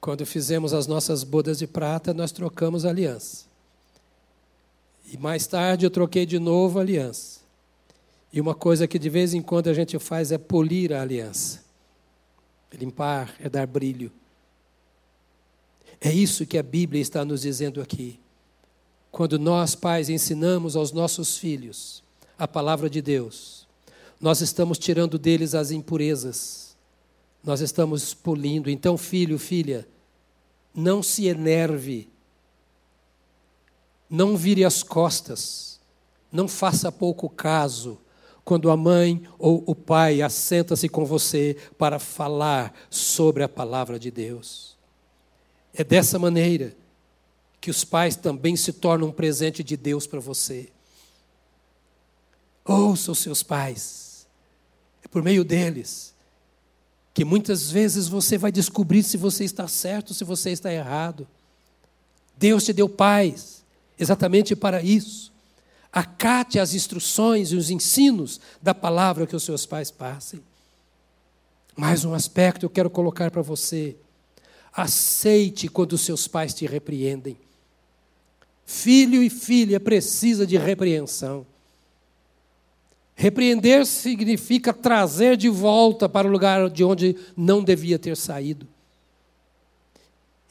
Quando 0.01 0.25
fizemos 0.25 0.73
as 0.73 0.87
nossas 0.87 1.23
bodas 1.23 1.59
de 1.59 1.67
prata, 1.67 2.13
nós 2.13 2.31
trocamos 2.31 2.83
aliança. 2.83 3.52
E 5.13 5.17
mais 5.17 5.45
tarde 5.45 5.85
eu 5.85 5.91
troquei 5.91 6.25
de 6.25 6.39
novo 6.39 6.79
a 6.79 6.81
aliança. 6.81 7.41
E 8.31 8.41
uma 8.41 8.55
coisa 8.55 8.87
que 8.87 8.97
de 8.97 9.11
vez 9.11 9.35
em 9.35 9.43
quando 9.43 9.67
a 9.67 9.73
gente 9.73 9.99
faz 9.99 10.31
é 10.31 10.39
polir 10.39 10.91
a 10.91 11.03
aliança. 11.03 11.63
Limpar, 12.73 13.35
é 13.39 13.47
dar 13.47 13.67
brilho. 13.67 14.11
É 16.01 16.11
isso 16.11 16.47
que 16.47 16.57
a 16.57 16.63
Bíblia 16.63 16.99
está 16.99 17.23
nos 17.23 17.41
dizendo 17.43 17.79
aqui. 17.79 18.19
Quando 19.11 19.37
nós, 19.37 19.75
pais, 19.75 20.09
ensinamos 20.09 20.75
aos 20.75 20.91
nossos 20.91 21.37
filhos 21.37 22.03
a 22.35 22.47
palavra 22.47 22.89
de 22.89 22.99
Deus, 22.99 23.67
nós 24.19 24.41
estamos 24.41 24.79
tirando 24.79 25.19
deles 25.19 25.53
as 25.53 25.69
impurezas, 25.69 26.75
nós 27.43 27.61
estamos 27.61 28.15
polindo. 28.15 28.67
Então, 28.67 28.97
filho, 28.97 29.37
filha, 29.37 29.87
não 30.73 31.03
se 31.03 31.27
enerve, 31.27 32.07
não 34.13 34.37
vire 34.37 34.63
as 34.63 34.83
costas, 34.83 35.79
não 36.31 36.47
faça 36.47 36.91
pouco 36.91 37.27
caso 37.27 37.99
quando 38.45 38.69
a 38.69 38.77
mãe 38.77 39.23
ou 39.39 39.63
o 39.65 39.73
pai 39.73 40.21
assenta-se 40.21 40.87
com 40.87 41.03
você 41.03 41.57
para 41.79 41.97
falar 41.97 42.71
sobre 42.91 43.41
a 43.41 43.49
palavra 43.49 43.97
de 43.97 44.11
Deus. 44.11 44.77
É 45.73 45.83
dessa 45.83 46.19
maneira 46.19 46.77
que 47.59 47.71
os 47.71 47.83
pais 47.83 48.15
também 48.15 48.55
se 48.55 48.71
tornam 48.73 49.07
um 49.07 49.11
presente 49.11 49.63
de 49.63 49.75
Deus 49.75 50.05
para 50.05 50.19
você. 50.19 50.69
Ouça 52.63 53.11
os 53.11 53.17
seus 53.17 53.41
pais 53.41 54.27
por 55.09 55.23
meio 55.23 55.43
deles, 55.43 56.13
que 57.15 57.25
muitas 57.25 57.71
vezes 57.71 58.07
você 58.07 58.37
vai 58.37 58.51
descobrir 58.51 59.01
se 59.01 59.17
você 59.17 59.43
está 59.43 59.67
certo, 59.67 60.13
se 60.13 60.23
você 60.23 60.51
está 60.51 60.71
errado. 60.71 61.27
Deus 62.37 62.63
te 62.63 62.73
deu 62.73 62.87
paz 62.87 63.62
exatamente 63.97 64.55
para 64.55 64.81
isso. 64.81 65.31
Acate 65.91 66.59
as 66.59 66.73
instruções 66.73 67.51
e 67.51 67.55
os 67.55 67.69
ensinos 67.69 68.39
da 68.61 68.73
palavra 68.73 69.27
que 69.27 69.35
os 69.35 69.43
seus 69.43 69.65
pais 69.65 69.91
passem. 69.91 70.41
Mais 71.75 72.03
um 72.03 72.13
aspecto 72.13 72.65
eu 72.65 72.69
quero 72.69 72.89
colocar 72.89 73.29
para 73.29 73.41
você. 73.41 73.95
Aceite 74.71 75.67
quando 75.67 75.93
os 75.93 76.01
seus 76.01 76.27
pais 76.27 76.53
te 76.53 76.65
repreendem. 76.65 77.37
Filho 78.65 79.21
e 79.21 79.29
filha 79.29 79.79
precisa 79.79 80.47
de 80.47 80.57
repreensão. 80.57 81.45
Repreender 83.15 83.85
significa 83.85 84.73
trazer 84.73 85.37
de 85.37 85.49
volta 85.49 86.09
para 86.09 86.27
o 86.27 86.31
lugar 86.31 86.69
de 86.69 86.83
onde 86.83 87.15
não 87.37 87.63
devia 87.63 87.99
ter 87.99 88.17
saído. 88.17 88.67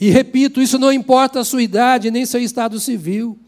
E 0.03 0.11
repito, 0.11 0.61
isso 0.61 0.81
não 0.81 0.93
importa 0.93 1.39
a 1.39 1.45
sua 1.45 1.63
idade 1.63 2.11
nem 2.11 2.27
seu 2.27 2.41
estado 2.41 2.81
civil. 2.81 3.39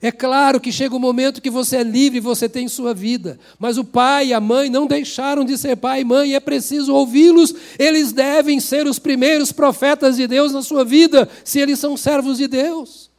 É 0.00 0.12
claro 0.12 0.60
que 0.60 0.70
chega 0.70 0.94
um 0.94 1.00
momento 1.00 1.42
que 1.42 1.50
você 1.50 1.78
é 1.78 1.82
livre, 1.82 2.20
você 2.20 2.48
tem 2.48 2.68
sua 2.68 2.94
vida, 2.94 3.36
mas 3.58 3.76
o 3.78 3.84
pai 3.84 4.28
e 4.28 4.32
a 4.32 4.38
mãe 4.38 4.70
não 4.70 4.86
deixaram 4.86 5.44
de 5.44 5.58
ser 5.58 5.74
pai 5.74 6.02
e 6.02 6.04
mãe, 6.04 6.30
e 6.30 6.34
é 6.36 6.38
preciso 6.38 6.94
ouvi-los. 6.94 7.52
Eles 7.80 8.12
devem 8.12 8.60
ser 8.60 8.86
os 8.86 9.00
primeiros 9.00 9.50
profetas 9.50 10.18
de 10.18 10.28
Deus 10.28 10.52
na 10.52 10.62
sua 10.62 10.84
vida, 10.84 11.28
se 11.44 11.58
eles 11.58 11.80
são 11.80 11.96
servos 11.96 12.38
de 12.38 12.46
Deus. 12.46 13.10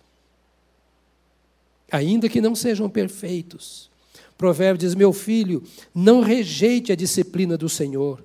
Ainda 1.91 2.29
que 2.29 2.39
não 2.39 2.55
sejam 2.55 2.89
perfeitos, 2.89 3.89
Provérbio 4.38 4.88
diz: 4.88 4.95
Meu 4.95 5.11
filho, 5.11 5.61
não 5.93 6.21
rejeite 6.21 6.93
a 6.93 6.95
disciplina 6.95 7.57
do 7.57 7.67
Senhor, 7.67 8.23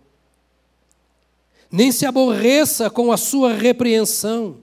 nem 1.70 1.92
se 1.92 2.06
aborreça 2.06 2.88
com 2.88 3.12
a 3.12 3.16
sua 3.16 3.52
repreensão, 3.52 4.56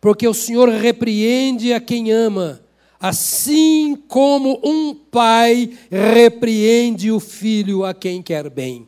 porque 0.00 0.26
o 0.26 0.34
Senhor 0.34 0.68
repreende 0.68 1.72
a 1.72 1.80
quem 1.80 2.10
ama, 2.10 2.60
assim 3.00 3.96
como 4.08 4.60
um 4.64 4.94
pai 4.94 5.76
repreende 5.90 7.10
o 7.10 7.20
filho 7.20 7.84
a 7.84 7.92
quem 7.92 8.22
quer 8.22 8.48
bem. 8.48 8.86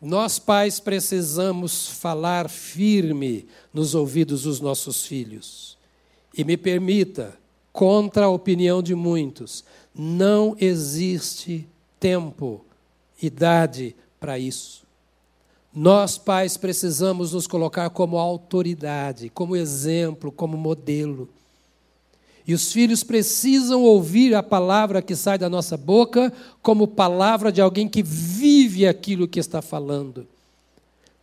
Nós, 0.00 0.38
pais, 0.38 0.78
precisamos 0.78 1.88
falar 1.88 2.50
firme 2.50 3.46
nos 3.72 3.94
ouvidos 3.94 4.42
dos 4.42 4.60
nossos 4.60 5.06
filhos. 5.06 5.76
E 6.36 6.44
me 6.44 6.56
permita, 6.56 7.36
contra 7.72 8.26
a 8.26 8.30
opinião 8.30 8.82
de 8.82 8.94
muitos, 8.94 9.64
não 9.94 10.54
existe 10.60 11.66
tempo, 11.98 12.64
idade 13.20 13.96
para 14.20 14.38
isso. 14.38 14.85
Nós, 15.78 16.16
pais, 16.16 16.56
precisamos 16.56 17.34
nos 17.34 17.46
colocar 17.46 17.90
como 17.90 18.16
autoridade, 18.16 19.28
como 19.28 19.54
exemplo, 19.54 20.32
como 20.32 20.56
modelo. 20.56 21.28
E 22.46 22.54
os 22.54 22.72
filhos 22.72 23.04
precisam 23.04 23.82
ouvir 23.82 24.34
a 24.34 24.42
palavra 24.42 25.02
que 25.02 25.14
sai 25.14 25.36
da 25.36 25.50
nossa 25.50 25.76
boca 25.76 26.32
como 26.62 26.88
palavra 26.88 27.52
de 27.52 27.60
alguém 27.60 27.86
que 27.86 28.02
vive 28.02 28.86
aquilo 28.86 29.28
que 29.28 29.38
está 29.38 29.60
falando. 29.60 30.26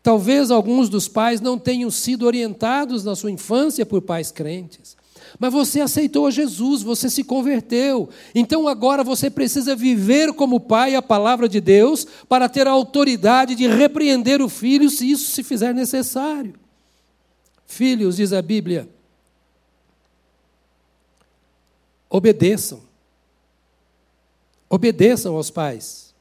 Talvez 0.04 0.52
alguns 0.52 0.88
dos 0.88 1.08
pais 1.08 1.42
não 1.42 1.58
tenham 1.58 1.90
sido 1.90 2.28
orientados 2.28 3.04
na 3.04 3.16
sua 3.16 3.32
infância 3.32 3.84
por 3.88 4.04
pais 4.04 4.32
crentes. 4.32 4.96
Mas 5.40 5.52
você 5.52 5.82
aceitou 5.82 6.28
a 6.28 6.32
Jesus, 6.32 6.82
você 6.82 7.10
se 7.10 7.24
converteu. 7.24 8.10
Então 8.34 8.68
agora 8.68 9.04
você 9.04 9.30
precisa 9.30 9.76
viver 9.76 10.34
como 10.34 10.60
pai 10.60 10.96
a 10.96 11.02
palavra 11.02 11.50
de 11.50 11.60
Deus 11.60 12.06
para 12.28 12.48
ter 12.50 12.68
a 12.68 12.72
autoridade 12.72 13.56
de 13.56 13.68
repreender 13.68 14.42
o 14.42 14.50
filho 14.50 14.90
se 14.90 15.10
isso 15.10 15.32
se 15.32 15.44
fizer 15.44 15.74
necessário. 15.74 16.54
Filhos, 17.66 18.18
diz 18.18 18.34
a 18.34 18.42
Bíblia, 18.42 18.88
obedeçam. 22.10 22.82
Obedeçam 24.70 25.36
aos 25.36 25.50
pais. 25.50 26.14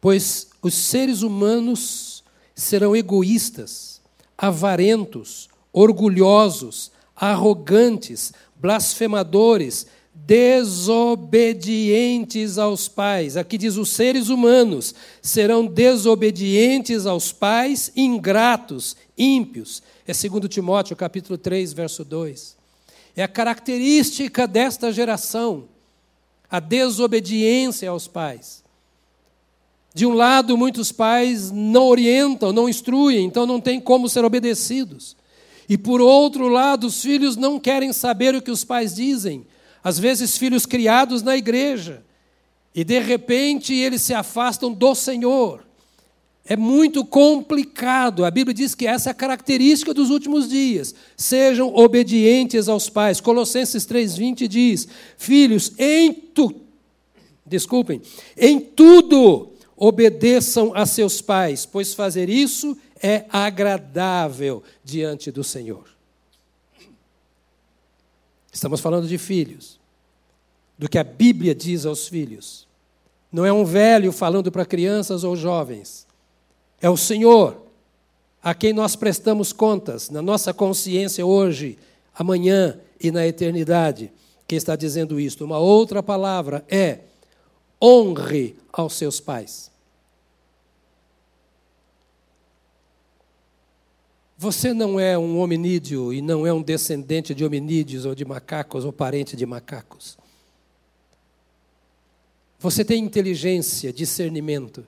Pois 0.00 0.48
os 0.62 0.74
seres 0.74 1.22
humanos 1.22 2.22
serão 2.54 2.94
egoístas 2.94 3.96
avarentos, 4.36 5.48
orgulhosos, 5.72 6.90
arrogantes, 7.16 8.32
blasfemadores, 8.54 9.86
desobedientes 10.14 12.58
aos 12.58 12.86
pais. 12.88 13.36
Aqui 13.36 13.56
diz: 13.56 13.76
os 13.76 13.90
seres 13.90 14.28
humanos 14.28 14.92
serão 15.22 15.64
desobedientes 15.66 17.06
aos 17.06 17.30
pais, 17.32 17.92
ingratos, 17.96 18.96
ímpios. 19.16 19.80
É 20.06 20.12
2 20.12 20.48
Timóteo, 20.48 20.96
capítulo 20.96 21.38
3, 21.38 21.72
verso 21.72 22.04
2. 22.04 22.56
É 23.16 23.22
a 23.22 23.28
característica 23.28 24.46
desta 24.46 24.92
geração, 24.92 25.64
a 26.50 26.60
desobediência 26.60 27.88
aos 27.88 28.06
pais. 28.06 28.62
De 29.94 30.04
um 30.04 30.12
lado, 30.12 30.58
muitos 30.58 30.92
pais 30.92 31.50
não 31.50 31.86
orientam, 31.86 32.52
não 32.52 32.68
instruem, 32.68 33.24
então 33.24 33.46
não 33.46 33.58
tem 33.58 33.80
como 33.80 34.10
ser 34.10 34.26
obedecidos. 34.26 35.16
E 35.68 35.76
por 35.76 36.00
outro 36.00 36.48
lado, 36.48 36.86
os 36.86 37.02
filhos 37.02 37.36
não 37.36 37.58
querem 37.58 37.92
saber 37.92 38.34
o 38.34 38.42
que 38.42 38.50
os 38.50 38.64
pais 38.64 38.94
dizem. 38.94 39.46
Às 39.82 39.98
vezes, 39.98 40.36
filhos 40.36 40.66
criados 40.66 41.22
na 41.22 41.36
igreja. 41.36 42.04
E 42.74 42.84
de 42.84 42.98
repente 43.00 43.74
eles 43.74 44.02
se 44.02 44.14
afastam 44.14 44.72
do 44.72 44.94
Senhor. 44.94 45.64
É 46.44 46.56
muito 46.56 47.04
complicado. 47.04 48.24
A 48.24 48.30
Bíblia 48.30 48.54
diz 48.54 48.74
que 48.74 48.86
essa 48.86 49.10
é 49.10 49.12
a 49.12 49.14
característica 49.14 49.92
dos 49.92 50.10
últimos 50.10 50.48
dias. 50.48 50.94
Sejam 51.16 51.74
obedientes 51.74 52.68
aos 52.68 52.88
pais. 52.88 53.20
Colossenses 53.20 53.84
3:20 53.84 54.46
diz: 54.46 54.86
"Filhos, 55.16 55.72
em 55.78 56.12
tu 56.12 56.66
Desculpem, 57.46 58.02
em 58.36 58.58
tudo 58.58 59.52
obedeçam 59.76 60.72
a 60.74 60.84
seus 60.84 61.20
pais, 61.20 61.64
pois 61.64 61.94
fazer 61.94 62.28
isso 62.28 62.76
é 63.02 63.26
agradável 63.30 64.62
diante 64.84 65.30
do 65.30 65.44
Senhor. 65.44 65.84
Estamos 68.52 68.80
falando 68.80 69.06
de 69.06 69.18
filhos, 69.18 69.78
do 70.78 70.88
que 70.88 70.98
a 70.98 71.04
Bíblia 71.04 71.54
diz 71.54 71.84
aos 71.84 72.08
filhos. 72.08 72.66
Não 73.30 73.44
é 73.44 73.52
um 73.52 73.64
velho 73.64 74.12
falando 74.12 74.50
para 74.50 74.64
crianças 74.64 75.24
ou 75.24 75.36
jovens. 75.36 76.06
É 76.80 76.88
o 76.88 76.96
Senhor 76.96 77.66
a 78.42 78.54
quem 78.54 78.72
nós 78.72 78.94
prestamos 78.94 79.52
contas 79.52 80.08
na 80.08 80.22
nossa 80.22 80.54
consciência 80.54 81.26
hoje, 81.26 81.78
amanhã 82.14 82.78
e 83.00 83.10
na 83.10 83.26
eternidade, 83.26 84.12
que 84.46 84.54
está 84.54 84.76
dizendo 84.76 85.18
isto. 85.18 85.44
Uma 85.44 85.58
outra 85.58 86.02
palavra 86.02 86.64
é 86.68 87.00
honre 87.82 88.56
aos 88.72 88.94
seus 88.94 89.20
pais. 89.20 89.70
Você 94.38 94.74
não 94.74 95.00
é 95.00 95.16
um 95.16 95.38
hominídeo 95.38 96.12
e 96.12 96.20
não 96.20 96.46
é 96.46 96.52
um 96.52 96.62
descendente 96.62 97.34
de 97.34 97.44
hominídeos 97.44 98.04
ou 98.04 98.14
de 98.14 98.24
macacos 98.24 98.84
ou 98.84 98.92
parente 98.92 99.34
de 99.34 99.46
macacos. 99.46 100.18
Você 102.58 102.84
tem 102.84 103.02
inteligência, 103.02 103.92
discernimento. 103.92 104.86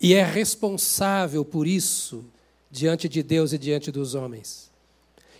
E 0.00 0.14
é 0.14 0.22
responsável 0.22 1.44
por 1.44 1.66
isso 1.66 2.24
diante 2.70 3.08
de 3.08 3.22
Deus 3.22 3.52
e 3.52 3.58
diante 3.58 3.90
dos 3.90 4.14
homens. 4.14 4.70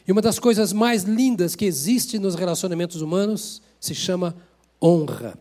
E 0.07 0.13
uma 0.13 0.23
das 0.23 0.39
coisas 0.39 0.73
mais 0.73 1.05
lindas 1.05 1.55
que 1.55 1.65
existe 1.65 2.19
nos 2.19 2.35
relacionamentos 2.35 3.01
humanos 3.01 3.63
se 3.81 3.95
chama 3.95 4.37
honra. 4.83 5.39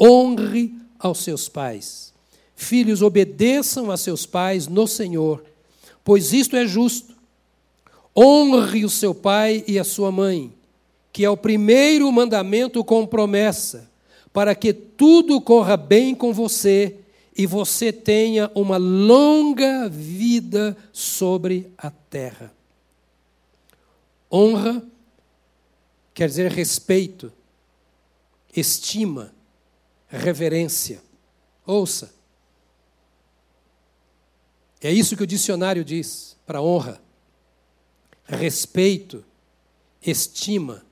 Honre 0.00 0.74
aos 0.98 1.18
seus 1.18 1.48
pais. 1.48 2.12
Filhos, 2.54 3.02
obedeçam 3.02 3.90
a 3.90 3.96
seus 3.96 4.26
pais 4.26 4.68
no 4.68 4.86
Senhor, 4.86 5.44
pois 6.04 6.32
isto 6.32 6.56
é 6.56 6.66
justo. 6.66 7.14
Honre 8.16 8.84
o 8.84 8.90
seu 8.90 9.14
pai 9.14 9.64
e 9.66 9.78
a 9.78 9.84
sua 9.84 10.12
mãe, 10.12 10.52
que 11.12 11.24
é 11.24 11.30
o 11.30 11.36
primeiro 11.36 12.10
mandamento 12.12 12.84
com 12.84 13.06
promessa, 13.06 13.90
para 14.32 14.54
que 14.54 14.72
tudo 14.72 15.40
corra 15.40 15.76
bem 15.76 16.14
com 16.14 16.32
você 16.32 16.96
e 17.36 17.46
você 17.46 17.92
tenha 17.92 18.50
uma 18.54 18.76
longa 18.76 19.88
vida 19.88 20.76
sobre 20.92 21.70
a 21.78 21.90
terra. 21.90 22.52
Honra 24.30 24.82
quer 26.14 26.28
dizer 26.28 26.50
respeito, 26.50 27.32
estima, 28.54 29.32
reverência. 30.08 31.02
Ouça. 31.66 32.21
É 34.82 34.90
isso 34.90 35.16
que 35.16 35.22
o 35.22 35.26
dicionário 35.26 35.84
diz 35.84 36.36
para 36.44 36.60
honra: 36.60 37.00
respeito, 38.24 39.24
estima, 40.04 40.84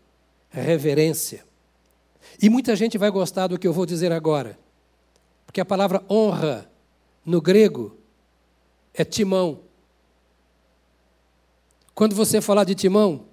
reverência. 0.49 1.45
E 2.41 2.49
muita 2.49 2.77
gente 2.77 2.97
vai 2.97 3.11
gostar 3.11 3.49
do 3.49 3.59
que 3.59 3.67
eu 3.67 3.73
vou 3.73 3.85
dizer 3.85 4.13
agora, 4.13 4.59
porque 5.45 5.61
a 5.61 5.65
palavra 5.65 6.05
honra 6.09 6.71
no 7.25 7.41
grego 7.41 7.99
é 8.95 9.05
timão. 9.05 9.63
Quando 11.95 12.15
você 12.15 12.41
falar 12.41 12.65
de 12.65 12.75
timão, 12.75 13.27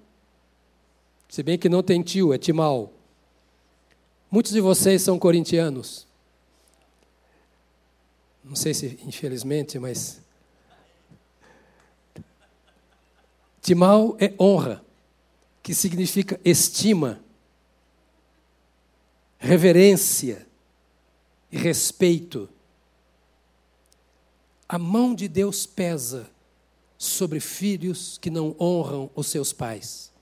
se 1.29 1.43
bem 1.43 1.57
que 1.57 1.69
não 1.69 1.83
tem 1.83 2.01
tio, 2.01 2.33
é 2.33 2.37
timal. 2.37 2.93
Muitos 4.29 4.51
de 4.51 4.59
vocês 4.59 5.01
são 5.01 5.19
corintianos. 5.19 6.07
Não 8.43 8.55
sei 8.55 8.73
se 8.73 8.99
infelizmente, 9.05 9.77
mas. 9.77 10.25
Timal 13.67 14.15
é 14.17 14.33
honra, 14.39 14.81
que 15.61 15.75
significa 15.75 16.39
estima, 16.45 17.19
reverência 19.37 20.47
e 21.51 21.57
respeito. 21.57 22.47
A 24.69 24.79
mão 24.79 25.13
de 25.13 25.27
Deus 25.27 25.65
pesa 25.65 26.31
sobre 26.97 27.41
filhos 27.41 28.17
que 28.17 28.29
não 28.29 28.55
honram 28.57 29.09
os 29.13 29.27
seus 29.27 29.51
pais. 29.51 30.13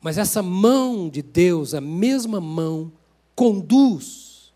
Mas 0.00 0.18
essa 0.18 0.42
mão 0.42 1.08
de 1.08 1.22
Deus, 1.22 1.74
a 1.74 1.80
mesma 1.80 2.40
mão, 2.40 2.90
conduz 3.36 4.52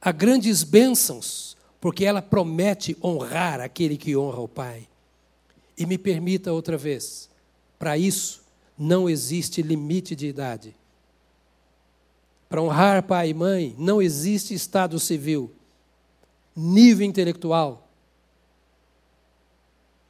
a 0.00 0.12
grandes 0.12 0.62
bênçãos, 0.62 1.56
porque 1.80 2.04
ela 2.04 2.22
promete 2.22 2.96
honrar 3.02 3.60
aquele 3.60 3.96
que 3.96 4.16
honra 4.16 4.38
o 4.38 4.46
Pai. 4.46 4.86
E 5.82 5.86
me 5.86 5.98
permita 5.98 6.52
outra 6.52 6.78
vez, 6.78 7.28
para 7.76 7.98
isso 7.98 8.44
não 8.78 9.10
existe 9.10 9.62
limite 9.62 10.14
de 10.14 10.28
idade. 10.28 10.76
Para 12.48 12.62
honrar 12.62 13.02
pai 13.02 13.30
e 13.30 13.34
mãe, 13.34 13.74
não 13.76 14.00
existe 14.00 14.54
estado 14.54 15.00
civil, 15.00 15.52
nível 16.54 17.04
intelectual. 17.04 17.88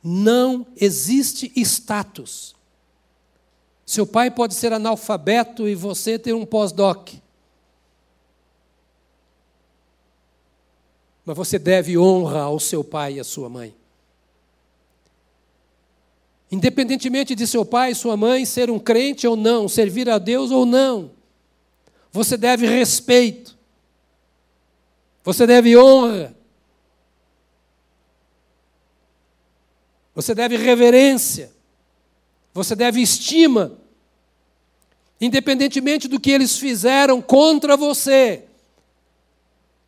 Não 0.04 0.66
existe 0.76 1.50
status. 1.56 2.54
Seu 3.86 4.06
pai 4.06 4.30
pode 4.30 4.52
ser 4.52 4.74
analfabeto 4.74 5.66
e 5.66 5.74
você 5.74 6.18
ter 6.18 6.34
um 6.34 6.44
pós-doc. 6.44 7.14
Mas 11.24 11.34
você 11.34 11.58
deve 11.58 11.96
honra 11.96 12.42
ao 12.42 12.60
seu 12.60 12.84
pai 12.84 13.14
e 13.14 13.20
à 13.20 13.24
sua 13.24 13.48
mãe. 13.48 13.74
Independentemente 16.52 17.34
de 17.34 17.46
seu 17.46 17.64
pai 17.64 17.94
sua 17.94 18.14
mãe 18.14 18.44
ser 18.44 18.70
um 18.70 18.78
crente 18.78 19.26
ou 19.26 19.34
não, 19.34 19.66
servir 19.66 20.10
a 20.10 20.18
Deus 20.18 20.50
ou 20.50 20.66
não, 20.66 21.10
você 22.12 22.36
deve 22.36 22.66
respeito. 22.66 23.56
Você 25.24 25.46
deve 25.46 25.74
honra. 25.78 26.36
Você 30.14 30.34
deve 30.34 30.58
reverência. 30.58 31.50
Você 32.52 32.76
deve 32.76 33.00
estima, 33.00 33.78
independentemente 35.18 36.06
do 36.06 36.20
que 36.20 36.30
eles 36.30 36.58
fizeram 36.58 37.22
contra 37.22 37.78
você. 37.78 38.44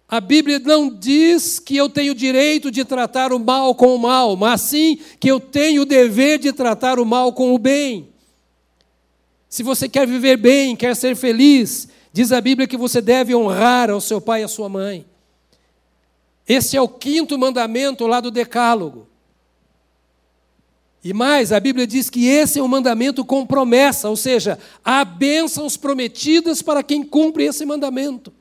A 0.08 0.20
Bíblia 0.20 0.58
não 0.58 0.90
diz 0.90 1.58
que 1.58 1.76
eu 1.76 1.88
tenho 1.88 2.14
direito 2.14 2.70
de 2.70 2.84
tratar 2.84 3.32
o 3.32 3.38
mal 3.38 3.74
com 3.74 3.94
o 3.94 3.98
mal, 3.98 4.36
mas 4.36 4.60
sim 4.60 4.98
que 5.18 5.28
eu 5.28 5.40
tenho 5.40 5.82
o 5.82 5.86
dever 5.86 6.38
de 6.38 6.52
tratar 6.52 6.98
o 6.98 7.06
mal 7.06 7.32
com 7.32 7.54
o 7.54 7.58
bem. 7.58 8.08
Se 9.48 9.62
você 9.62 9.88
quer 9.88 10.06
viver 10.06 10.36
bem, 10.36 10.76
quer 10.76 10.94
ser 10.94 11.16
feliz, 11.16 11.88
diz 12.12 12.32
a 12.32 12.40
Bíblia 12.40 12.68
que 12.68 12.76
você 12.76 13.00
deve 13.00 13.34
honrar 13.34 13.90
ao 13.90 14.00
seu 14.00 14.20
pai 14.20 14.42
e 14.42 14.44
à 14.44 14.48
sua 14.48 14.68
mãe. 14.68 15.06
Esse 16.46 16.76
é 16.76 16.82
o 16.82 16.88
quinto 16.88 17.38
mandamento 17.38 18.06
lá 18.06 18.20
do 18.20 18.30
Decálogo. 18.30 19.08
E 21.02 21.12
mais, 21.12 21.52
a 21.52 21.60
Bíblia 21.60 21.86
diz 21.86 22.10
que 22.10 22.26
esse 22.26 22.58
é 22.58 22.62
um 22.62 22.68
mandamento 22.68 23.24
com 23.24 23.46
promessa, 23.46 24.08
ou 24.08 24.16
seja, 24.16 24.58
há 24.82 25.04
bênçãos 25.04 25.76
prometidas 25.76 26.62
para 26.62 26.82
quem 26.82 27.02
cumpre 27.02 27.44
esse 27.44 27.64
mandamento. 27.64 28.32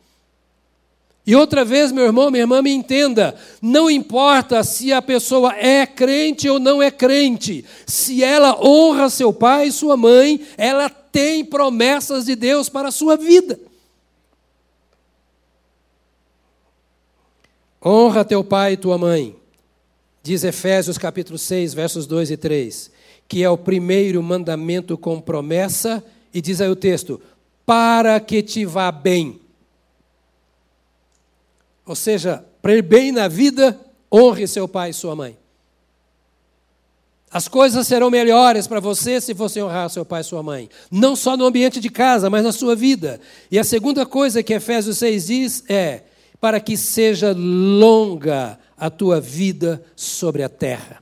E 1.25 1.35
outra 1.35 1.63
vez, 1.63 1.91
meu 1.91 2.03
irmão, 2.03 2.29
minha 2.29 2.43
irmã, 2.43 2.61
me 2.61 2.71
entenda: 2.71 3.35
não 3.61 3.89
importa 3.89 4.61
se 4.63 4.91
a 4.91 5.01
pessoa 5.01 5.55
é 5.55 5.85
crente 5.85 6.49
ou 6.49 6.59
não 6.59 6.83
é 6.83 6.91
crente, 6.91 7.63
se 7.87 8.23
ela 8.23 8.59
honra 8.61 9.09
seu 9.09 9.31
pai 9.31 9.67
e 9.67 9.71
sua 9.71 9.95
mãe, 9.95 10.41
ela 10.57 10.89
tem 10.89 11.45
promessas 11.45 12.25
de 12.25 12.35
Deus 12.35 12.67
para 12.67 12.89
a 12.89 12.91
sua 12.91 13.15
vida. 13.15 13.57
Honra 17.85 18.25
teu 18.25 18.43
pai 18.43 18.73
e 18.73 18.77
tua 18.77 18.97
mãe, 18.97 19.35
diz 20.21 20.43
Efésios 20.43 20.97
capítulo 20.97 21.37
6, 21.37 21.73
versos 21.73 22.05
2 22.05 22.31
e 22.31 22.37
3, 22.37 22.91
que 23.29 23.43
é 23.43 23.49
o 23.49 23.57
primeiro 23.57 24.21
mandamento 24.21 24.97
com 24.97 25.21
promessa, 25.21 26.03
e 26.33 26.41
diz 26.41 26.59
aí 26.59 26.69
o 26.69 26.75
texto: 26.75 27.21
para 27.65 28.19
que 28.19 28.41
te 28.41 28.65
vá 28.65 28.91
bem 28.91 29.39
ou 31.85 31.95
seja, 31.95 32.43
para 32.61 32.75
ir 32.75 32.81
bem 32.81 33.11
na 33.11 33.27
vida, 33.27 33.79
honre 34.11 34.47
seu 34.47 34.67
pai 34.67 34.91
e 34.91 34.93
sua 34.93 35.15
mãe. 35.15 35.37
As 37.29 37.47
coisas 37.47 37.87
serão 37.87 38.11
melhores 38.11 38.67
para 38.67 38.79
você 38.79 39.19
se 39.19 39.33
você 39.33 39.61
honrar 39.61 39.89
seu 39.89 40.05
pai 40.05 40.21
e 40.21 40.23
sua 40.23 40.43
mãe. 40.43 40.69
Não 40.91 41.15
só 41.15 41.35
no 41.35 41.45
ambiente 41.45 41.79
de 41.79 41.89
casa, 41.89 42.29
mas 42.29 42.43
na 42.43 42.51
sua 42.51 42.75
vida. 42.75 43.19
E 43.49 43.57
a 43.57 43.63
segunda 43.63 44.05
coisa 44.05 44.43
que 44.43 44.53
Efésios 44.53 44.99
6 44.99 45.25
diz 45.25 45.63
é: 45.67 46.03
para 46.39 46.59
que 46.59 46.77
seja 46.77 47.33
longa 47.35 48.59
a 48.77 48.89
tua 48.89 49.19
vida 49.19 49.83
sobre 49.95 50.43
a 50.43 50.49
terra. 50.49 51.01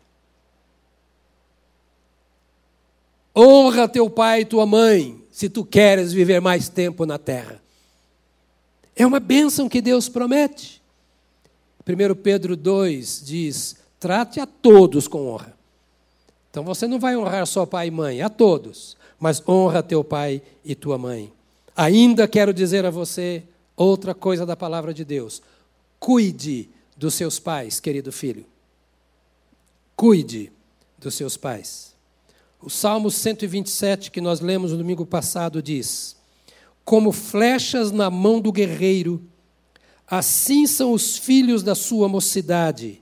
Honra 3.35 3.87
teu 3.87 4.09
pai 4.09 4.41
e 4.41 4.45
tua 4.45 4.65
mãe, 4.65 5.21
se 5.31 5.49
tu 5.49 5.65
queres 5.65 6.13
viver 6.13 6.39
mais 6.39 6.69
tempo 6.69 7.05
na 7.05 7.17
terra. 7.17 7.60
É 9.01 9.05
uma 9.07 9.19
bênção 9.19 9.67
que 9.67 9.81
Deus 9.81 10.07
promete. 10.07 10.79
1 11.87 12.13
Pedro 12.21 12.55
2 12.55 13.23
diz: 13.25 13.75
trate 13.99 14.39
a 14.39 14.45
todos 14.45 15.07
com 15.07 15.27
honra. 15.27 15.57
Então 16.51 16.63
você 16.63 16.87
não 16.87 16.99
vai 16.99 17.17
honrar 17.17 17.47
só 17.47 17.65
pai 17.65 17.87
e 17.87 17.91
mãe, 17.91 18.21
a 18.21 18.29
todos, 18.29 18.95
mas 19.19 19.41
honra 19.49 19.81
teu 19.81 20.03
pai 20.03 20.39
e 20.63 20.75
tua 20.75 20.99
mãe. 20.99 21.33
Ainda 21.75 22.27
quero 22.27 22.53
dizer 22.53 22.85
a 22.85 22.91
você 22.91 23.41
outra 23.75 24.13
coisa 24.13 24.45
da 24.45 24.55
palavra 24.55 24.93
de 24.93 25.03
Deus. 25.03 25.41
Cuide 25.99 26.69
dos 26.95 27.15
seus 27.15 27.39
pais, 27.39 27.79
querido 27.79 28.11
filho. 28.11 28.45
Cuide 29.95 30.51
dos 30.99 31.15
seus 31.15 31.35
pais. 31.35 31.95
O 32.61 32.69
Salmo 32.69 33.09
127, 33.09 34.11
que 34.11 34.21
nós 34.21 34.41
lemos 34.41 34.71
no 34.71 34.77
domingo 34.77 35.07
passado, 35.07 35.59
diz: 35.59 36.20
como 36.91 37.13
flechas 37.13 37.89
na 37.89 38.09
mão 38.09 38.41
do 38.41 38.51
guerreiro, 38.51 39.23
assim 40.05 40.67
são 40.67 40.91
os 40.91 41.17
filhos 41.17 41.63
da 41.63 41.73
sua 41.73 42.09
mocidade. 42.09 43.01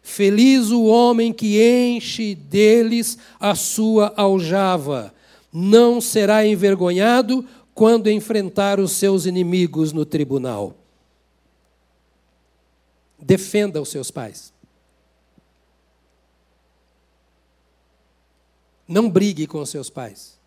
Feliz 0.00 0.70
o 0.70 0.84
homem 0.84 1.30
que 1.30 1.60
enche 1.62 2.34
deles 2.34 3.18
a 3.38 3.54
sua 3.54 4.14
aljava. 4.16 5.14
Não 5.52 6.00
será 6.00 6.46
envergonhado 6.46 7.46
quando 7.74 8.08
enfrentar 8.08 8.80
os 8.80 8.92
seus 8.92 9.26
inimigos 9.26 9.92
no 9.92 10.06
tribunal. 10.06 10.74
Defenda 13.20 13.78
os 13.78 13.90
seus 13.90 14.10
pais. 14.10 14.54
Não 18.88 19.10
brigue 19.10 19.46
com 19.46 19.60
os 19.60 19.68
seus 19.68 19.90
pais. 19.90 20.37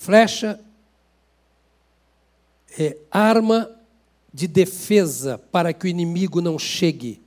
Flecha 0.00 0.58
é 2.78 2.96
arma 3.10 3.70
de 4.32 4.48
defesa 4.48 5.36
para 5.36 5.74
que 5.74 5.84
o 5.84 5.88
inimigo 5.88 6.40
não 6.40 6.58
chegue. 6.58 7.22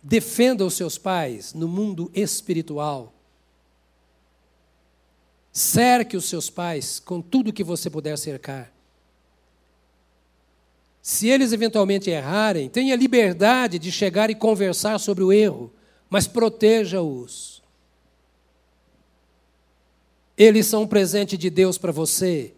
Defenda 0.00 0.64
os 0.64 0.74
seus 0.74 0.96
pais 0.96 1.52
no 1.52 1.66
mundo 1.66 2.12
espiritual. 2.14 3.12
Cerque 5.52 6.16
os 6.16 6.26
seus 6.26 6.48
pais 6.48 7.00
com 7.00 7.20
tudo 7.20 7.52
que 7.52 7.64
você 7.64 7.90
puder 7.90 8.16
cercar. 8.16 8.72
Se 11.02 11.28
eles 11.28 11.52
eventualmente 11.52 12.08
errarem, 12.08 12.68
tenha 12.68 12.94
liberdade 12.94 13.80
de 13.80 13.90
chegar 13.90 14.30
e 14.30 14.34
conversar 14.36 15.00
sobre 15.00 15.24
o 15.24 15.32
erro, 15.32 15.72
mas 16.08 16.28
proteja-os. 16.28 17.53
Eles 20.36 20.66
são 20.66 20.82
um 20.82 20.86
presente 20.86 21.36
de 21.36 21.48
Deus 21.48 21.78
para 21.78 21.92
você. 21.92 22.52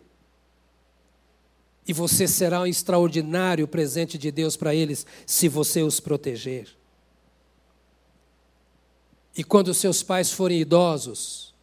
E 1.86 1.92
você 1.92 2.26
será 2.26 2.62
um 2.62 2.66
extraordinário 2.66 3.68
presente 3.68 4.18
de 4.18 4.30
Deus 4.30 4.56
para 4.56 4.74
eles 4.74 5.06
se 5.24 5.48
você 5.48 5.82
os 5.82 6.00
proteger. 6.00 6.68
E 9.36 9.44
quando 9.44 9.74
seus 9.74 10.02
pais 10.02 10.32
forem 10.32 10.60
idosos, 10.60 11.54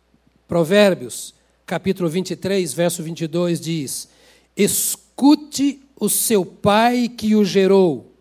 Provérbios, 0.47 1.33
capítulo 1.65 2.07
23, 2.07 2.71
verso 2.71 3.01
22 3.01 3.59
diz: 3.59 4.07
Escute 4.55 5.81
o 5.99 6.07
seu 6.07 6.45
pai 6.45 7.09
que 7.09 7.35
o 7.35 7.43
gerou, 7.43 8.13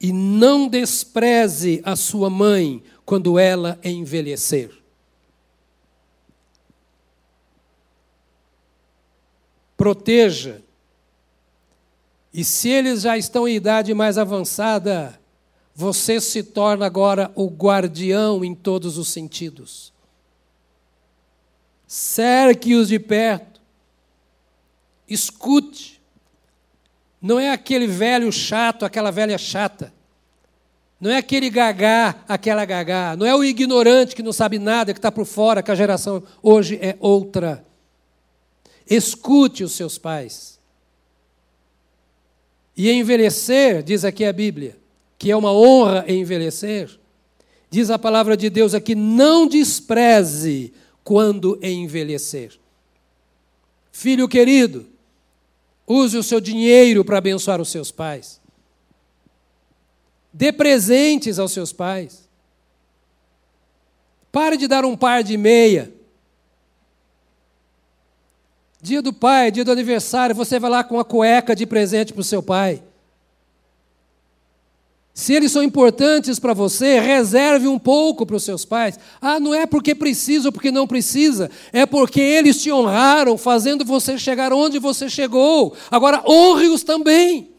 e 0.00 0.12
não 0.12 0.66
despreze 0.66 1.80
a 1.84 1.94
sua 1.94 2.30
mãe 2.30 2.82
quando 3.04 3.38
ela 3.38 3.78
envelhecer. 3.84 4.83
Proteja. 9.84 10.62
E 12.32 12.42
se 12.42 12.70
eles 12.70 13.02
já 13.02 13.18
estão 13.18 13.46
em 13.46 13.54
idade 13.54 13.92
mais 13.92 14.16
avançada, 14.16 15.20
você 15.74 16.18
se 16.22 16.42
torna 16.42 16.86
agora 16.86 17.30
o 17.34 17.48
guardião 17.48 18.42
em 18.42 18.54
todos 18.54 18.96
os 18.96 19.08
sentidos. 19.08 19.92
Cerque-os 21.86 22.88
de 22.88 22.98
perto. 22.98 23.60
Escute. 25.06 26.00
Não 27.20 27.38
é 27.38 27.50
aquele 27.50 27.86
velho 27.86 28.32
chato, 28.32 28.86
aquela 28.86 29.10
velha 29.10 29.36
chata. 29.36 29.92
Não 30.98 31.10
é 31.10 31.18
aquele 31.18 31.50
gagá, 31.50 32.24
aquela 32.26 32.64
gagá. 32.64 33.14
Não 33.18 33.26
é 33.26 33.34
o 33.34 33.44
ignorante 33.44 34.16
que 34.16 34.22
não 34.22 34.32
sabe 34.32 34.58
nada, 34.58 34.94
que 34.94 34.98
está 34.98 35.12
por 35.12 35.26
fora, 35.26 35.62
que 35.62 35.70
a 35.70 35.74
geração 35.74 36.22
hoje 36.42 36.78
é 36.80 36.96
outra. 36.98 37.62
Escute 38.88 39.64
os 39.64 39.72
seus 39.72 39.96
pais. 39.98 40.58
E 42.76 42.90
envelhecer, 42.90 43.82
diz 43.82 44.04
aqui 44.04 44.24
a 44.24 44.32
Bíblia, 44.32 44.76
que 45.16 45.30
é 45.30 45.36
uma 45.36 45.52
honra 45.52 46.04
envelhecer, 46.08 46.90
diz 47.70 47.88
a 47.90 47.98
palavra 47.98 48.36
de 48.36 48.50
Deus 48.50 48.74
aqui: 48.74 48.94
não 48.94 49.46
despreze 49.46 50.72
quando 51.04 51.58
envelhecer. 51.62 52.58
Filho 53.92 54.28
querido, 54.28 54.86
use 55.86 56.16
o 56.16 56.22
seu 56.22 56.40
dinheiro 56.40 57.04
para 57.04 57.18
abençoar 57.18 57.60
os 57.60 57.68
seus 57.68 57.92
pais. 57.92 58.40
Dê 60.32 60.52
presentes 60.52 61.38
aos 61.38 61.52
seus 61.52 61.72
pais. 61.72 62.28
Pare 64.32 64.56
de 64.56 64.66
dar 64.66 64.84
um 64.84 64.96
par 64.96 65.22
de 65.22 65.36
meia 65.36 65.93
Dia 68.84 69.00
do 69.00 69.14
pai, 69.14 69.50
dia 69.50 69.64
do 69.64 69.72
aniversário, 69.72 70.36
você 70.36 70.58
vai 70.58 70.70
lá 70.70 70.84
com 70.84 70.96
uma 70.96 71.06
cueca 71.06 71.56
de 71.56 71.64
presente 71.64 72.12
para 72.12 72.20
o 72.20 72.22
seu 72.22 72.42
pai. 72.42 72.82
Se 75.14 75.32
eles 75.32 75.50
são 75.50 75.62
importantes 75.62 76.38
para 76.38 76.52
você, 76.52 77.00
reserve 77.00 77.66
um 77.66 77.78
pouco 77.78 78.26
para 78.26 78.36
os 78.36 78.44
seus 78.44 78.66
pais. 78.66 78.98
Ah, 79.22 79.40
não 79.40 79.54
é 79.54 79.64
porque 79.64 79.94
precisa 79.94 80.48
ou 80.48 80.52
porque 80.52 80.70
não 80.70 80.86
precisa, 80.86 81.50
é 81.72 81.86
porque 81.86 82.20
eles 82.20 82.60
te 82.60 82.70
honraram, 82.70 83.38
fazendo 83.38 83.86
você 83.86 84.18
chegar 84.18 84.52
onde 84.52 84.78
você 84.78 85.08
chegou. 85.08 85.74
Agora, 85.90 86.22
honre-os 86.28 86.82
também. 86.82 87.52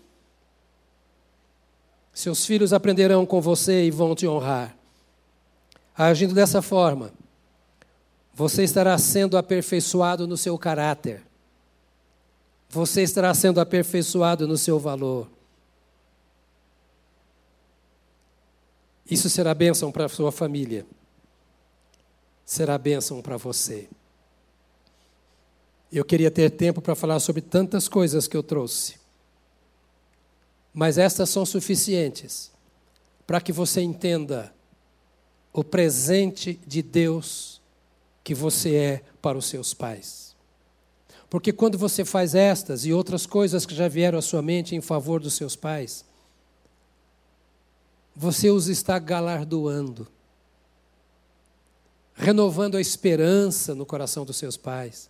Seus 2.14 2.46
filhos 2.46 2.72
aprenderão 2.72 3.26
com 3.26 3.42
você 3.42 3.86
e 3.86 3.90
vão 3.90 4.14
te 4.14 4.28
honrar. 4.28 4.78
Agindo 5.98 6.36
dessa 6.36 6.62
forma, 6.62 7.12
você 8.36 8.64
estará 8.66 8.98
sendo 8.98 9.38
aperfeiçoado 9.38 10.28
no 10.28 10.36
seu 10.36 10.58
caráter. 10.58 11.24
Você 12.70 13.02
estará 13.02 13.34
sendo 13.34 13.62
aperfeiçoado 13.62 14.46
no 14.46 14.58
seu 14.58 14.78
valor. 14.78 15.30
Isso 19.10 19.30
será 19.30 19.54
bênção 19.54 19.90
para 19.90 20.06
a 20.06 20.10
sua 20.10 20.34
família. 20.34 20.86
Será 22.44 22.78
bênção 22.78 23.22
para 23.22 23.38
você. 23.38 23.88
Eu 25.90 26.04
queria 26.04 26.30
ter 26.30 26.50
tempo 26.50 26.82
para 26.82 26.94
falar 26.94 27.22
sobre 27.22 27.42
tantas 27.42 27.88
coisas 27.88 28.28
que 28.28 28.36
eu 28.36 28.44
trouxe. 28.44 28.96
Mas 30.74 30.98
estas 30.98 31.30
são 31.30 31.46
suficientes 31.46 32.52
para 33.26 33.40
que 33.40 33.54
você 33.54 33.80
entenda 33.82 34.54
o 35.54 35.64
presente 35.64 36.60
de 36.68 36.82
Deus 36.82 37.55
que 38.26 38.34
você 38.34 38.76
é 38.76 39.04
para 39.22 39.38
os 39.38 39.46
seus 39.46 39.72
pais. 39.72 40.36
Porque 41.30 41.54
quando 41.54 41.78
você 41.78 42.04
faz 42.04 42.34
estas 42.34 42.84
e 42.84 42.92
outras 42.92 43.28
coisas 43.28 43.68
que 43.68 43.76
já 43.76 43.88
vieram 43.88 44.18
à 44.18 44.22
sua 44.22 44.42
mente 44.42 44.76
em 44.76 44.82
favor 44.82 45.22
dos 45.22 45.36
seus 45.36 45.56
pais, 45.56 46.04
você 48.16 48.50
os 48.50 48.68
está 48.68 48.98
galardoando, 48.98 50.08
renovando 52.16 52.78
a 52.78 52.82
esperança 52.82 53.76
no 53.76 53.86
coração 53.86 54.26
dos 54.26 54.38
seus 54.38 54.58
pais, 54.58 55.08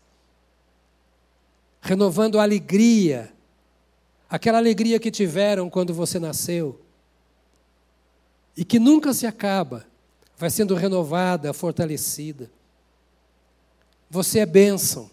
renovando 1.80 2.38
a 2.38 2.43
alegria, 2.43 3.32
aquela 4.30 4.57
alegria 4.57 4.99
que 4.99 5.09
tiveram 5.09 5.70
quando 5.70 5.93
você 5.93 6.20
nasceu, 6.20 6.82
e 8.57 8.66
que 8.66 8.78
nunca 8.78 9.13
se 9.13 9.26
acaba, 9.26 9.86
vai 10.38 10.49
sendo 10.49 10.76
renovada, 10.76 11.53
fortalecida. 11.53 12.51
Você 14.16 14.39
é 14.39 14.45
bênção. 14.45 15.09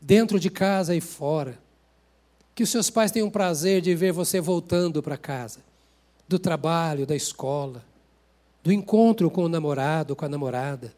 Dentro 0.00 0.38
de 0.38 0.48
casa 0.48 0.94
e 0.94 1.00
fora. 1.00 1.58
Que 2.54 2.62
os 2.62 2.70
seus 2.70 2.90
pais 2.90 3.10
tenham 3.10 3.28
prazer 3.28 3.80
de 3.80 3.92
ver 3.92 4.12
você 4.12 4.40
voltando 4.40 5.02
para 5.02 5.16
casa, 5.16 5.58
do 6.28 6.38
trabalho, 6.38 7.04
da 7.04 7.16
escola, 7.16 7.84
do 8.62 8.72
encontro 8.72 9.28
com 9.32 9.42
o 9.42 9.48
namorado, 9.48 10.14
com 10.14 10.24
a 10.24 10.28
namorada, 10.28 10.94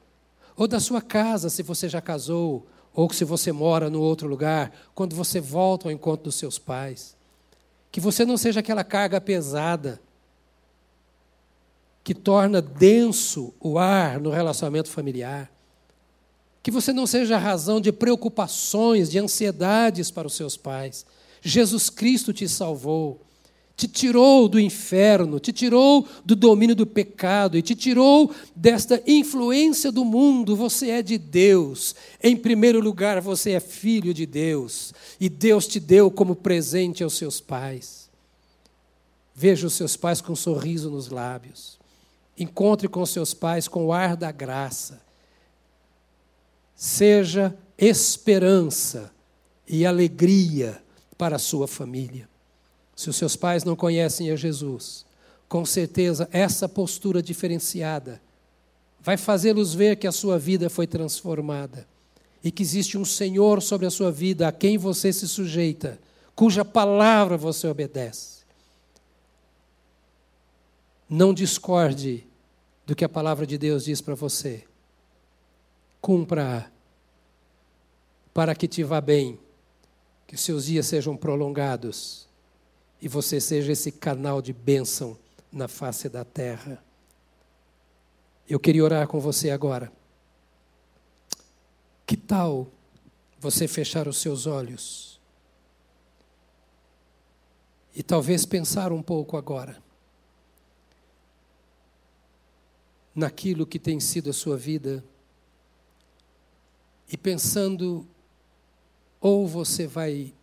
ou 0.54 0.68
da 0.68 0.78
sua 0.78 1.00
casa, 1.00 1.48
se 1.48 1.62
você 1.62 1.88
já 1.88 2.02
casou, 2.02 2.66
ou 2.92 3.10
se 3.10 3.24
você 3.24 3.50
mora 3.50 3.88
no 3.88 4.02
outro 4.02 4.28
lugar, 4.28 4.70
quando 4.94 5.16
você 5.16 5.40
volta 5.40 5.88
ao 5.88 5.92
encontro 5.92 6.24
dos 6.24 6.34
seus 6.34 6.58
pais. 6.58 7.16
Que 7.90 7.98
você 7.98 8.26
não 8.26 8.36
seja 8.36 8.60
aquela 8.60 8.84
carga 8.84 9.22
pesada. 9.22 9.98
Que 12.04 12.12
torna 12.12 12.60
denso 12.60 13.54
o 13.58 13.78
ar 13.78 14.20
no 14.20 14.28
relacionamento 14.28 14.90
familiar. 14.90 15.55
Que 16.66 16.70
você 16.72 16.92
não 16.92 17.06
seja 17.06 17.38
razão 17.38 17.80
de 17.80 17.92
preocupações, 17.92 19.08
de 19.08 19.20
ansiedades 19.20 20.10
para 20.10 20.26
os 20.26 20.34
seus 20.34 20.56
pais. 20.56 21.06
Jesus 21.40 21.88
Cristo 21.88 22.32
te 22.32 22.48
salvou, 22.48 23.20
te 23.76 23.86
tirou 23.86 24.48
do 24.48 24.58
inferno, 24.58 25.38
te 25.38 25.52
tirou 25.52 26.04
do 26.24 26.34
domínio 26.34 26.74
do 26.74 26.84
pecado 26.84 27.56
e 27.56 27.62
te 27.62 27.76
tirou 27.76 28.32
desta 28.56 29.00
influência 29.06 29.92
do 29.92 30.04
mundo. 30.04 30.56
Você 30.56 30.90
é 30.90 31.02
de 31.02 31.16
Deus. 31.18 31.94
Em 32.20 32.36
primeiro 32.36 32.80
lugar, 32.80 33.20
você 33.20 33.52
é 33.52 33.60
filho 33.60 34.12
de 34.12 34.26
Deus 34.26 34.92
e 35.20 35.28
Deus 35.28 35.68
te 35.68 35.78
deu 35.78 36.10
como 36.10 36.34
presente 36.34 37.04
aos 37.04 37.16
seus 37.16 37.40
pais. 37.40 38.10
Veja 39.32 39.68
os 39.68 39.74
seus 39.74 39.96
pais 39.96 40.20
com 40.20 40.32
um 40.32 40.34
sorriso 40.34 40.90
nos 40.90 41.10
lábios. 41.10 41.78
Encontre 42.36 42.88
com 42.88 43.06
seus 43.06 43.32
pais 43.32 43.68
com 43.68 43.86
o 43.86 43.92
ar 43.92 44.16
da 44.16 44.32
graça 44.32 45.05
seja 46.76 47.56
esperança 47.78 49.10
e 49.66 49.86
alegria 49.86 50.80
para 51.16 51.36
a 51.36 51.38
sua 51.38 51.66
família. 51.66 52.28
Se 52.94 53.08
os 53.08 53.16
seus 53.16 53.34
pais 53.34 53.64
não 53.64 53.74
conhecem 53.74 54.30
a 54.30 54.36
Jesus, 54.36 55.06
com 55.48 55.64
certeza 55.64 56.28
essa 56.30 56.68
postura 56.68 57.22
diferenciada 57.22 58.20
vai 59.00 59.16
fazê-los 59.16 59.72
ver 59.72 59.96
que 59.96 60.06
a 60.06 60.12
sua 60.12 60.38
vida 60.38 60.68
foi 60.68 60.86
transformada 60.86 61.86
e 62.42 62.50
que 62.50 62.62
existe 62.62 62.98
um 62.98 63.04
Senhor 63.04 63.62
sobre 63.62 63.86
a 63.86 63.90
sua 63.90 64.10
vida 64.10 64.46
a 64.46 64.52
quem 64.52 64.76
você 64.76 65.12
se 65.12 65.26
sujeita, 65.28 65.98
cuja 66.34 66.64
palavra 66.64 67.36
você 67.36 67.66
obedece. 67.66 68.44
Não 71.08 71.32
discorde 71.32 72.26
do 72.84 72.96
que 72.96 73.04
a 73.04 73.08
palavra 73.08 73.46
de 73.46 73.56
Deus 73.56 73.84
diz 73.84 74.00
para 74.00 74.14
você 74.14 74.65
cumpra 76.06 76.72
para 78.32 78.54
que 78.54 78.68
te 78.68 78.84
vá 78.84 79.00
bem, 79.00 79.40
que 80.24 80.36
os 80.36 80.40
seus 80.40 80.66
dias 80.66 80.86
sejam 80.86 81.16
prolongados 81.16 82.28
e 83.02 83.08
você 83.08 83.40
seja 83.40 83.72
esse 83.72 83.90
canal 83.90 84.40
de 84.40 84.52
bênção 84.52 85.18
na 85.50 85.66
face 85.66 86.08
da 86.08 86.24
terra. 86.24 86.80
Eu 88.48 88.60
queria 88.60 88.84
orar 88.84 89.08
com 89.08 89.18
você 89.18 89.50
agora. 89.50 89.90
Que 92.06 92.16
tal 92.16 92.68
você 93.40 93.66
fechar 93.66 94.06
os 94.06 94.18
seus 94.18 94.46
olhos 94.46 95.20
e 97.96 98.00
talvez 98.04 98.46
pensar 98.46 98.92
um 98.92 99.02
pouco 99.02 99.36
agora 99.36 99.82
naquilo 103.12 103.66
que 103.66 103.80
tem 103.80 103.98
sido 103.98 104.30
a 104.30 104.32
sua 104.32 104.56
vida? 104.56 105.02
E 107.10 107.16
pensando, 107.16 108.06
ou 109.20 109.46
você 109.46 109.86
vai 109.86 110.34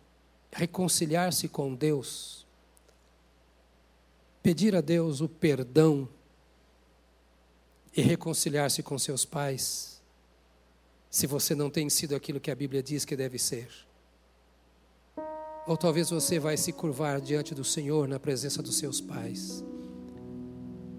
reconciliar-se 0.52 1.48
com 1.48 1.74
Deus, 1.74 2.46
pedir 4.42 4.74
a 4.74 4.80
Deus 4.80 5.20
o 5.20 5.28
perdão 5.28 6.08
e 7.96 8.02
reconciliar-se 8.02 8.82
com 8.82 8.98
seus 8.98 9.24
pais, 9.24 10.00
se 11.10 11.26
você 11.26 11.54
não 11.54 11.70
tem 11.70 11.88
sido 11.88 12.14
aquilo 12.14 12.40
que 12.40 12.50
a 12.50 12.54
Bíblia 12.54 12.82
diz 12.82 13.04
que 13.04 13.16
deve 13.16 13.38
ser. 13.38 13.68
Ou 15.66 15.76
talvez 15.76 16.10
você 16.10 16.38
vai 16.38 16.56
se 16.56 16.72
curvar 16.72 17.20
diante 17.20 17.54
do 17.54 17.64
Senhor 17.64 18.06
na 18.06 18.18
presença 18.18 18.62
dos 18.62 18.76
seus 18.76 19.00
pais 19.00 19.64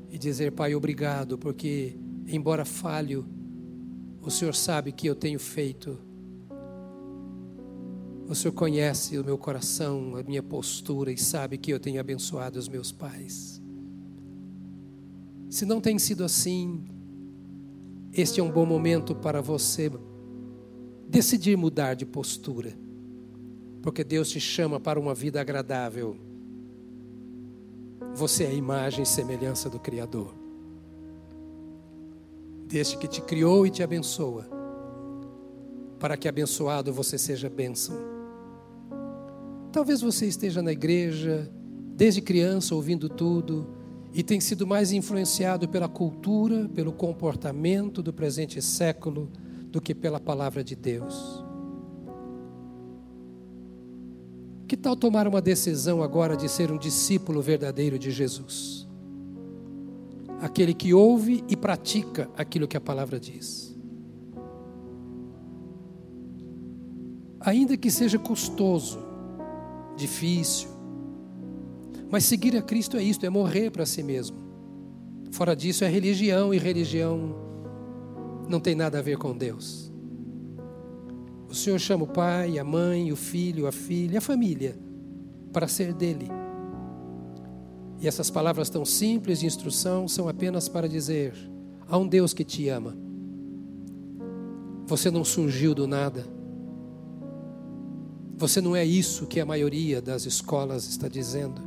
e 0.10 0.18
dizer: 0.18 0.54
Pai, 0.54 0.74
obrigado, 0.74 1.38
porque, 1.38 1.96
embora 2.26 2.66
falho, 2.66 3.28
o 4.26 4.32
Senhor 4.32 4.56
sabe 4.56 4.92
que 4.92 5.08
eu 5.08 5.16
tenho 5.16 5.40
feito. 5.40 6.00
O 8.28 8.34
Senhor 8.34 8.54
conhece 8.54 9.20
o 9.20 9.24
meu 9.24 9.38
coração, 9.38 10.16
a 10.16 10.24
minha 10.24 10.42
postura 10.42 11.12
e 11.12 11.18
sabe 11.18 11.60
que 11.60 11.72
eu 11.72 11.80
tenho 11.80 12.00
abençoado 12.00 12.58
os 12.58 12.68
meus 12.68 12.92
pais. 12.92 13.62
Se 15.48 15.64
não 15.64 15.80
tem 15.80 16.00
sido 16.00 16.24
assim, 16.24 16.84
este 18.12 18.40
é 18.40 18.44
um 18.44 18.50
bom 18.50 18.66
momento 18.66 19.14
para 19.14 19.44
você 19.44 19.92
decidir 21.08 21.56
mudar 21.56 21.94
de 21.94 22.04
postura, 22.04 22.76
porque 23.84 24.04
Deus 24.04 24.28
te 24.32 24.40
chama 24.40 24.80
para 24.80 25.00
uma 25.00 25.14
vida 25.14 25.40
agradável. 25.40 26.18
Você 28.16 28.46
é 28.46 28.48
a 28.48 28.54
imagem 28.54 29.04
e 29.04 29.06
semelhança 29.06 29.70
do 29.70 29.80
Criador 29.80 30.45
deste 32.76 32.98
que 32.98 33.08
te 33.08 33.22
criou 33.22 33.66
e 33.66 33.70
te 33.70 33.82
abençoa, 33.82 34.50
para 35.98 36.18
que 36.18 36.28
abençoado 36.28 36.92
você 36.92 37.18
seja 37.18 37.50
bênção. 37.50 37.96
Talvez 39.72 40.02
você 40.02 40.26
esteja 40.26 40.62
na 40.62 40.74
igreja 40.74 41.50
desde 41.96 42.22
criança 42.22 42.76
ouvindo 42.76 43.08
tudo 43.08 43.66
e 44.14 44.22
tem 44.22 44.42
sido 44.42 44.68
mais 44.68 44.92
influenciado 44.92 45.70
pela 45.70 45.88
cultura, 45.88 46.68
pelo 46.68 46.92
comportamento 46.92 48.04
do 48.04 48.12
presente 48.12 48.62
século 48.62 49.32
do 49.72 49.80
que 49.80 49.96
pela 49.96 50.20
palavra 50.20 50.62
de 50.62 50.76
Deus. 50.76 51.46
Que 54.68 54.76
tal 54.76 54.98
tomar 54.98 55.30
uma 55.30 55.42
decisão 55.42 56.04
agora 56.04 56.36
de 56.36 56.50
ser 56.50 56.74
um 56.74 56.78
discípulo 56.78 57.42
verdadeiro 57.42 57.98
de 57.98 58.12
Jesus? 58.12 58.85
Aquele 60.42 60.74
que 60.74 60.94
ouve 60.94 61.44
e 61.48 61.56
pratica 61.56 62.30
aquilo 62.38 62.68
que 62.68 62.78
a 62.78 62.82
palavra 62.82 63.20
diz. 63.20 63.76
Ainda 67.40 67.78
que 67.78 67.92
seja 67.92 68.18
custoso, 68.18 69.00
difícil, 69.96 70.70
mas 72.10 72.24
seguir 72.26 72.56
a 72.56 72.62
Cristo 72.62 72.98
é 72.98 73.04
isto, 73.04 73.26
é 73.26 73.30
morrer 73.30 73.72
para 73.72 73.86
si 73.86 74.02
mesmo. 74.02 74.38
Fora 75.32 75.56
disso 75.56 75.84
é 75.84 75.88
religião 75.88 76.54
e 76.54 76.58
religião 76.58 77.36
não 78.48 78.60
tem 78.60 78.76
nada 78.76 79.00
a 79.00 79.02
ver 79.02 79.18
com 79.18 79.36
Deus. 79.36 79.92
O 81.50 81.54
Senhor 81.54 81.80
chama 81.80 82.04
o 82.04 82.08
pai, 82.08 82.58
a 82.58 82.64
mãe, 82.64 83.12
o 83.12 83.16
filho, 83.16 83.68
a 83.68 83.72
filha, 83.72 84.20
a 84.20 84.22
família 84.22 84.78
para 85.52 85.68
ser 85.68 85.94
dele. 85.94 86.28
E 88.00 88.08
essas 88.08 88.30
palavras 88.30 88.70
tão 88.70 88.84
simples 88.84 89.40
de 89.40 89.46
instrução 89.46 90.08
são 90.08 90.28
apenas 90.28 90.68
para 90.68 90.88
dizer: 90.88 91.34
há 91.88 91.98
um 91.98 92.08
Deus 92.08 92.34
que 92.34 92.44
te 92.44 92.68
ama. 92.70 92.96
Você 94.86 95.10
não 95.10 95.24
surgiu 95.24 95.74
do 95.74 95.88
nada. 95.88 96.26
Você 98.38 98.60
não 98.60 98.76
é 98.76 98.84
isso 98.84 99.26
que 99.26 99.40
a 99.40 99.46
maioria 99.46 100.02
das 100.02 100.26
escolas 100.26 100.88
está 100.88 101.08
dizendo. 101.08 101.62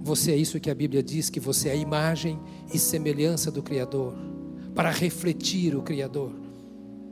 Você 0.00 0.30
é 0.30 0.36
isso 0.36 0.60
que 0.60 0.70
a 0.70 0.74
Bíblia 0.74 1.02
diz 1.02 1.28
que 1.28 1.40
você 1.40 1.68
é 1.68 1.72
a 1.72 1.76
imagem 1.76 2.38
e 2.72 2.78
semelhança 2.78 3.50
do 3.50 3.60
Criador, 3.60 4.14
para 4.72 4.90
refletir 4.90 5.74
o 5.74 5.82
Criador, 5.82 6.30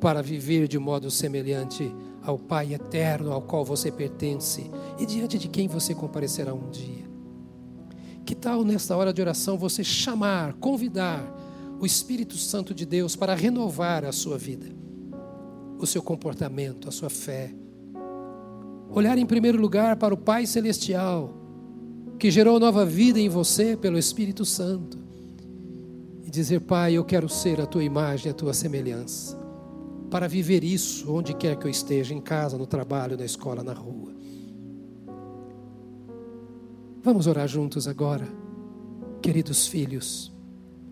para 0.00 0.22
viver 0.22 0.68
de 0.68 0.78
modo 0.78 1.10
semelhante 1.10 1.92
ao 2.22 2.38
Pai 2.38 2.72
eterno 2.72 3.32
ao 3.32 3.42
qual 3.42 3.64
você 3.64 3.90
pertence 3.90 4.70
e 4.98 5.04
diante 5.04 5.36
de 5.36 5.48
quem 5.48 5.66
você 5.66 5.92
comparecerá 5.92 6.54
um 6.54 6.70
dia. 6.70 7.03
Que 8.24 8.34
tal 8.34 8.64
nesta 8.64 8.96
hora 8.96 9.12
de 9.12 9.20
oração 9.20 9.58
você 9.58 9.84
chamar, 9.84 10.54
convidar 10.54 11.24
o 11.80 11.86
Espírito 11.86 12.36
Santo 12.36 12.74
de 12.74 12.86
Deus 12.86 13.14
para 13.16 13.34
renovar 13.34 14.04
a 14.04 14.12
sua 14.12 14.38
vida? 14.38 14.84
o 15.84 15.86
seu 15.86 16.02
comportamento, 16.02 16.88
a 16.88 16.92
sua 16.92 17.10
fé. 17.10 17.52
Olhar 18.90 19.16
em 19.18 19.26
primeiro 19.26 19.60
lugar 19.60 19.96
para 19.96 20.14
o 20.14 20.16
Pai 20.16 20.46
Celestial, 20.46 21.34
que 22.18 22.30
gerou 22.30 22.58
nova 22.58 22.84
vida 22.84 23.20
em 23.20 23.28
você 23.28 23.76
pelo 23.76 23.98
Espírito 23.98 24.44
Santo. 24.44 24.98
E 26.24 26.30
dizer, 26.30 26.60
Pai, 26.60 26.94
eu 26.94 27.04
quero 27.04 27.28
ser 27.28 27.60
a 27.60 27.66
tua 27.66 27.84
imagem, 27.84 28.30
a 28.30 28.34
tua 28.34 28.54
semelhança. 28.54 29.38
Para 30.10 30.28
viver 30.28 30.62
isso 30.62 31.12
onde 31.12 31.34
quer 31.34 31.56
que 31.56 31.66
eu 31.66 31.70
esteja, 31.70 32.14
em 32.14 32.20
casa, 32.20 32.56
no 32.56 32.66
trabalho, 32.66 33.16
na 33.16 33.24
escola, 33.24 33.62
na 33.62 33.72
rua. 33.72 34.13
Vamos 37.04 37.26
orar 37.26 37.46
juntos 37.46 37.86
agora, 37.86 38.26
queridos 39.20 39.66
filhos. 39.66 40.32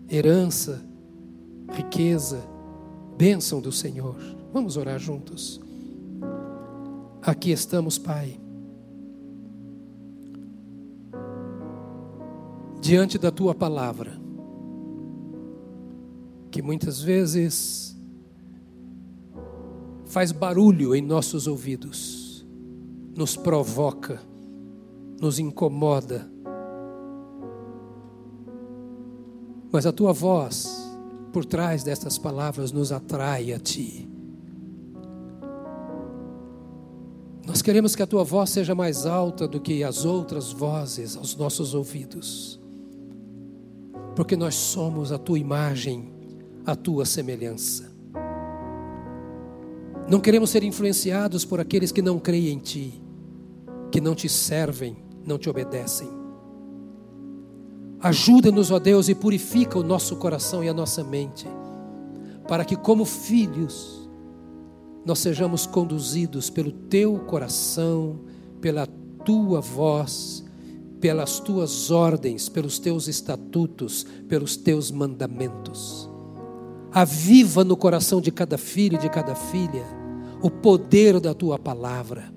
Herança, 0.07 0.79
riqueza, 1.71 2.47
bênção 3.17 3.59
do 3.59 3.71
Senhor. 3.71 4.15
Vamos 4.53 4.77
orar 4.77 4.99
juntos. 4.99 5.59
Aqui 7.19 7.49
estamos, 7.49 7.97
Pai. 7.97 8.39
Diante 12.79 13.17
da 13.17 13.31
tua 13.31 13.55
palavra, 13.55 14.11
que 16.51 16.61
muitas 16.61 17.01
vezes 17.01 17.97
faz 20.05 20.31
barulho 20.31 20.93
em 20.93 21.01
nossos 21.01 21.47
ouvidos, 21.47 22.45
nos 23.15 23.35
provoca, 23.35 24.21
nos 25.23 25.39
incomoda. 25.39 26.29
Mas 29.71 29.85
a 29.85 29.93
tua 29.93 30.11
voz, 30.11 30.67
por 31.31 31.45
trás 31.45 31.81
destas 31.81 32.17
palavras, 32.17 32.73
nos 32.73 32.91
atrai 32.91 33.53
a 33.53 33.57
ti. 33.57 34.09
Nós 37.47 37.61
queremos 37.61 37.95
que 37.95 38.03
a 38.03 38.07
tua 38.07 38.25
voz 38.25 38.49
seja 38.49 38.75
mais 38.75 39.05
alta 39.05 39.47
do 39.47 39.61
que 39.61 39.81
as 39.81 40.03
outras 40.03 40.51
vozes 40.51 41.15
aos 41.15 41.37
nossos 41.37 41.73
ouvidos, 41.73 42.59
porque 44.17 44.35
nós 44.35 44.55
somos 44.55 45.13
a 45.13 45.17
tua 45.17 45.39
imagem, 45.39 46.11
a 46.65 46.75
tua 46.75 47.05
semelhança. 47.05 47.89
Não 50.05 50.19
queremos 50.19 50.49
ser 50.49 50.63
influenciados 50.63 51.45
por 51.45 51.61
aqueles 51.61 51.93
que 51.93 52.01
não 52.01 52.19
creem 52.19 52.49
em 52.49 52.59
ti, 52.59 53.01
que 53.89 54.01
não 54.01 54.13
te 54.13 54.27
servem, 54.27 55.02
não 55.25 55.37
te 55.37 55.49
obedecem. 55.49 56.09
Ajuda-nos, 57.99 58.69
ó 58.69 58.79
Deus, 58.79 59.07
e 59.07 59.15
purifica 59.15 59.79
o 59.79 59.83
nosso 59.83 60.17
coração 60.17 60.63
e 60.63 60.67
a 60.67 60.73
nossa 60.73 61.03
mente, 61.03 61.47
para 62.47 62.65
que, 62.65 62.75
como 62.75 63.05
filhos, 63.05 64.09
nós 65.05 65.19
sejamos 65.19 65.65
conduzidos 65.65 66.49
pelo 66.49 66.71
teu 66.71 67.19
coração, 67.19 68.19
pela 68.59 68.85
tua 69.23 69.61
voz, 69.61 70.43
pelas 70.99 71.39
tuas 71.39 71.91
ordens, 71.91 72.47
pelos 72.47 72.79
teus 72.79 73.07
estatutos, 73.07 74.05
pelos 74.27 74.55
teus 74.55 74.91
mandamentos. 74.91 76.09
Aviva 76.91 77.63
no 77.63 77.75
coração 77.75 78.21
de 78.21 78.31
cada 78.31 78.57
filho 78.57 78.95
e 78.95 78.99
de 78.99 79.09
cada 79.09 79.35
filha 79.35 79.85
o 80.41 80.49
poder 80.49 81.19
da 81.19 81.33
tua 81.33 81.57
palavra, 81.57 82.32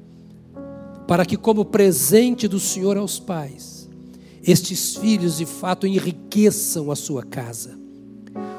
para 1.07 1.25
que, 1.25 1.37
como 1.37 1.65
presente 1.65 2.49
do 2.49 2.59
Senhor 2.59 2.97
aos 2.97 3.19
pais, 3.19 3.89
estes 4.43 4.97
filhos 4.97 5.39
de 5.39 5.47
fato 5.47 5.87
enriqueçam 5.87 6.91
a 6.91 6.97
sua 6.97 7.23
casa 7.23 7.87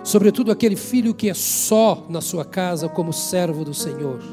sobretudo 0.08 0.52
aquele 0.52 0.78
filho 0.78 1.14
que 1.14 1.30
é 1.30 1.34
só 1.34 2.06
na 2.10 2.22
sua 2.22 2.46
casa 2.46 2.88
como 2.88 3.12
servo 3.12 3.66
do 3.66 3.74
Senhor 3.74 4.24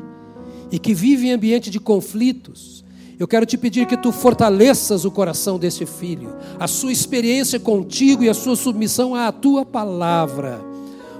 e 0.70 0.78
que 0.78 0.94
vive 0.94 1.26
em 1.26 1.32
ambiente 1.32 1.68
de 1.68 1.80
conflitos. 1.80 2.84
Eu 3.18 3.26
quero 3.26 3.44
te 3.44 3.58
pedir 3.58 3.84
que 3.86 3.96
tu 3.96 4.12
fortaleças 4.12 5.04
o 5.04 5.10
coração 5.10 5.58
desse 5.58 5.84
filho, 5.84 6.32
a 6.60 6.68
sua 6.68 6.92
experiência 6.92 7.58
contigo 7.58 8.22
e 8.22 8.28
a 8.28 8.34
sua 8.34 8.54
submissão 8.54 9.16
à 9.16 9.32
tua 9.32 9.64
palavra, 9.64 10.60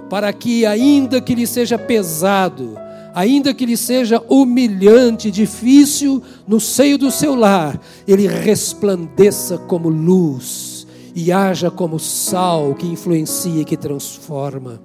para 0.09 0.31
que, 0.31 0.65
ainda 0.65 1.19
que 1.19 1.35
lhe 1.35 1.45
seja 1.45 1.77
pesado, 1.77 2.77
ainda 3.15 3.53
que 3.53 3.65
lhe 3.65 3.77
seja 3.77 4.21
humilhante, 4.29 5.31
difícil, 5.31 6.21
no 6.45 6.59
seio 6.59 6.97
do 6.97 7.09
seu 7.09 7.33
lar, 7.33 7.79
ele 8.05 8.27
resplandeça 8.27 9.57
como 9.57 9.87
luz 9.87 10.85
e 11.15 11.31
haja 11.31 11.71
como 11.71 11.97
sal 11.97 12.75
que 12.75 12.85
influencia 12.85 13.61
e 13.61 13.65
que 13.65 13.77
transforma. 13.77 14.81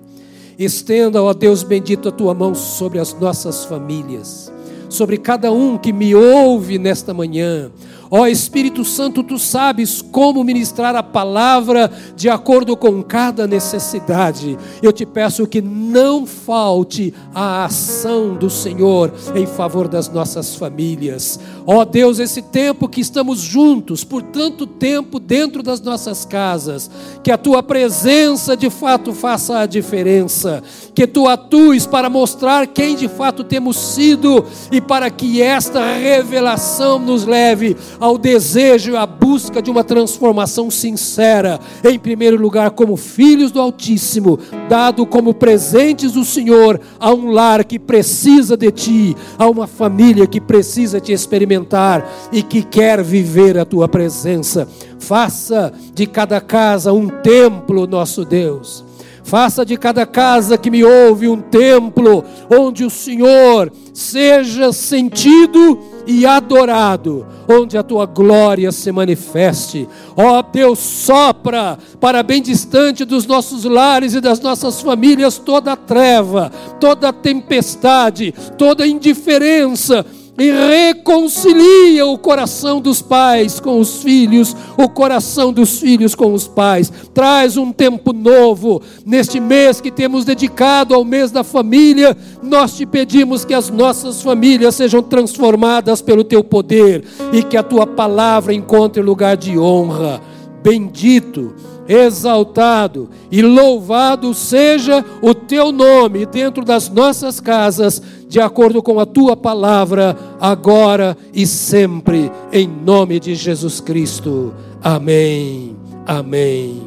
Estenda, 0.56 1.20
ó 1.20 1.34
Deus 1.34 1.64
bendito, 1.64 2.08
a 2.08 2.12
tua 2.12 2.32
mão 2.32 2.54
sobre 2.54 3.00
as 3.00 3.12
nossas 3.18 3.64
famílias, 3.64 4.52
sobre 4.88 5.16
cada 5.16 5.50
um 5.50 5.76
que 5.76 5.92
me 5.92 6.14
ouve 6.14 6.78
nesta 6.78 7.12
manhã, 7.12 7.72
Ó 8.11 8.26
Espírito 8.26 8.84
Santo, 8.84 9.22
tu 9.22 9.38
sabes 9.38 10.02
como 10.02 10.42
ministrar 10.42 10.96
a 10.96 11.02
palavra 11.02 11.88
de 12.16 12.28
acordo 12.28 12.76
com 12.76 13.00
cada 13.04 13.46
necessidade. 13.46 14.58
Eu 14.82 14.92
te 14.92 15.06
peço 15.06 15.46
que 15.46 15.62
não 15.62 16.26
falte 16.26 17.14
a 17.32 17.64
ação 17.64 18.34
do 18.34 18.50
Senhor 18.50 19.12
em 19.34 19.46
favor 19.46 19.86
das 19.86 20.08
nossas 20.08 20.56
famílias. 20.56 21.38
Ó 21.66 21.84
Deus, 21.84 22.18
esse 22.18 22.42
tempo 22.42 22.88
que 22.88 23.00
estamos 23.00 23.40
juntos, 23.40 24.02
por 24.02 24.22
tanto 24.22 24.66
tempo 24.66 25.20
dentro 25.20 25.62
das 25.62 25.80
nossas 25.80 26.24
casas, 26.24 26.90
que 27.22 27.30
a 27.30 27.38
tua 27.38 27.62
presença 27.62 28.56
de 28.56 28.70
fato 28.70 29.12
faça 29.12 29.58
a 29.58 29.66
diferença, 29.66 30.62
que 30.94 31.06
tu 31.06 31.28
atues 31.28 31.86
para 31.86 32.08
mostrar 32.08 32.66
quem 32.66 32.96
de 32.96 33.08
fato 33.08 33.44
temos 33.44 33.76
sido 33.76 34.44
e 34.72 34.80
para 34.80 35.11
que 35.11 35.42
esta 35.42 35.94
revelação 35.94 36.98
nos 36.98 37.24
leve 37.24 37.76
ao 37.98 38.16
desejo 38.16 38.92
e 38.92 38.96
à 38.96 39.06
busca 39.06 39.61
de 39.61 39.70
uma 39.70 39.84
transformação 39.84 40.70
sincera, 40.70 41.61
em 41.84 41.98
primeiro 41.98 42.40
lugar, 42.40 42.70
como 42.70 42.96
filhos 42.96 43.50
do 43.50 43.61
Altíssimo, 43.61 44.38
dado 44.68 45.04
como 45.04 45.34
presentes 45.34 46.12
do 46.12 46.24
Senhor 46.24 46.80
a 46.98 47.12
um 47.12 47.30
lar 47.30 47.64
que 47.64 47.78
precisa 47.78 48.56
de 48.56 48.70
ti, 48.70 49.16
a 49.38 49.48
uma 49.48 49.66
família 49.66 50.26
que 50.26 50.40
precisa 50.40 51.00
te 51.00 51.12
experimentar 51.51 52.09
e 52.32 52.42
que 52.42 52.62
quer 52.62 53.03
viver 53.03 53.59
a 53.59 53.64
tua 53.64 53.88
presença. 53.88 54.68
Faça 54.98 55.72
de 55.92 56.07
cada 56.07 56.40
casa 56.40 56.92
um 56.92 57.09
templo, 57.09 57.86
nosso 57.86 58.24
Deus 58.24 58.84
Faça 59.30 59.64
de 59.64 59.76
cada 59.76 60.05
casa 60.05 60.59
que 60.59 60.72
me 60.72 60.82
ouve 60.82 61.29
um 61.29 61.41
templo 61.41 62.24
onde 62.50 62.84
o 62.84 62.91
Senhor 62.91 63.70
seja 63.95 64.72
sentido 64.72 65.79
e 66.04 66.26
adorado, 66.26 67.24
onde 67.49 67.79
a 67.79 67.83
tua 67.84 68.07
glória 68.07 68.72
se 68.72 68.91
manifeste. 68.91 69.88
Ó 70.16 70.38
oh, 70.38 70.42
Deus, 70.42 70.80
sopra 70.80 71.79
para 72.00 72.24
bem 72.24 72.42
distante 72.42 73.04
dos 73.04 73.24
nossos 73.24 73.64
lares 73.64 74.14
e 74.14 74.20
das 74.20 74.41
nossas 74.41 74.80
famílias 74.80 75.38
toda 75.38 75.74
a 75.74 75.76
treva, 75.76 76.50
toda 76.80 77.11
a 77.11 77.12
tempestade, 77.12 78.34
toda 78.58 78.83
a 78.83 78.88
indiferença 78.88 80.04
e 80.41 80.50
reconcilia 80.50 82.07
o 82.07 82.17
coração 82.17 82.80
dos 82.80 83.03
pais 83.03 83.61
com 83.61 83.79
os 83.79 84.03
filhos, 84.03 84.57
o 84.79 84.88
coração 84.88 85.53
dos 85.53 85.79
filhos 85.79 86.14
com 86.14 86.33
os 86.33 86.49
pais. 86.49 86.91
Traz 87.12 87.58
um 87.58 87.71
tempo 87.71 88.14
novo 88.14 88.80
neste 89.04 89.38
mês 89.38 89.83
que 89.83 89.91
temos 89.91 90.25
dedicado 90.25 90.95
ao 90.95 91.04
mês 91.04 91.30
da 91.30 91.45
família. 91.45 92.17
Nós 92.42 92.75
te 92.75 92.87
pedimos 92.87 93.45
que 93.45 93.53
as 93.53 93.68
nossas 93.68 94.22
famílias 94.22 94.76
sejam 94.76 95.03
transformadas 95.03 96.00
pelo 96.00 96.25
teu 96.25 96.42
poder 96.42 97.04
e 97.34 97.42
que 97.42 97.58
a 97.58 97.62
tua 97.62 97.87
palavra 97.87 98.54
encontre 98.54 99.03
lugar 99.03 99.37
de 99.37 99.58
honra. 99.58 100.22
Bendito 100.62 101.54
exaltado 101.91 103.11
e 103.33 103.42
louvado 103.42 104.33
seja 104.33 105.04
o 105.21 105.34
teu 105.34 105.72
nome 105.72 106.25
dentro 106.25 106.64
das 106.64 106.88
nossas 106.88 107.41
casas, 107.41 108.00
de 108.30 108.38
acordo 108.40 108.80
com 108.80 109.00
a 109.00 109.04
tua 109.04 109.36
palavra, 109.36 110.16
agora 110.40 111.16
e 111.34 111.44
sempre, 111.44 112.30
em 112.52 112.68
nome 112.68 113.18
de 113.18 113.34
Jesus 113.34 113.80
Cristo. 113.80 114.54
Amém, 114.80 115.76
amém, 116.07 116.80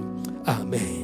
amém. 0.45 1.03